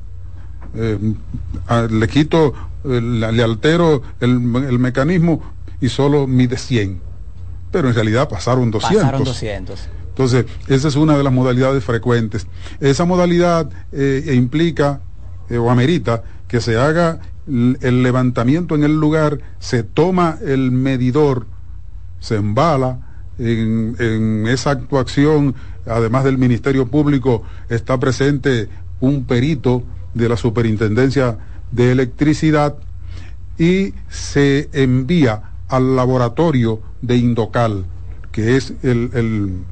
eh, 0.75 0.97
a- 1.67 1.83
le 1.83 2.07
quito, 2.07 2.53
eh, 2.85 2.99
le 3.01 3.43
altero 3.43 4.01
el, 4.21 4.31
el 4.67 4.79
mecanismo 4.79 5.41
y 5.79 5.89
solo 5.89 6.25
mide 6.25 6.57
100. 6.57 6.99
Pero 7.71 7.89
en 7.89 7.93
realidad 7.95 8.27
pasaron 8.27 8.71
200. 8.71 8.97
pasaron 9.03 9.23
200 9.23 9.87
Entonces, 10.09 10.45
esa 10.67 10.87
es 10.87 10.95
una 10.95 11.15
de 11.17 11.23
las 11.23 11.33
modalidades 11.33 11.83
frecuentes. 11.83 12.47
Esa 12.79 13.05
modalidad 13.05 13.69
implica 14.31 15.01
eh, 15.49 15.57
o 15.57 15.69
amerita 15.69 16.23
que 16.47 16.61
se 16.61 16.77
haga 16.77 17.19
el 17.47 18.03
levantamiento 18.03 18.75
en 18.75 18.83
el 18.83 18.99
lugar, 18.99 19.39
se 19.59 19.83
toma 19.83 20.37
el 20.45 20.71
medidor, 20.71 21.45
se 22.19 22.35
embala 22.35 22.99
En, 23.39 24.45
esa 24.47 24.69
actuación, 24.69 25.55
además 25.87 26.23
del 26.23 26.37
Ministerio 26.37 26.87
Público, 26.87 27.43
está 27.67 27.99
presente 27.99 28.69
un 28.99 29.25
perito 29.25 29.83
de 30.13 30.29
la 30.29 30.37
Superintendencia 30.37 31.39
de 31.71 31.91
Electricidad 31.91 32.75
y 33.57 33.95
se 34.07 34.69
envía 34.71 35.41
al 35.67 35.95
laboratorio 35.95 36.79
de 37.01 37.17
Indocal, 37.17 37.85
que 38.31 38.55
es 38.55 38.73
el, 38.83 39.63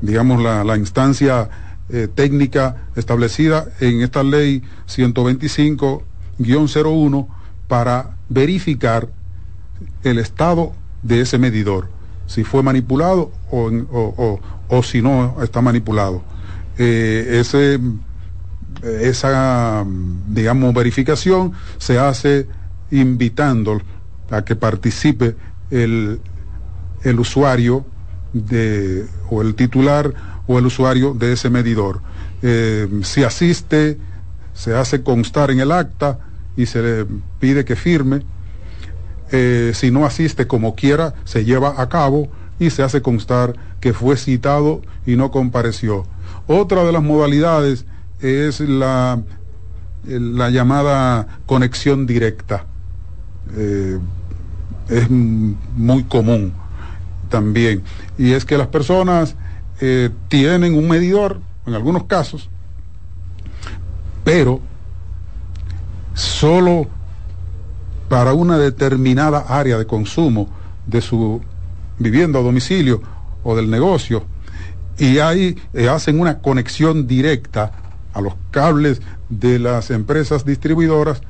digamos, 0.00 0.40
la 0.40 0.76
instancia 0.76 1.50
eh, 1.90 2.06
técnica 2.14 2.88
establecida 2.96 3.66
en 3.80 4.02
esta 4.02 4.22
ley 4.22 4.62
125-01 4.86 7.26
para 7.66 8.16
verificar 8.28 9.08
el 10.02 10.18
estado 10.18 10.72
de 11.02 11.20
ese 11.20 11.38
medidor, 11.38 11.88
si 12.26 12.44
fue 12.44 12.62
manipulado 12.62 13.30
o, 13.50 13.68
o- 13.68 14.14
o- 14.16 14.40
o 14.68 14.82
si 14.82 15.00
no 15.00 15.36
está 15.42 15.60
manipulado. 15.62 16.22
Eh, 16.78 17.38
ese, 17.40 17.80
esa, 19.00 19.84
digamos, 20.28 20.74
verificación 20.74 21.52
se 21.78 21.98
hace 21.98 22.46
invitando 22.90 23.80
a 24.30 24.42
que 24.42 24.56
participe 24.56 25.36
el, 25.70 26.20
el 27.02 27.20
usuario 27.20 27.84
de, 28.32 29.06
o 29.30 29.42
el 29.42 29.54
titular 29.54 30.12
o 30.48 30.58
el 30.58 30.66
usuario 30.66 31.14
de 31.14 31.34
ese 31.34 31.50
medidor. 31.50 32.00
Eh, 32.42 32.88
si 33.02 33.22
asiste, 33.22 33.98
se 34.54 34.74
hace 34.74 35.02
constar 35.02 35.52
en 35.52 35.60
el 35.60 35.70
acta 35.70 36.18
y 36.56 36.66
se 36.66 36.82
le 36.82 37.06
pide 37.38 37.64
que 37.64 37.76
firme. 37.76 38.22
Eh, 39.30 39.72
si 39.74 39.92
no 39.92 40.04
asiste 40.04 40.48
como 40.48 40.74
quiera, 40.74 41.14
se 41.24 41.44
lleva 41.44 41.80
a 41.80 41.88
cabo 41.88 42.28
y 42.58 42.70
se 42.70 42.82
hace 42.82 43.02
constar 43.02 43.54
que 43.80 43.92
fue 43.92 44.16
citado 44.16 44.82
y 45.06 45.16
no 45.16 45.30
compareció. 45.30 46.04
Otra 46.46 46.82
de 46.82 46.92
las 46.92 47.02
modalidades 47.02 47.84
es 48.20 48.60
la, 48.60 49.20
la 50.04 50.50
llamada 50.50 51.40
conexión 51.46 52.06
directa. 52.06 52.64
Eh, 53.54 53.98
es 54.88 55.10
muy 55.10 56.04
común 56.04 56.54
también. 57.28 57.82
Y 58.16 58.32
es 58.32 58.46
que 58.46 58.56
las 58.56 58.68
personas 58.68 59.36
eh, 59.80 60.10
tienen 60.28 60.74
un 60.74 60.88
medidor, 60.88 61.40
en 61.66 61.74
algunos 61.74 62.04
casos, 62.04 62.48
pero 64.24 64.60
solo 66.14 66.86
para 68.08 68.32
una 68.32 68.58
determinada 68.58 69.40
área 69.48 69.78
de 69.78 69.86
consumo 69.86 70.48
de 70.86 71.00
su 71.00 71.40
vivienda 71.98 72.38
o 72.38 72.42
domicilio 72.42 73.02
o 73.44 73.54
del 73.54 73.70
negocio 73.70 74.24
y 74.98 75.18
ahí 75.18 75.56
eh, 75.72 75.88
hacen 75.88 76.20
una 76.20 76.38
conexión 76.40 77.06
directa 77.06 77.72
a 78.12 78.20
los 78.20 78.34
cables 78.50 79.00
de 79.28 79.58
las 79.58 79.90
empresas 79.90 80.44
distribuidoras 80.44 81.22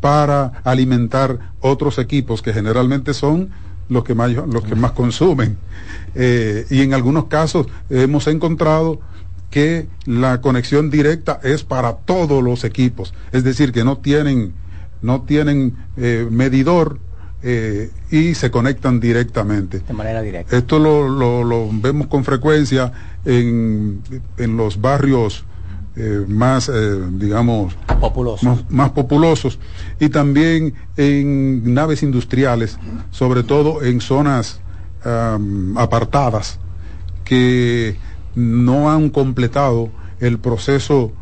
para 0.00 0.62
alimentar 0.64 1.52
otros 1.60 1.98
equipos 1.98 2.40
que 2.40 2.52
generalmente 2.52 3.12
son 3.14 3.50
los 3.90 4.04
que 4.04 4.14
más, 4.14 4.30
los 4.30 4.64
que 4.64 4.74
más 4.74 4.92
consumen. 4.92 5.58
Eh, 6.14 6.64
y 6.70 6.80
en 6.80 6.94
algunos 6.94 7.26
casos 7.26 7.66
hemos 7.90 8.26
encontrado 8.28 9.00
que 9.50 9.86
la 10.06 10.40
conexión 10.40 10.90
directa 10.90 11.40
es 11.42 11.64
para 11.64 11.96
todos 11.96 12.42
los 12.42 12.64
equipos, 12.64 13.12
es 13.32 13.42
decir, 13.44 13.72
que 13.72 13.84
no 13.84 13.98
tienen, 13.98 14.52
no 15.02 15.22
tienen 15.22 15.74
eh, 15.96 16.26
medidor 16.30 16.98
eh, 17.42 17.90
y 18.12 18.34
se 18.34 18.50
conectan 18.50 19.00
directamente. 19.00 19.80
De 19.80 19.92
manera 19.92 20.22
directa. 20.22 20.56
Esto 20.56 20.78
lo, 20.78 21.08
lo- 21.08 21.42
lo 21.42 21.68
vemos 21.72 22.06
con 22.06 22.22
frecuencia 22.24 22.92
en, 23.24 24.00
en 24.38 24.56
los 24.56 24.80
barrios 24.80 25.44
eh, 25.96 26.24
más, 26.28 26.68
eh, 26.68 26.98
digamos, 27.12 27.74
más, 28.48 28.70
más 28.70 28.90
populosos. 28.90 29.58
Y 29.98 30.08
también 30.08 30.74
en 30.96 31.74
naves 31.74 32.02
industriales, 32.02 32.78
sobre 33.10 33.42
todo 33.42 33.82
en 33.82 34.00
zonas 34.00 34.60
apartadas 35.76 36.58
que 37.24 37.96
no 38.34 38.90
han 38.90 39.10
completado 39.10 39.90
el 40.20 40.38
proceso 40.38 41.12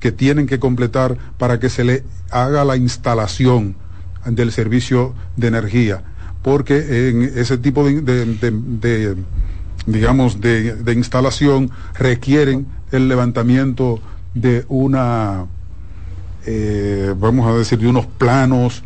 que 0.00 0.12
tienen 0.12 0.46
que 0.46 0.58
completar 0.58 1.16
para 1.38 1.58
que 1.60 1.68
se 1.68 1.84
le 1.84 2.04
haga 2.30 2.64
la 2.64 2.76
instalación 2.76 3.76
del 4.26 4.52
servicio 4.52 5.14
de 5.36 5.48
energía, 5.48 6.02
porque 6.42 7.08
en 7.08 7.22
ese 7.22 7.58
tipo 7.58 7.84
de, 7.84 8.00
de- 8.00 8.26
de- 8.26 8.50
de, 8.50 9.16
digamos, 9.86 10.40
de 10.40 10.92
instalación 10.94 11.70
requieren 11.94 12.66
el 12.90 13.08
levantamiento 13.08 14.00
de 14.34 14.64
una, 14.68 15.46
eh, 16.46 17.14
vamos 17.16 17.46
a 17.46 17.54
decir, 17.54 17.78
de 17.78 17.88
unos 17.88 18.06
planos 18.06 18.82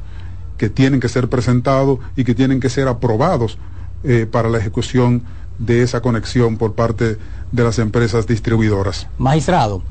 que 0.56 0.68
tienen 0.68 1.00
que 1.00 1.08
ser 1.08 1.28
presentados 1.28 1.98
y 2.16 2.24
que 2.24 2.34
tienen 2.34 2.60
que 2.60 2.70
ser 2.70 2.88
aprobados 2.88 3.58
eh, 4.04 4.26
para 4.30 4.48
la 4.48 4.58
ejecución 4.58 5.22
de 5.58 5.82
esa 5.82 6.00
conexión 6.00 6.56
por 6.56 6.74
parte 6.74 7.18
de 7.52 7.64
las 7.64 7.78
empresas 7.78 8.26
distribuidoras. 8.26 9.06
Magistrado, 9.18 9.82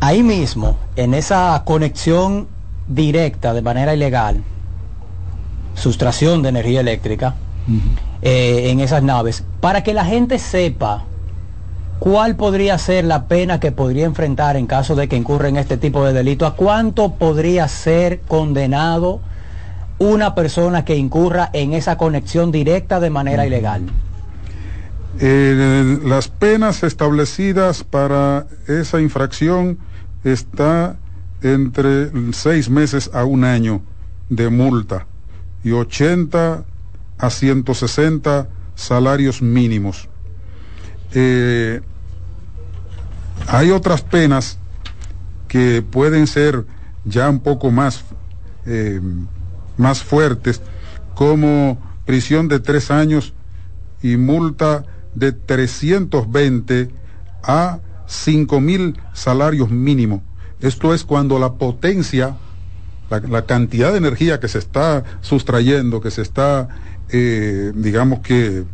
ahí 0.00 0.22
mismo, 0.22 0.78
en 0.96 1.14
esa 1.14 1.62
conexión 1.64 2.48
directa 2.88 3.54
de 3.54 3.62
manera 3.62 3.94
ilegal, 3.94 4.42
sustracción 5.74 6.42
de 6.42 6.50
energía 6.50 6.80
eléctrica 6.80 7.34
eh, 8.22 8.70
en 8.70 8.80
esas 8.80 9.02
naves, 9.02 9.42
para 9.60 9.82
que 9.82 9.94
la 9.94 10.04
gente 10.04 10.38
sepa 10.38 11.04
cuál 11.98 12.36
podría 12.36 12.78
ser 12.78 13.04
la 13.04 13.26
pena 13.26 13.60
que 13.60 13.72
podría 13.72 14.04
enfrentar 14.04 14.56
en 14.56 14.66
caso 14.66 14.94
de 14.94 15.08
que 15.08 15.16
incurra 15.16 15.48
en 15.48 15.56
este 15.56 15.76
tipo 15.76 16.04
de 16.04 16.12
delito, 16.12 16.46
a 16.46 16.56
cuánto 16.56 17.14
podría 17.14 17.68
ser 17.68 18.20
condenado 18.20 19.20
una 19.98 20.34
persona 20.34 20.84
que 20.84 20.96
incurra 20.96 21.50
en 21.52 21.72
esa 21.72 21.96
conexión 21.96 22.50
directa 22.52 23.00
de 23.00 23.10
manera 23.10 23.46
ilegal. 23.46 23.82
Eh, 25.20 26.00
las 26.04 26.28
penas 26.28 26.82
establecidas 26.82 27.84
para 27.84 28.46
esa 28.66 29.00
infracción 29.00 29.78
está 30.24 30.96
entre 31.42 32.10
seis 32.32 32.68
meses 32.68 33.10
a 33.12 33.24
un 33.24 33.44
año 33.44 33.82
de 34.28 34.48
multa 34.48 35.06
y 35.62 35.70
80 35.70 36.64
a 37.18 37.30
160 37.30 38.48
salarios 38.74 39.40
mínimos. 39.40 40.08
Eh, 41.14 41.80
hay 43.46 43.70
otras 43.70 44.02
penas 44.02 44.58
que 45.48 45.82
pueden 45.82 46.26
ser 46.26 46.64
ya 47.04 47.30
un 47.30 47.40
poco 47.40 47.70
más, 47.70 48.04
eh, 48.66 49.00
más 49.76 50.02
fuertes, 50.02 50.60
como 51.14 51.78
prisión 52.04 52.48
de 52.48 52.58
tres 52.58 52.90
años 52.90 53.32
y 54.02 54.16
multa 54.16 54.84
de 55.14 55.32
320 55.32 56.90
a 57.42 57.78
5 58.06 58.60
mil 58.60 59.00
salarios 59.12 59.70
mínimos. 59.70 60.22
Esto 60.60 60.94
es 60.94 61.04
cuando 61.04 61.38
la 61.38 61.54
potencia, 61.54 62.36
la, 63.10 63.46
cantidad 63.46 63.92
de 63.92 63.98
energía 63.98 64.40
que 64.40 64.48
se 64.48 64.58
está 64.58 65.04
sustrayendo, 65.20 66.00
que 66.00 66.10
se 66.10 66.22
está, 66.22 66.68
eh, 67.10 67.72
digamos 67.74 68.20
que, 68.20 68.64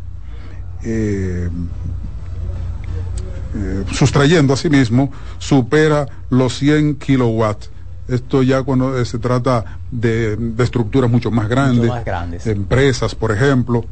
eh, 3.55 3.85
sustrayendo 3.93 4.55
a 4.55 4.57
sí 4.57 4.71
mismo, 4.71 5.11
supera 5.39 6.07
los 6.31 6.59
100 6.59 6.97
kilowatts. 6.97 7.71
Esto 8.09 8.43
ya 8.43 8.63
cuando 8.63 8.99
eh, 8.99 9.05
se 9.05 9.19
trata 9.19 9.79
de, 9.91 10.37
de 10.37 10.65
estructuras 10.65 11.11
mucho 11.11 11.31
más 11.31 11.49
grandes, 11.49 11.89
más 11.89 12.05
grandes. 12.05 12.47
empresas, 12.47 13.15
por 13.15 13.31
ejemplo, 13.33 13.85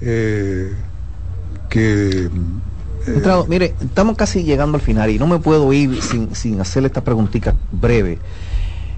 eh, 0.00 0.72
que... 1.70 2.28
eh, 3.06 3.44
mire, 3.48 3.74
estamos 3.80 4.16
casi 4.16 4.42
llegando 4.44 4.76
al 4.76 4.82
final 4.82 5.10
y 5.10 5.18
no 5.18 5.26
me 5.26 5.38
puedo 5.38 5.72
ir 5.72 6.02
sin, 6.02 6.34
sin 6.34 6.60
hacerle 6.60 6.88
esta 6.88 7.02
preguntita 7.04 7.54
breve. 7.72 8.18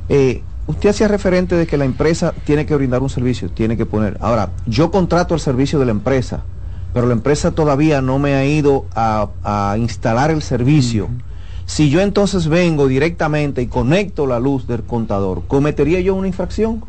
Eh, 0.09 0.42
usted 0.66 0.90
hacía 0.90 1.09
referente 1.09 1.54
de 1.54 1.66
que 1.66 1.76
la 1.76 1.84
empresa 1.84 2.32
tiene 2.44 2.66
que 2.66 2.74
brindar 2.74 3.02
un 3.02 3.11
servicio, 3.11 3.48
tiene 3.50 3.76
que 3.76 3.86
poner. 3.86 4.16
Ahora, 4.20 4.50
yo 4.66 4.90
contrato 4.90 5.34
el 5.34 5.40
servicio 5.40 5.78
de 5.78 5.86
la 5.86 5.90
empresa, 5.92 6.42
pero 6.97 7.09
la 7.09 7.12
empresa 7.12 7.51
todavía 7.51 8.01
no 8.01 8.18
me 8.18 8.36
ha 8.36 8.47
ido 8.47 8.86
a, 8.94 9.28
a 9.44 9.76
instalar 9.76 10.30
el 10.30 10.40
servicio. 10.40 11.11
Si 11.66 11.90
yo 11.90 12.01
entonces 12.01 12.49
vengo 12.49 12.88
directamente 12.88 13.61
y 13.61 13.66
conecto 13.66 14.26
la 14.26 14.40
luz 14.40 14.66
del 14.66 14.82
contador, 14.82 15.42
¿cometería 15.47 16.01
yo 16.01 16.14
una 16.14 16.26
infracción? 16.26 16.82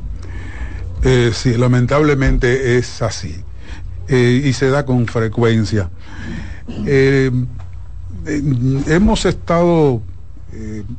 Eh, 1.03 1.31
sí, 1.33 1.57
lamentablemente 1.57 2.77
es 2.77 3.01
así. 3.01 3.35
Eh, 4.07 4.43
y 4.45 4.53
se 4.53 4.69
da 4.69 4.85
con 4.85 5.07
frecuencia. 5.07 5.89
Eh, 6.85 7.29
hemos 8.87 9.25
estado 9.25 10.01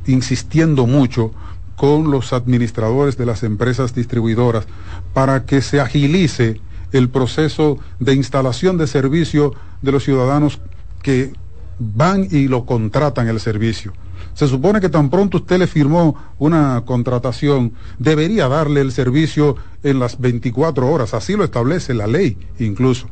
insistiendo 0.07 0.87
mucho 0.87 1.33
con 1.77 2.11
los 2.11 2.35
administradores 2.35 3.17
de 3.17 3.25
las 3.25 3.43
empresas 3.43 3.95
distribuidoras 3.95 4.67
para 5.15 5.47
que 5.47 5.63
se 5.63 5.81
agilice 5.81 6.61
el 6.93 7.09
proceso 7.09 7.79
de 7.99 8.15
instalación 8.15 8.79
de 8.79 8.87
servicio 8.87 9.55
de 9.83 9.93
los 9.93 10.05
ciudadanos 10.05 10.61
que 11.03 11.33
van 11.79 12.27
y 12.31 12.49
lo 12.49 12.65
contratan 12.65 13.29
el 13.29 13.41
servicio. 13.41 13.93
Se 14.35 14.47
supone 14.47 14.81
que 14.81 14.89
tan 14.89 15.11
pronto 15.11 15.39
usted 15.39 15.59
le 15.59 15.67
firmó 15.67 16.17
una 16.39 16.83
contratación, 16.85 17.73
debería 17.99 18.49
darle 18.49 18.81
el 18.81 18.93
servicio 18.93 19.57
en 19.83 19.99
las 19.99 20.21
24 20.21 20.89
horas, 20.89 21.15
así 21.15 21.35
lo 21.35 21.45
establece 21.45 21.95
la 21.95 22.07
ley 22.07 22.37
incluso. 22.59 23.09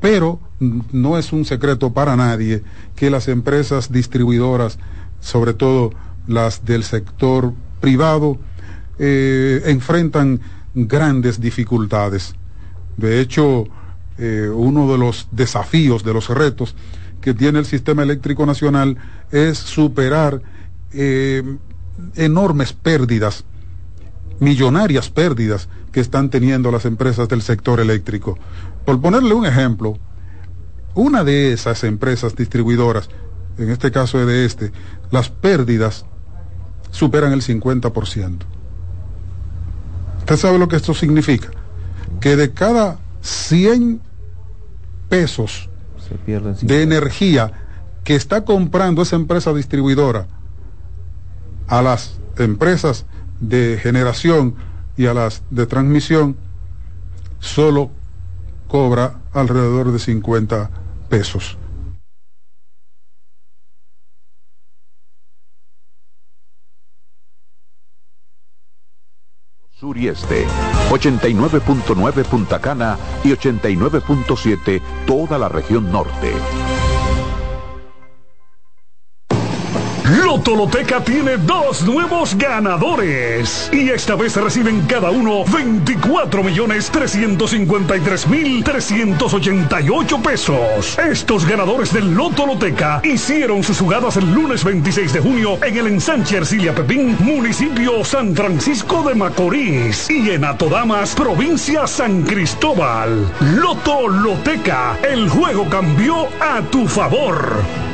Pero 0.00 0.40
no 0.58 1.18
es 1.18 1.32
un 1.32 1.44
secreto 1.44 1.92
para 1.92 2.16
nadie 2.16 2.62
que 2.96 3.10
las 3.10 3.28
empresas 3.28 3.90
distribuidoras, 3.90 4.78
sobre 5.20 5.54
todo 5.54 5.92
las 6.26 6.64
del 6.64 6.84
sector 6.84 7.52
privado, 7.80 8.38
eh, 8.98 9.62
enfrentan 9.66 10.40
grandes 10.74 11.40
dificultades. 11.40 12.34
De 12.96 13.20
hecho, 13.20 13.64
eh, 14.18 14.48
uno 14.52 14.90
de 14.90 14.98
los 14.98 15.28
desafíos, 15.32 16.04
de 16.04 16.14
los 16.14 16.28
retos 16.28 16.74
que 17.20 17.34
tiene 17.34 17.58
el 17.58 17.64
sistema 17.64 18.02
eléctrico 18.02 18.46
nacional 18.46 18.98
es 19.30 19.58
superar 19.58 20.42
eh, 20.92 21.42
enormes 22.14 22.72
pérdidas, 22.72 23.44
millonarias 24.40 25.08
pérdidas 25.08 25.68
que 25.90 26.00
están 26.00 26.28
teniendo 26.28 26.70
las 26.70 26.84
empresas 26.84 27.28
del 27.28 27.42
sector 27.42 27.80
eléctrico. 27.80 28.38
Por 28.84 29.00
ponerle 29.00 29.34
un 29.34 29.46
ejemplo, 29.46 29.98
una 30.94 31.24
de 31.24 31.52
esas 31.52 31.82
empresas 31.84 32.36
distribuidoras, 32.36 33.08
en 33.58 33.70
este 33.70 33.90
caso 33.90 34.24
de 34.24 34.44
este, 34.44 34.72
las 35.10 35.28
pérdidas 35.28 36.04
superan 36.90 37.32
el 37.32 37.42
50%. 37.42 38.38
¿Usted 40.18 40.36
sabe 40.36 40.58
lo 40.58 40.68
que 40.68 40.76
esto 40.76 40.94
significa? 40.94 41.50
Que 42.20 42.36
de 42.36 42.52
cada 42.52 42.98
100 43.22 44.00
pesos 45.08 45.68
de 46.62 46.82
energía 46.82 47.52
que 48.04 48.14
está 48.14 48.44
comprando 48.44 49.02
esa 49.02 49.16
empresa 49.16 49.52
distribuidora, 49.52 50.26
a 51.66 51.82
las 51.82 52.18
empresas 52.38 53.06
de 53.40 53.78
generación 53.82 54.54
y 54.96 55.06
a 55.06 55.14
las 55.14 55.42
de 55.50 55.66
transmisión 55.66 56.36
solo 57.40 57.90
cobra 58.68 59.20
alrededor 59.32 59.92
de 59.92 59.98
50 59.98 60.70
pesos. 61.08 61.56
Sur 69.84 69.98
y 69.98 70.08
Este, 70.08 70.46
89.9 70.88 72.24
Punta 72.24 72.58
Cana 72.58 72.96
y 73.22 73.32
89.7 73.32 74.80
toda 75.06 75.36
la 75.36 75.50
región 75.50 75.92
norte. 75.92 76.32
Lotoloteca 80.24 81.04
tiene 81.04 81.36
dos 81.36 81.82
nuevos 81.82 82.34
ganadores. 82.36 83.68
Y 83.72 83.90
esta 83.90 84.14
vez 84.14 84.34
reciben 84.36 84.80
cada 84.86 85.10
uno 85.10 85.44
24 85.44 86.42
millones 86.42 86.90
353 86.90 88.26
mil 88.28 88.64
388 88.64 90.22
pesos. 90.22 90.98
Estos 90.98 91.46
ganadores 91.46 91.92
del 91.92 92.14
Lotoloteca 92.14 93.02
hicieron 93.04 93.62
sus 93.62 93.78
jugadas 93.78 94.16
el 94.16 94.32
lunes 94.32 94.64
26 94.64 95.12
de 95.12 95.20
junio 95.20 95.58
en 95.62 95.76
el 95.76 95.86
ensanche 95.88 96.38
Ercilia 96.38 96.74
Pepín, 96.74 97.16
municipio 97.20 98.02
San 98.02 98.34
Francisco 98.34 99.02
de 99.02 99.14
Macorís. 99.14 100.08
Y 100.08 100.30
en 100.30 100.44
Atodamas, 100.46 101.14
provincia 101.14 101.86
San 101.86 102.22
Cristóbal. 102.22 103.30
Lotoloteca, 103.56 104.96
el 105.02 105.28
juego 105.28 105.68
cambió 105.68 106.28
a 106.40 106.62
tu 106.70 106.88
favor. 106.88 107.93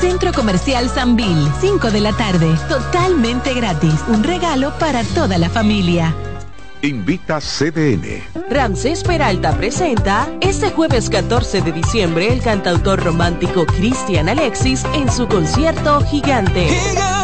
Centro 0.00 0.32
Comercial 0.32 0.88
Sanvil, 0.88 1.48
5 1.60 1.90
de 1.90 2.00
la 2.00 2.12
tarde, 2.12 2.54
totalmente 2.68 3.54
gratis. 3.54 4.04
Un 4.08 4.22
regalo 4.22 4.72
para 4.78 5.02
toda 5.02 5.38
la 5.38 5.48
familia. 5.48 6.14
Invita 6.82 7.40
CDN. 7.40 8.22
Ramsés 8.50 9.02
Peralta 9.02 9.56
presenta 9.56 10.28
este 10.42 10.70
jueves 10.70 11.08
14 11.08 11.62
de 11.62 11.72
diciembre 11.72 12.30
el 12.30 12.42
cantautor 12.42 13.02
romántico 13.02 13.64
Cristian 13.64 14.28
Alexis 14.28 14.84
en 14.94 15.10
su 15.10 15.26
concierto 15.26 16.02
Gigante. 16.02 16.68
Es 16.68 17.23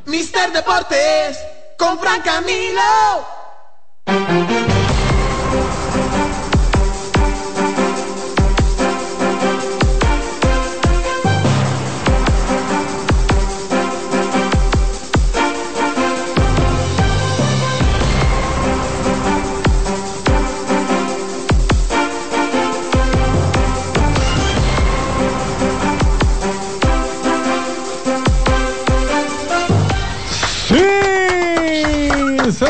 Mister 0.05 0.51
Deportes 0.51 1.37
con 1.77 1.99
Fran 1.99 2.21
Camilo. 2.21 2.81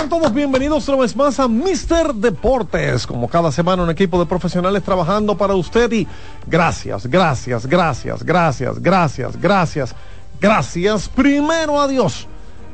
Todos 0.05 0.33
bienvenidos 0.33 0.87
una 0.87 0.99
vez 0.99 1.15
más 1.15 1.39
a 1.39 1.47
Mister 1.47 2.13
Deportes. 2.13 3.05
Como 3.05 3.27
cada 3.27 3.51
semana 3.51 3.83
un 3.83 3.89
equipo 3.89 4.17
de 4.19 4.25
profesionales 4.25 4.81
trabajando 4.83 5.35
para 5.35 5.53
usted 5.55 5.91
y 5.91 6.07
gracias, 6.45 7.07
gracias, 7.07 7.65
gracias, 7.65 8.23
gracias, 8.23 8.79
gracias, 8.79 9.41
gracias, 9.41 9.95
gracias. 10.39 11.09
Primero 11.09 11.81
a 11.81 11.87
Dios, 11.87 12.27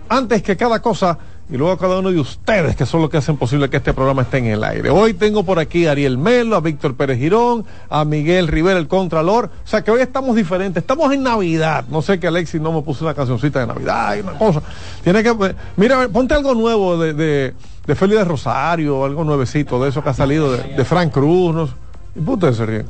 antes 0.10 0.44
que 0.44 0.56
cada 0.56 0.80
cosa 0.82 1.18
y 1.54 1.58
luego 1.58 1.72
a 1.72 1.78
cada 1.78 2.00
uno 2.00 2.12
de 2.12 2.20
ustedes 2.20 2.76
que 2.76 2.88
son 2.88 3.02
los 3.02 3.12
que 3.12 3.18
hacen 3.18 3.38
posible 3.38 3.70
que 3.70 3.78
este 3.78 3.94
programa 3.94 4.24
esté 4.24 4.40
en 4.40 4.48
el 4.48 4.64
aire. 4.64 4.90
Hoy 4.90 5.14
tengo 5.14 5.44
por 5.44 5.60
aquí 5.60 5.86
a 5.86 5.92
Ariel 5.92 6.18
Melo, 6.18 6.56
a 6.56 6.62
Víctor 6.62 6.96
Pérez 6.96 7.20
Girón, 7.20 7.64
a 7.92 8.04
Miguel 8.06 8.48
Rivera, 8.48 8.80
el 8.80 8.88
Contralor. 8.88 9.52
O 9.64 9.68
sea 9.68 9.84
que 9.84 9.92
hoy 9.92 10.02
estamos 10.02 10.36
diferentes, 10.36 10.82
estamos 10.82 11.14
en 11.14 11.22
Navidad. 11.22 11.86
No 11.90 12.02
sé 12.02 12.20
que 12.20 12.26
Alexis 12.26 12.60
no 12.60 12.74
me 12.74 12.82
puso 12.82 13.06
una 13.06 13.14
cancioncita 13.14 13.60
de 13.60 13.68
Navidad 13.68 14.16
y 14.16 14.22
una 14.22 14.32
cosa. 14.32 14.64
Tiene 15.04 15.22
que, 15.22 15.30
eh, 15.30 15.56
mira, 15.78 16.08
ponte 16.08 16.34
algo 16.34 16.56
nuevo 16.56 16.98
de, 16.98 17.14
de, 17.14 17.96
Félix 17.96 18.28
Rosario, 18.28 19.06
algo 19.06 19.24
nuevecito 19.24 19.80
de 19.84 19.90
eso 19.90 20.04
que 20.04 20.10
ha 20.10 20.16
salido 20.16 20.54
de, 20.54 20.86
Frank 20.86 21.12
Cruz. 21.12 21.54
No. 21.54 21.70
Y 22.16 22.20
puta 22.20 22.52
se 22.52 22.66
ríen. 22.66 22.86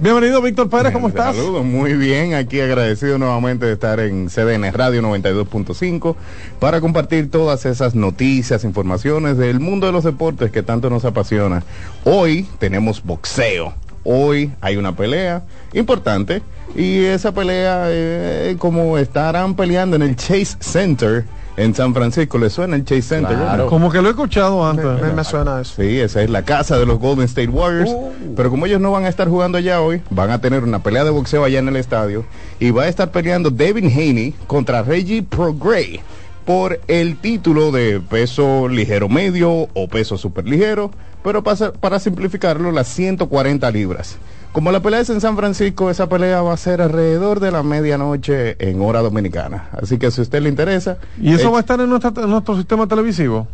Bienvenido, 0.00 0.40
Víctor 0.40 0.70
Pérez, 0.70 0.92
¿cómo 0.92 1.08
estás? 1.08 1.34
Saludos, 1.34 1.64
muy 1.64 1.94
bien. 1.94 2.34
Aquí 2.34 2.60
agradecido 2.60 3.18
nuevamente 3.18 3.66
de 3.66 3.72
estar 3.72 3.98
en 3.98 4.28
CDN 4.28 4.72
Radio 4.72 5.02
92.5 5.02 6.14
para 6.60 6.80
compartir 6.80 7.32
todas 7.32 7.66
esas 7.66 7.96
noticias, 7.96 8.62
informaciones 8.62 9.36
del 9.38 9.58
mundo 9.58 9.88
de 9.88 9.92
los 9.92 10.04
deportes 10.04 10.52
que 10.52 10.62
tanto 10.62 10.88
nos 10.88 11.04
apasiona. 11.04 11.64
Hoy 12.04 12.46
tenemos 12.60 13.02
boxeo. 13.02 13.74
Hoy 14.04 14.52
hay 14.60 14.76
una 14.76 14.94
pelea 14.94 15.42
importante 15.72 16.42
y 16.76 17.04
esa 17.04 17.32
pelea, 17.32 17.86
eh, 17.88 18.54
como 18.56 18.98
estarán 18.98 19.56
peleando 19.56 19.96
en 19.96 20.02
el 20.02 20.14
Chase 20.14 20.58
Center 20.60 21.24
en 21.58 21.74
San 21.74 21.92
Francisco, 21.92 22.38
¿le 22.38 22.50
suena 22.50 22.76
el 22.76 22.84
Chase 22.84 23.02
Center? 23.02 23.36
Claro. 23.36 23.66
Como 23.66 23.90
que 23.90 24.00
lo 24.00 24.06
he 24.06 24.10
escuchado 24.12 24.64
antes. 24.64 24.84
Me, 25.02 25.12
me 25.12 25.24
suena 25.24 25.60
eso. 25.60 25.82
Sí, 25.82 25.98
esa 25.98 26.22
es 26.22 26.30
la 26.30 26.44
casa 26.44 26.78
de 26.78 26.86
los 26.86 27.00
Golden 27.00 27.24
State 27.24 27.48
Warriors. 27.48 27.90
Pero 28.36 28.48
como 28.48 28.66
ellos 28.66 28.80
no 28.80 28.92
van 28.92 29.04
a 29.04 29.08
estar 29.08 29.28
jugando 29.28 29.58
allá 29.58 29.80
hoy, 29.80 30.00
van 30.10 30.30
a 30.30 30.40
tener 30.40 30.62
una 30.62 30.82
pelea 30.84 31.02
de 31.02 31.10
boxeo 31.10 31.42
allá 31.42 31.58
en 31.58 31.66
el 31.66 31.74
estadio. 31.74 32.24
Y 32.60 32.70
va 32.70 32.84
a 32.84 32.88
estar 32.88 33.10
peleando 33.10 33.50
Devin 33.50 33.86
Haney 33.86 34.34
contra 34.46 34.82
Reggie 34.82 35.24
Progray 35.24 36.00
por 36.44 36.80
el 36.86 37.16
título 37.16 37.72
de 37.72 38.00
peso 38.00 38.68
ligero 38.68 39.08
medio 39.08 39.68
o 39.74 39.88
peso 39.88 40.16
super 40.16 40.46
ligero. 40.48 40.92
Pero 41.24 41.42
para, 41.42 41.72
para 41.72 41.98
simplificarlo, 41.98 42.70
las 42.70 42.86
140 42.86 43.68
libras. 43.72 44.16
Como 44.52 44.72
la 44.72 44.80
pelea 44.80 45.00
es 45.00 45.10
en 45.10 45.20
San 45.20 45.36
Francisco, 45.36 45.90
esa 45.90 46.08
pelea 46.08 46.42
va 46.42 46.54
a 46.54 46.56
ser 46.56 46.80
alrededor 46.80 47.38
de 47.38 47.50
la 47.50 47.62
medianoche 47.62 48.56
en 48.58 48.80
hora 48.80 49.02
dominicana. 49.02 49.68
Así 49.72 49.98
que 49.98 50.10
si 50.10 50.20
a 50.20 50.22
usted 50.22 50.42
le 50.42 50.48
interesa. 50.48 50.96
¿Y 51.20 51.32
eso 51.34 51.48
eh, 51.48 51.52
va 51.52 51.58
a 51.58 51.60
estar 51.60 51.80
en, 51.80 51.88
nuestra, 51.88 52.12
en 52.16 52.30
nuestro 52.30 52.56
sistema 52.56 52.86
televisivo? 52.86 53.46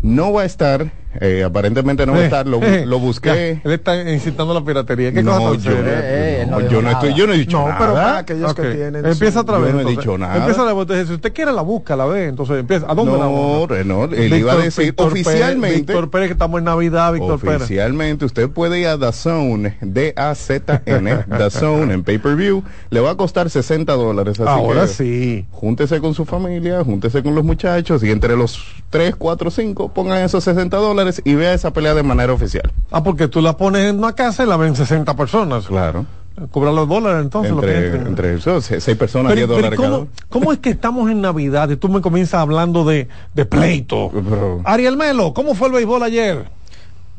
No 0.00 0.32
va 0.32 0.42
a 0.42 0.44
estar, 0.44 0.92
eh, 1.20 1.42
aparentemente 1.44 2.06
no 2.06 2.12
va 2.12 2.18
a 2.20 2.24
estar, 2.24 2.46
lo, 2.46 2.60
lo 2.60 2.98
busqué. 3.00 3.60
Él 3.64 3.72
está 3.72 4.10
incitando 4.10 4.54
la 4.54 4.64
piratería. 4.64 5.12
¿Qué 5.12 5.22
No, 5.24 5.36
cosa 5.38 5.56
yo, 5.60 5.72
eh, 5.74 6.46
no, 6.48 6.60
yo 6.68 6.80
no 6.82 6.90
estoy, 6.90 7.14
yo 7.14 7.26
no 7.26 7.32
he 7.32 7.38
dicho 7.38 7.58
No, 7.58 7.66
nada. 7.66 7.78
pero 7.78 7.94
para 7.94 8.18
aquellos 8.18 8.54
que 8.54 8.62
tienen 8.62 9.04
Empieza 9.04 9.40
otra 9.40 9.56
Yo 9.58 9.62
vez. 9.64 9.72
no 9.74 9.78
he 9.78 9.82
entonces. 9.82 9.98
dicho 10.04 10.18
nada. 10.18 10.36
Empieza 10.36 10.64
la 10.64 10.70
entonces, 10.70 11.08
Si 11.08 11.14
usted 11.14 11.32
quiere 11.32 11.50
la 11.52 11.62
busca, 11.62 11.96
la 11.96 12.06
ve. 12.06 12.26
Entonces 12.26 12.58
empieza. 12.60 12.86
¿A 12.88 12.94
dónde 12.94 13.12
la 13.12 13.24
No, 13.24 13.30
busca? 13.30 13.84
no, 13.84 14.04
él 14.04 14.34
iba 14.34 14.52
a 14.52 14.56
decir 14.56 14.84
Víctor 14.86 15.12
Pérez, 15.12 15.26
oficialmente. 15.26 15.78
Víctor 15.78 16.10
Pérez, 16.10 16.28
que 16.28 16.32
estamos 16.34 16.58
en 16.58 16.64
Navidad, 16.64 17.12
Víctor 17.12 17.40
Pérez. 17.40 17.56
Oficialmente, 17.62 18.24
usted 18.24 18.48
puede 18.50 18.78
ir 18.80 18.86
a 18.86 18.98
The 18.98 19.12
Zone, 19.12 19.76
D-A-Z-N, 19.80 21.24
The 21.36 21.50
Zone, 21.50 21.92
en 21.94 22.04
pay-per-view. 22.04 22.62
Le 22.90 23.00
va 23.00 23.10
a 23.10 23.16
costar 23.16 23.50
60 23.50 23.92
dólares. 23.94 24.38
así 24.38 24.48
Ahora 24.48 24.82
que 24.82 24.88
sí. 24.88 25.46
Júntese 25.50 26.00
con 26.00 26.14
su 26.14 26.24
familia, 26.24 26.84
júntese 26.84 27.22
con 27.22 27.34
los 27.34 27.44
muchachos 27.44 28.02
y 28.04 28.10
entre 28.10 28.36
los 28.36 28.58
3, 28.90 29.16
4, 29.16 29.50
5 29.50 29.87
pongan 29.88 30.22
esos 30.24 30.44
60 30.44 30.76
dólares 30.76 31.20
y 31.24 31.34
vea 31.34 31.52
esa 31.54 31.72
pelea 31.72 31.94
de 31.94 32.02
manera 32.02 32.32
oficial. 32.32 32.70
Ah, 32.90 33.02
porque 33.02 33.28
tú 33.28 33.40
la 33.42 33.56
pones 33.56 33.88
en 33.90 33.98
una 33.98 34.12
casa 34.14 34.44
y 34.44 34.46
la 34.46 34.56
ven 34.56 34.74
60 34.76 35.14
personas. 35.16 35.66
Claro. 35.66 36.06
Cobrar 36.52 36.72
los 36.72 36.88
dólares 36.88 37.22
entonces. 37.24 37.50
Entre, 37.52 37.74
clientes. 37.88 38.06
entre 38.06 38.34
esos, 38.34 38.64
6 38.64 38.96
personas, 38.96 39.32
Pero- 39.32 39.46
10 39.46 39.48
pero 39.48 39.56
dólares 39.56 39.76
cada 39.78 39.90
¿cómo, 39.90 40.02
uno. 40.02 40.10
cómo 40.28 40.52
es 40.52 40.60
que 40.60 40.70
estamos 40.70 41.10
en 41.10 41.20
Navidad 41.20 41.68
y 41.70 41.76
tú 41.76 41.88
me 41.88 42.00
comienzas 42.00 42.40
hablando 42.40 42.84
de, 42.84 43.08
de 43.34 43.44
pleito? 43.44 44.10
Pero- 44.12 44.60
Ariel 44.64 44.96
Melo, 44.96 45.34
¿cómo 45.34 45.54
fue 45.56 45.66
el 45.66 45.74
béisbol 45.74 46.02
ayer? 46.04 46.44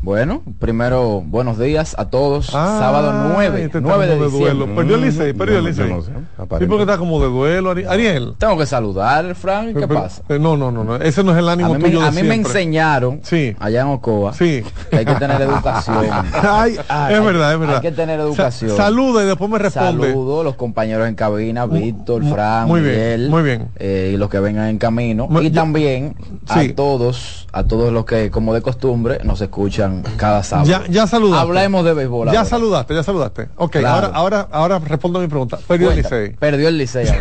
Bueno, 0.01 0.43
primero, 0.59 1.21
buenos 1.25 1.59
días 1.59 1.93
a 1.99 2.05
todos. 2.05 2.55
Ah, 2.55 2.77
Sábado 2.79 3.31
9, 3.33 3.63
este 3.65 3.79
está 3.79 3.81
9 3.81 4.07
de 4.07 4.15
diciembre. 4.15 4.53
duelo. 4.53 4.73
Perdió 4.75 4.95
el 4.95 5.01
Licey, 5.01 5.33
perdió 5.33 5.59
el 5.59 5.65
Licey. 5.65 5.89
no 5.89 6.01
sé, 6.01 6.11
Sí, 6.11 6.17
aparente. 6.37 6.67
porque 6.67 6.83
está 6.83 6.97
como 6.97 7.19
de 7.19 7.27
duelo, 7.27 7.71
Ari- 7.75 7.85
Ariel. 7.85 8.33
Tengo 8.37 8.57
que 8.57 8.65
saludar, 8.65 9.35
Frank. 9.35 9.73
¿Qué 9.77 9.87
Pero- 9.87 10.01
pasa? 10.01 10.23
no, 10.29 10.55
no, 10.55 10.71
no, 10.71 10.85
no, 10.85 10.95
ese 10.95 11.21
no 11.21 11.33
es 11.33 11.37
el 11.39 11.49
A 11.49 11.51
ánimo 11.51 11.73
mí, 11.75 11.83
me, 11.83 11.89
de 11.89 12.01
a 12.01 12.11
mí 12.11 12.23
me 12.23 12.35
enseñaron 12.35 13.19
Sí. 13.23 13.53
allá 13.59 13.81
en 13.81 13.87
Ocoa 13.89 14.31
Sí. 14.33 14.63
que 14.89 14.97
hay 14.99 15.05
que 15.05 15.15
tener 15.15 15.41
educación. 15.41 15.97
Ay, 16.43 16.77
es 17.11 17.23
verdad, 17.25 17.53
es 17.53 17.59
verdad. 17.59 17.75
Hay 17.75 17.81
que 17.81 17.91
tener 17.91 18.21
educación. 18.21 18.71
Sa- 18.71 18.77
saluda 18.83 19.23
y 19.23 19.27
después 19.27 19.51
me 19.51 19.57
responde. 19.59 20.07
Saludo 20.07 20.45
los 20.45 20.55
compañeros 20.55 21.09
en 21.09 21.15
cabina, 21.15 21.65
Víctor, 21.65 22.23
mu- 22.23 22.33
Fran, 22.33 22.69
muy 22.69 22.79
bien, 22.79 22.93
Miguel, 22.95 23.29
muy 23.29 23.43
bien. 23.43 23.67
eh, 23.75 24.11
y 24.13 24.17
los 24.17 24.29
que 24.29 24.39
vengan 24.39 24.69
en 24.69 24.77
camino. 24.77 25.27
Y 25.41 25.49
yo- 25.49 25.51
también 25.51 26.15
Sí. 26.53 26.69
a 26.71 26.75
todos, 26.75 27.47
a 27.51 27.65
todos 27.65 27.91
los 27.91 28.05
que, 28.05 28.31
como 28.31 28.53
de 28.53 28.61
costumbre, 28.61 29.19
nos 29.25 29.41
escuchan 29.41 29.88
cada 30.17 30.43
sábado. 30.43 30.67
Ya, 30.69 30.83
ya 30.87 31.07
saludaste. 31.07 31.41
Hablemos 31.47 31.83
de 31.85 31.93
béisbol. 31.93 32.27
Ya 32.31 32.39
ahora. 32.39 32.49
saludaste, 32.49 32.93
ya 32.95 33.03
saludaste. 33.03 33.49
Ok, 33.57 33.71
Claro. 33.77 34.07
ahora, 34.07 34.11
ahora, 34.13 34.47
ahora 34.51 34.79
respondo 34.79 35.19
a 35.19 35.21
mi 35.21 35.27
pregunta. 35.27 35.57
Perdió 35.67 35.91
el 35.91 35.97
Licey. 35.97 36.29
Perdió 36.35 36.67
el 36.67 36.77
Licey. 36.77 37.07
el 37.07 37.13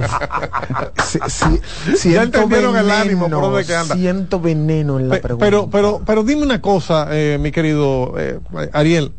Licey. 0.00 1.60
ya 1.84 1.96
Siento 1.96 2.22
entendieron 2.22 2.76
el 2.76 2.84
veneno, 2.86 3.02
ánimo 3.02 3.28
por 3.30 3.42
donde 3.42 3.64
que 3.64 3.74
anda. 3.74 3.94
Siento 3.94 4.40
veneno 4.40 4.98
en 4.98 5.08
la 5.08 5.14
Pe- 5.16 5.20
pregunta. 5.20 5.44
Pero, 5.44 5.68
pero, 5.70 6.00
pero 6.04 6.22
dime 6.22 6.42
una 6.42 6.60
cosa, 6.60 7.08
eh, 7.10 7.38
mi 7.40 7.50
querido 7.52 8.14
eh, 8.18 8.38
Ariel. 8.72 9.12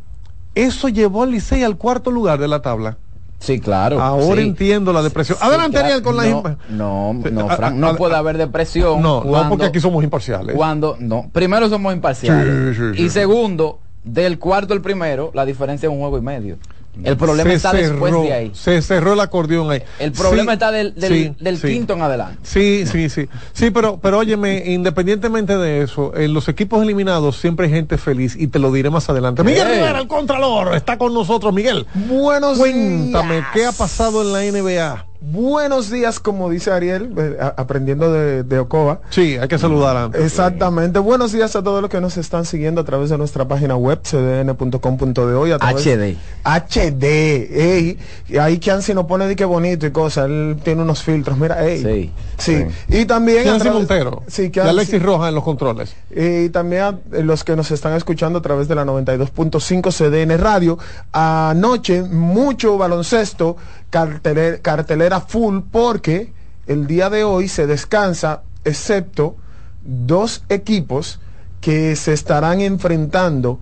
¿Eso 0.55 0.89
llevó 0.89 1.23
al 1.23 1.31
Licey 1.31 1.63
al 1.63 1.77
cuarto 1.77 2.09
lugar 2.11 2.39
de 2.39 2.47
la 2.47 2.61
tabla? 2.61 2.97
Sí, 3.39 3.59
claro. 3.59 4.01
Ahora 4.01 4.41
sí. 4.41 4.47
entiendo 4.47 4.91
la 4.91 5.03
depresión. 5.03 5.37
Sí, 5.39 5.45
Adelante, 5.45 5.79
claro. 5.79 6.01
Con 6.01 6.17
la 6.17 6.25
no, 6.25 6.43
no, 6.69 7.13
no, 7.13 7.49
Frank, 7.49 7.75
no 7.75 7.95
puede 7.95 8.15
haber 8.15 8.37
depresión. 8.37 9.01
No, 9.01 9.23
no, 9.23 9.49
porque 9.49 9.65
aquí 9.65 9.79
somos 9.79 10.03
imparciales. 10.03 10.55
Cuando, 10.55 10.97
no, 10.99 11.29
primero 11.31 11.69
somos 11.69 11.93
imparciales. 11.93 12.77
Sí. 12.77 13.03
y 13.03 13.09
segundo, 13.09 13.79
del 14.03 14.39
cuarto 14.39 14.73
al 14.73 14.81
primero, 14.81 15.31
la 15.33 15.45
diferencia 15.45 15.87
es 15.87 15.93
un 15.93 15.99
juego 15.99 16.17
y 16.17 16.21
medio. 16.21 16.57
El 17.03 17.17
problema 17.17 17.49
Se 17.51 17.55
está 17.55 17.73
después 17.73 18.11
cerró, 18.11 18.23
de 18.23 18.33
ahí. 18.33 18.51
Se 18.53 18.81
cerró 18.81 19.13
el 19.13 19.19
acordeón 19.19 19.71
ahí. 19.71 19.81
El 19.99 20.11
problema 20.11 20.51
Sí, 20.51 20.53
está 20.53 20.71
del, 20.71 20.95
del, 20.95 21.13
sí, 21.13 21.35
del 21.39 21.57
sí. 21.57 21.67
quinto 21.67 21.93
en 21.93 22.01
adelante. 22.01 22.39
Sí, 22.43 22.85
sí, 22.85 23.09
sí. 23.09 23.27
Sí, 23.53 23.71
pero, 23.71 23.99
pero 24.01 24.19
óyeme, 24.19 24.63
independientemente 24.67 25.57
de 25.57 25.81
eso, 25.81 26.15
en 26.15 26.33
los 26.33 26.47
equipos 26.47 26.81
eliminados 26.81 27.37
siempre 27.37 27.67
hay 27.67 27.73
gente 27.73 27.97
feliz 27.97 28.35
y 28.37 28.47
te 28.47 28.59
lo 28.59 28.71
diré 28.71 28.89
más 28.89 29.09
adelante. 29.09 29.43
Miguel. 29.43 29.67
Rivera, 29.67 29.99
el 29.99 30.07
Contralor, 30.07 30.75
está 30.75 30.97
con 30.97 31.13
nosotros. 31.13 31.53
Miguel, 31.53 31.85
Buenos 31.93 32.57
cuéntame, 32.57 33.35
días. 33.35 33.47
¿qué 33.53 33.65
ha 33.65 33.71
pasado 33.71 34.21
en 34.21 34.33
la 34.33 34.41
NBA? 34.61 35.05
Buenos 35.19 35.89
días, 35.89 36.19
como 36.19 36.47
dice 36.49 36.71
Ariel, 36.71 37.11
eh, 37.17 37.37
aprendiendo 37.57 38.11
de, 38.13 38.43
de 38.43 38.59
Ocoa. 38.59 39.01
Sí, 39.09 39.35
hay 39.35 39.47
que 39.47 39.57
saludar 39.57 39.97
antes. 39.97 40.21
Exactamente. 40.23 40.99
Buenos 40.99 41.31
días 41.31 41.55
a 41.55 41.63
todos 41.63 41.81
los 41.81 41.89
que 41.89 41.99
nos 41.99 42.17
están 42.17 42.45
siguiendo 42.45 42.81
a 42.81 42.83
través 42.83 43.09
de 43.09 43.17
nuestra 43.17 43.47
página 43.47 43.75
web, 43.75 43.99
cdn.com.de. 44.03 45.49
y 45.49 45.51
a 45.51 45.57
través- 45.57 45.83
HD. 45.87 46.17
HD. 46.43 47.03
Ey, 47.51 47.97
y 48.29 48.37
ahí 48.37 48.59
Kianci 48.59 48.93
nos 48.93 49.05
pone 49.05 49.27
de 49.27 49.35
que 49.35 49.43
bonito 49.45 49.87
y 49.87 49.91
cosas. 49.91 50.27
Él 50.27 50.57
tiene 50.63 50.83
unos 50.83 51.01
filtros. 51.01 51.37
Mira, 51.37 51.65
ey. 51.65 51.81
Sí. 51.81 52.11
Sí. 52.37 52.65
Y 52.89 53.05
también. 53.05 53.39
a 53.39 53.43
Kianci 53.43 53.69
Montero 53.69 54.23
Sí, 54.27 54.51
Kianci- 54.51 54.69
Alexis 54.69 55.01
Rojas 55.01 55.29
en 55.29 55.35
los 55.35 55.43
controles. 55.43 55.95
y 56.15 56.49
también 56.49 56.81
a 56.83 56.95
los 57.23 57.43
que 57.43 57.55
nos 57.55 57.71
están 57.71 57.93
escuchando 57.93 58.39
a 58.39 58.41
través 58.43 58.67
de 58.67 58.75
la 58.75 58.85
92.5 58.85 59.91
CDN 59.91 60.37
Radio. 60.37 60.77
Anoche, 61.11 62.03
mucho 62.03 62.77
baloncesto, 62.77 63.57
cartelera, 63.89 64.57
cartelera 64.59 65.21
full, 65.21 65.59
porque 65.71 66.33
el 66.67 66.87
día 66.87 67.09
de 67.09 67.23
hoy 67.23 67.47
se 67.47 67.67
descansa, 67.67 68.43
excepto 68.63 69.37
dos 69.83 70.43
equipos 70.49 71.19
que 71.61 71.95
se 71.95 72.13
estarán 72.13 72.61
enfrentando 72.61 73.59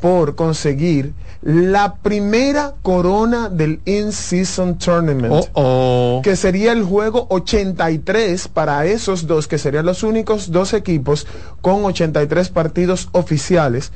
por 0.00 0.34
conseguir 0.34 1.14
la 1.42 1.96
primera 1.96 2.74
corona 2.82 3.48
del 3.48 3.80
In-Season 3.84 4.78
Tournament 4.78 5.32
Oh, 5.32 6.18
oh. 6.18 6.20
que 6.22 6.36
sería 6.36 6.72
el 6.72 6.84
juego 6.84 7.26
83 7.30 8.48
para 8.48 8.86
esos 8.86 9.26
dos, 9.26 9.48
que 9.48 9.58
serían 9.58 9.86
los 9.86 10.02
únicos 10.02 10.50
dos 10.50 10.72
equipos 10.72 11.26
con 11.60 11.84
83 11.84 12.48
partidos 12.50 13.08
oficiales 13.12 13.92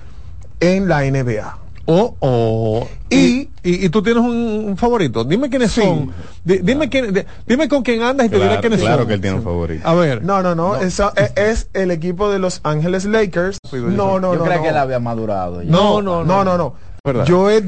en 0.61 0.89
la 0.89 1.03
NBA. 1.03 1.59
Oh, 1.91 2.15
oh. 2.21 2.87
Y, 3.09 3.49
y, 3.63 3.87
y 3.87 3.89
tú 3.89 4.03
tienes 4.03 4.23
un, 4.23 4.37
un 4.67 4.77
favorito. 4.77 5.25
Dime 5.25 5.49
quiénes 5.49 5.73
Sí. 5.73 5.81
son. 5.81 6.13
Di- 6.45 6.59
dime, 6.59 6.91
quién, 6.91 7.15
di- 7.15 7.23
dime 7.47 7.67
con 7.67 7.83
quién 7.83 8.03
andas 8.03 8.27
y 8.27 8.29
te 8.29 8.37
diré 8.37 8.49
Claro, 8.49 8.61
quiénes 8.61 8.81
claro 8.81 8.99
son. 8.99 9.09
que 9.09 9.15
él 9.15 9.21
tiene 9.23 9.37
un 9.39 9.43
favorito. 9.43 9.89
A 9.89 9.95
ver. 9.95 10.23
No, 10.23 10.43
no, 10.43 10.55
no, 10.55 10.77
esa- 10.77 11.15
e- 11.17 11.33
es, 11.51 11.71
el 11.73 11.91
equipo 11.91 12.31
de 12.31 12.39
Los 12.41 12.61
Ángeles 12.63 13.07
Lakers. 13.07 13.57
No, 13.73 14.21
no, 14.21 14.35
Yo 14.35 14.39
no. 14.41 14.45
creo 14.45 14.57
no. 14.59 14.63
que 14.65 14.69
él 14.69 14.77
había 14.77 14.99
madurado. 14.99 15.63
ya. 15.63 15.71
No, 15.71 16.03
no, 16.03 16.25
no, 16.25 16.45
no, 16.45 16.59
no. 16.59 16.75
Verdad. 17.05 17.25
Yo 17.25 17.49
he 17.49 17.57